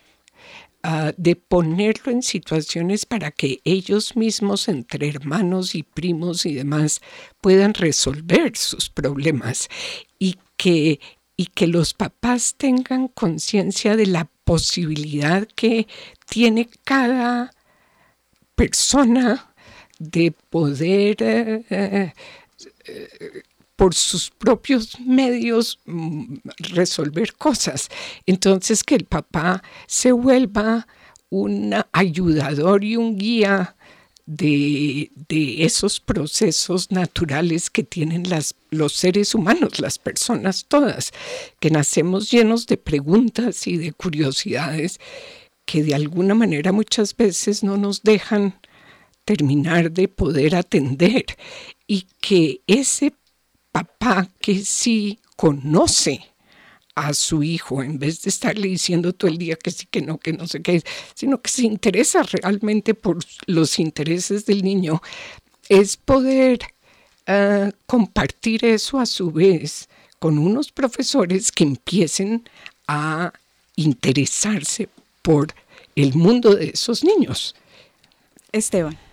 ah, 0.84 1.13
de 1.17 1.36
ponerlo 1.36 2.11
en 2.11 2.21
situaciones 2.21 3.05
para 3.05 3.32
que 3.32 3.61
ellos 3.63 4.15
mismos, 4.15 4.67
entre 4.67 5.09
hermanos 5.09 5.76
y 5.76 5.84
primos 5.84 6.45
y 6.45 6.53
demás, 6.53 7.01
puedan 7.41 7.73
resolver 7.73 8.55
sus 8.55 8.89
problemas 8.89 9.69
y 10.19 10.38
que, 10.57 10.99
y 11.36 11.47
que 11.47 11.67
los 11.67 11.93
papás 11.93 12.55
tengan 12.57 13.07
conciencia 13.07 13.95
de 13.95 14.05
la 14.05 14.30
posibilidad 14.46 15.46
que 15.56 15.88
tiene 16.28 16.70
cada 16.86 17.52
persona 18.56 19.54
de 20.00 20.34
poder 20.50 21.18
eh, 21.20 21.64
eh, 21.70 22.14
por 23.76 23.93
sus 23.93 24.30
propios 24.30 25.00
medios 25.02 25.80
mm, 25.86 26.38
resolver 26.74 27.34
cosas. 27.34 27.89
Entonces 28.26 28.84
que 28.84 28.96
el 28.96 29.06
papá 29.06 29.62
se 29.88 30.12
vuelva 30.12 30.88
un 31.30 31.76
ayudador 31.91 32.84
y 32.84 32.96
un 32.96 33.18
guía 33.18 33.76
de, 34.26 35.11
esos 35.30 35.99
procesos 35.99 36.91
naturales 36.91 37.69
que 37.69 37.84
tienen 37.84 38.30
las, 38.30 38.55
los 38.69 38.93
seres 38.93 39.36
humanos, 39.36 39.80
las 39.80 39.99
personas 39.99 40.65
todas, 40.67 41.11
que 41.59 41.69
nacemos 41.69 42.32
llenos 42.32 42.65
de 42.67 42.78
preguntas 42.78 43.67
y 43.67 43.78
de 43.78 43.91
curiosidades 43.93 44.99
que 45.65 45.84
de 45.84 45.95
alguna 45.95 46.36
manera 46.36 46.71
muchas 46.71 47.15
veces 47.15 47.63
no 47.63 47.78
nos 47.78 48.03
dejan 48.03 48.59
terminar 49.26 49.91
de 49.91 50.07
poder 50.07 50.55
atender 50.55 51.26
y 51.88 52.05
que 52.21 52.61
ese 52.67 53.13
papá 53.71 54.30
que 54.39 54.63
sí 54.63 55.19
conoce 55.36 56.35
a 56.96 57.14
su 57.14 57.43
hijo, 57.43 57.84
en 57.84 58.00
vez 58.00 58.22
de 58.22 58.30
estarle 58.30 58.70
diciendo 58.70 59.14
todo 59.14 59.30
el 59.30 59.38
día 59.38 59.58
que 59.58 59.72
sí, 59.72 59.86
que 59.86 60.02
no, 60.02 60.18
que 60.18 60.34
no 60.34 60.48
sé 60.48 60.62
qué, 60.62 60.82
sino 61.14 61.41
que 61.41 61.52
se 61.52 61.64
interesa 61.64 62.24
realmente 62.24 62.93
por 62.93 63.20
los 63.48 63.80
intereses 63.80 64.46
del 64.46 64.64
niño, 64.64 65.02
es 65.68 65.98
poder 65.98 66.60
ah, 67.28 67.72
compartir 67.86 68.64
eso 68.64 69.00
a 69.00 69.06
su 69.06 69.32
vez 69.32 69.89
con 70.20 70.38
unos 70.38 70.72
profesores 70.72 71.52
que 71.52 71.66
empiecen 71.66 72.48
a 72.88 73.34
interesarse 73.76 74.88
por 75.22 75.54
el 75.96 76.14
mundo 76.14 76.56
de 76.56 76.70
esos 76.70 77.04
niños. 77.04 77.56
Esteban. 78.52 79.05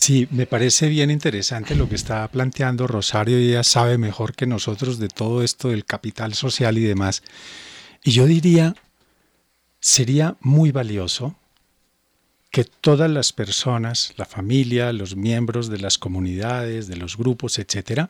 Sí, 0.00 0.28
me 0.30 0.46
parece 0.46 0.88
bien 0.88 1.10
interesante 1.10 1.74
lo 1.74 1.88
que 1.88 1.96
está 1.96 2.26
planteando 2.28 2.86
Rosario 2.86 3.36
ella 3.36 3.64
sabe 3.64 3.98
mejor 3.98 4.32
que 4.32 4.46
nosotros 4.46 5.00
de 5.00 5.08
todo 5.08 5.42
esto 5.42 5.68
del 5.68 5.84
capital 5.84 6.34
social 6.34 6.78
y 6.78 6.82
demás. 6.82 7.22
Y 8.04 8.12
yo 8.12 8.26
diría, 8.26 8.74
sería 9.80 10.36
muy 10.40 10.70
valioso 10.70 11.34
que 12.50 12.64
todas 12.64 13.10
las 13.10 13.32
personas, 13.32 14.14
la 14.16 14.24
familia, 14.24 14.92
los 14.92 15.16
miembros 15.16 15.68
de 15.68 15.78
las 15.78 15.98
comunidades, 15.98 16.86
de 16.86 16.96
los 16.96 17.16
grupos, 17.16 17.58
etcétera, 17.58 18.08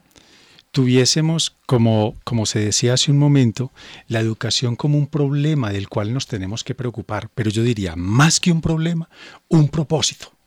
tuviésemos, 0.71 1.55
como, 1.65 2.15
como 2.23 2.45
se 2.45 2.59
decía 2.59 2.93
hace 2.93 3.11
un 3.11 3.17
momento, 3.17 3.71
la 4.07 4.19
educación 4.19 4.75
como 4.75 4.97
un 4.97 5.07
problema 5.07 5.71
del 5.71 5.89
cual 5.89 6.13
nos 6.13 6.27
tenemos 6.27 6.63
que 6.63 6.75
preocupar, 6.75 7.29
pero 7.33 7.49
yo 7.49 7.63
diría, 7.63 7.95
más 7.95 8.39
que 8.39 8.51
un 8.51 8.61
problema, 8.61 9.09
un 9.49 9.69
propósito. 9.69 10.38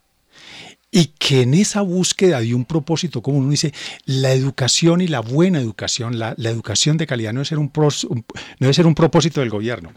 Y 0.95 1.07
que 1.19 1.41
en 1.41 1.55
esa 1.55 1.81
búsqueda 1.81 2.41
de 2.41 2.55
un 2.55 2.67
propósito, 2.67 3.23
como 3.23 3.39
uno 3.39 3.51
dice, 3.51 3.73
la 4.05 4.33
educación 4.33 5.01
y 5.01 5.09
la 5.09 5.21
buena 5.21 5.59
educación, 5.59 6.19
la, 6.19 6.37
educación 6.39 6.99
de 6.99 7.07
calidad 7.07 7.33
no 7.33 7.39
debe, 7.39 7.47
ser 7.47 7.59
un, 7.59 7.73
no 7.75 8.25
debe 8.61 8.75
ser 8.75 8.87
un 8.87 8.95
propósito 8.95 9.41
del 9.41 9.49
gobierno, 9.49 9.91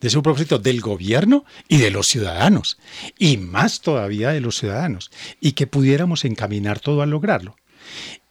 debe 0.00 0.10
ser 0.10 0.18
un 0.18 0.24
propósito 0.24 0.58
del 0.58 0.80
gobierno 0.80 1.44
y 1.68 1.78
de 1.78 1.92
los 1.92 2.08
ciudadanos, 2.08 2.76
y 3.16 3.36
más 3.36 3.80
todavía 3.80 4.30
de 4.30 4.40
los 4.40 4.58
ciudadanos, 4.58 5.12
y 5.40 5.52
que 5.52 5.68
pudiéramos 5.68 6.24
encaminar 6.24 6.80
todo 6.80 7.02
a 7.02 7.06
lograrlo. 7.06 7.54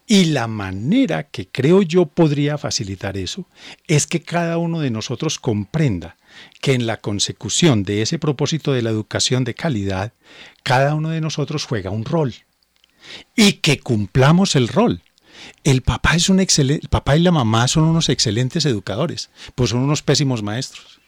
Y 0.06 0.26
la 0.26 0.48
manera 0.48 1.24
que 1.24 1.48
creo 1.48 1.82
yo 1.82 2.08
podría 2.08 2.58
facilitar 2.58 3.18
eso 3.18 3.48
es 3.88 4.06
que 4.06 4.22
cada 4.22 4.58
uno 4.58 4.82
de 4.82 4.92
nosotros 4.92 5.40
comprenda 5.40 6.18
que 6.62 6.74
en 6.74 6.88
la 6.88 6.98
consecución 6.98 7.84
de 7.84 8.02
ese 8.02 8.20
propósito 8.20 8.74
de 8.74 8.82
la 8.82 8.90
educación 8.90 9.44
de 9.44 9.54
calidad, 9.54 10.14
cada 10.64 10.96
uno 10.96 11.10
de 11.10 11.22
nosotros 11.22 11.66
juega 11.66 11.90
un 11.90 12.06
rol 12.06 12.34
y 13.36 13.54
que 13.54 13.80
cumplamos 13.80 14.56
el 14.56 14.68
rol. 14.68 15.02
El 15.64 15.82
papá 15.82 16.16
es 16.16 16.30
un 16.30 16.40
excelente, 16.40 16.86
el 16.86 16.90
papá 16.90 17.18
y 17.18 17.22
la 17.22 17.32
mamá 17.32 17.68
son 17.68 17.84
unos 17.84 18.10
excelentes 18.10 18.66
educadores, 18.66 19.30
pues 19.54 19.72
son 19.72 19.80
unos 19.82 20.02
pésimos 20.02 20.44
maestros. 20.44 21.00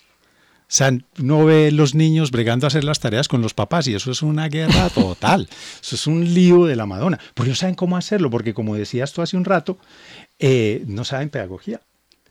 O 0.69 0.69
sea, 0.69 0.91
no 1.15 1.45
ve 1.45 1.71
los 1.71 1.95
niños 1.95 2.29
bregando 2.29 2.65
a 2.65 2.67
hacer 2.67 2.83
las 2.83 2.99
tareas 2.99 3.29
con 3.29 3.41
los 3.41 3.53
papás 3.53 3.87
y 3.87 3.95
eso 3.95 4.11
es 4.11 4.21
una 4.21 4.49
guerra 4.49 4.89
total. 4.93 5.47
Eso 5.81 5.95
es 5.95 6.07
un 6.07 6.33
lío 6.33 6.65
de 6.65 6.75
la 6.75 6.85
Madonna. 6.85 7.19
Pero 7.33 7.45
ellos 7.45 7.59
saben 7.59 7.75
cómo 7.75 7.95
hacerlo, 7.95 8.29
porque 8.29 8.53
como 8.53 8.75
decías 8.75 9.13
tú 9.13 9.21
hace 9.21 9.37
un 9.37 9.45
rato, 9.45 9.77
eh, 10.39 10.83
no 10.87 11.05
saben 11.05 11.29
pedagogía 11.29 11.79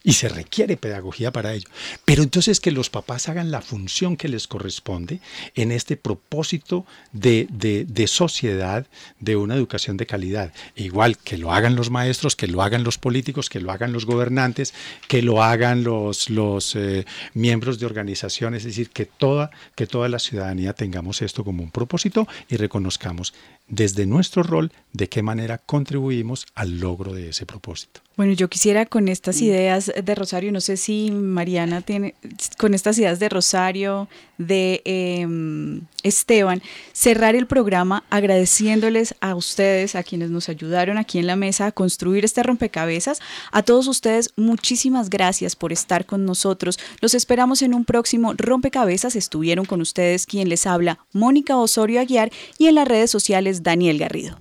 y 0.06 0.12
se 0.12 0.28
requiere 0.28 0.76
pedagogía 0.76 1.32
para 1.32 1.52
ello. 1.52 1.68
Pero 2.04 2.22
entonces 2.22 2.60
que 2.60 2.70
los 2.70 2.90
papás 2.90 3.28
hagan 3.28 3.50
la 3.50 3.60
función 3.60 4.16
que 4.16 4.28
les 4.28 4.46
corresponde 4.46 5.18
en 5.56 5.72
este 5.72 5.96
propósito 5.96 6.86
de, 7.10 7.48
de, 7.50 8.06
sociedad 8.06 8.86
de 9.18 9.34
una 9.34 9.56
educación 9.56 9.96
de 9.96 10.06
calidad. 10.06 10.52
Igual 10.76 11.18
que 11.18 11.36
lo 11.36 11.52
hagan 11.52 11.74
los 11.74 11.90
maestros, 11.90 12.36
que 12.36 12.46
lo 12.46 12.62
hagan 12.62 12.84
los 12.84 12.98
políticos, 12.98 13.50
que 13.50 13.58
lo 13.58 13.72
hagan 13.72 13.92
los 13.92 14.06
gobernantes, 14.06 14.74
que 15.08 15.22
lo 15.22 15.42
hagan 15.42 15.82
los, 15.82 16.30
los 16.30 16.76
eh, 16.76 17.04
miembros 17.34 17.80
de 17.80 17.86
organizaciones, 17.86 18.60
es 18.60 18.76
decir, 18.76 18.90
que 18.90 19.06
toda, 19.06 19.50
que 19.74 19.88
toda 19.88 20.08
la 20.08 20.20
ciudadanía 20.20 20.72
tengamos 20.72 21.20
esto 21.20 21.42
como 21.42 21.64
un 21.64 21.72
propósito 21.72 22.28
y 22.48 22.56
reconozcamos 22.58 23.34
desde 23.66 24.06
nuestro 24.06 24.44
rol 24.44 24.70
de 24.92 25.08
qué 25.08 25.24
manera 25.24 25.58
contribuimos 25.58 26.46
al 26.54 26.78
logro 26.78 27.12
de 27.12 27.30
ese 27.30 27.44
propósito. 27.44 28.05
Bueno, 28.16 28.32
yo 28.32 28.48
quisiera 28.48 28.86
con 28.86 29.08
estas 29.08 29.42
ideas 29.42 29.92
de 30.02 30.14
Rosario, 30.14 30.50
no 30.50 30.62
sé 30.62 30.78
si 30.78 31.10
Mariana 31.10 31.82
tiene, 31.82 32.14
con 32.56 32.72
estas 32.72 32.98
ideas 32.98 33.18
de 33.18 33.28
Rosario, 33.28 34.08
de 34.38 34.80
em, 34.86 35.82
Esteban, 36.02 36.62
cerrar 36.94 37.34
el 37.34 37.46
programa 37.46 38.04
agradeciéndoles 38.08 39.14
a 39.20 39.34
ustedes, 39.34 39.94
a 39.96 40.02
quienes 40.02 40.30
nos 40.30 40.48
ayudaron 40.48 40.96
aquí 40.96 41.18
en 41.18 41.26
la 41.26 41.36
mesa 41.36 41.66
a 41.66 41.72
construir 41.72 42.24
este 42.24 42.42
rompecabezas. 42.42 43.20
A 43.52 43.62
todos 43.62 43.86
ustedes, 43.86 44.32
muchísimas 44.36 45.10
gracias 45.10 45.54
por 45.54 45.70
estar 45.70 46.06
con 46.06 46.24
nosotros. 46.24 46.78
Los 47.02 47.12
esperamos 47.12 47.60
en 47.60 47.74
un 47.74 47.84
próximo 47.84 48.32
rompecabezas. 48.34 49.14
Estuvieron 49.14 49.66
con 49.66 49.82
ustedes 49.82 50.24
quien 50.24 50.48
les 50.48 50.66
habla, 50.66 51.00
Mónica 51.12 51.58
Osorio 51.58 52.00
Aguiar, 52.00 52.32
y 52.56 52.68
en 52.68 52.76
las 52.76 52.88
redes 52.88 53.10
sociales, 53.10 53.62
Daniel 53.62 53.98
Garrido. 53.98 54.40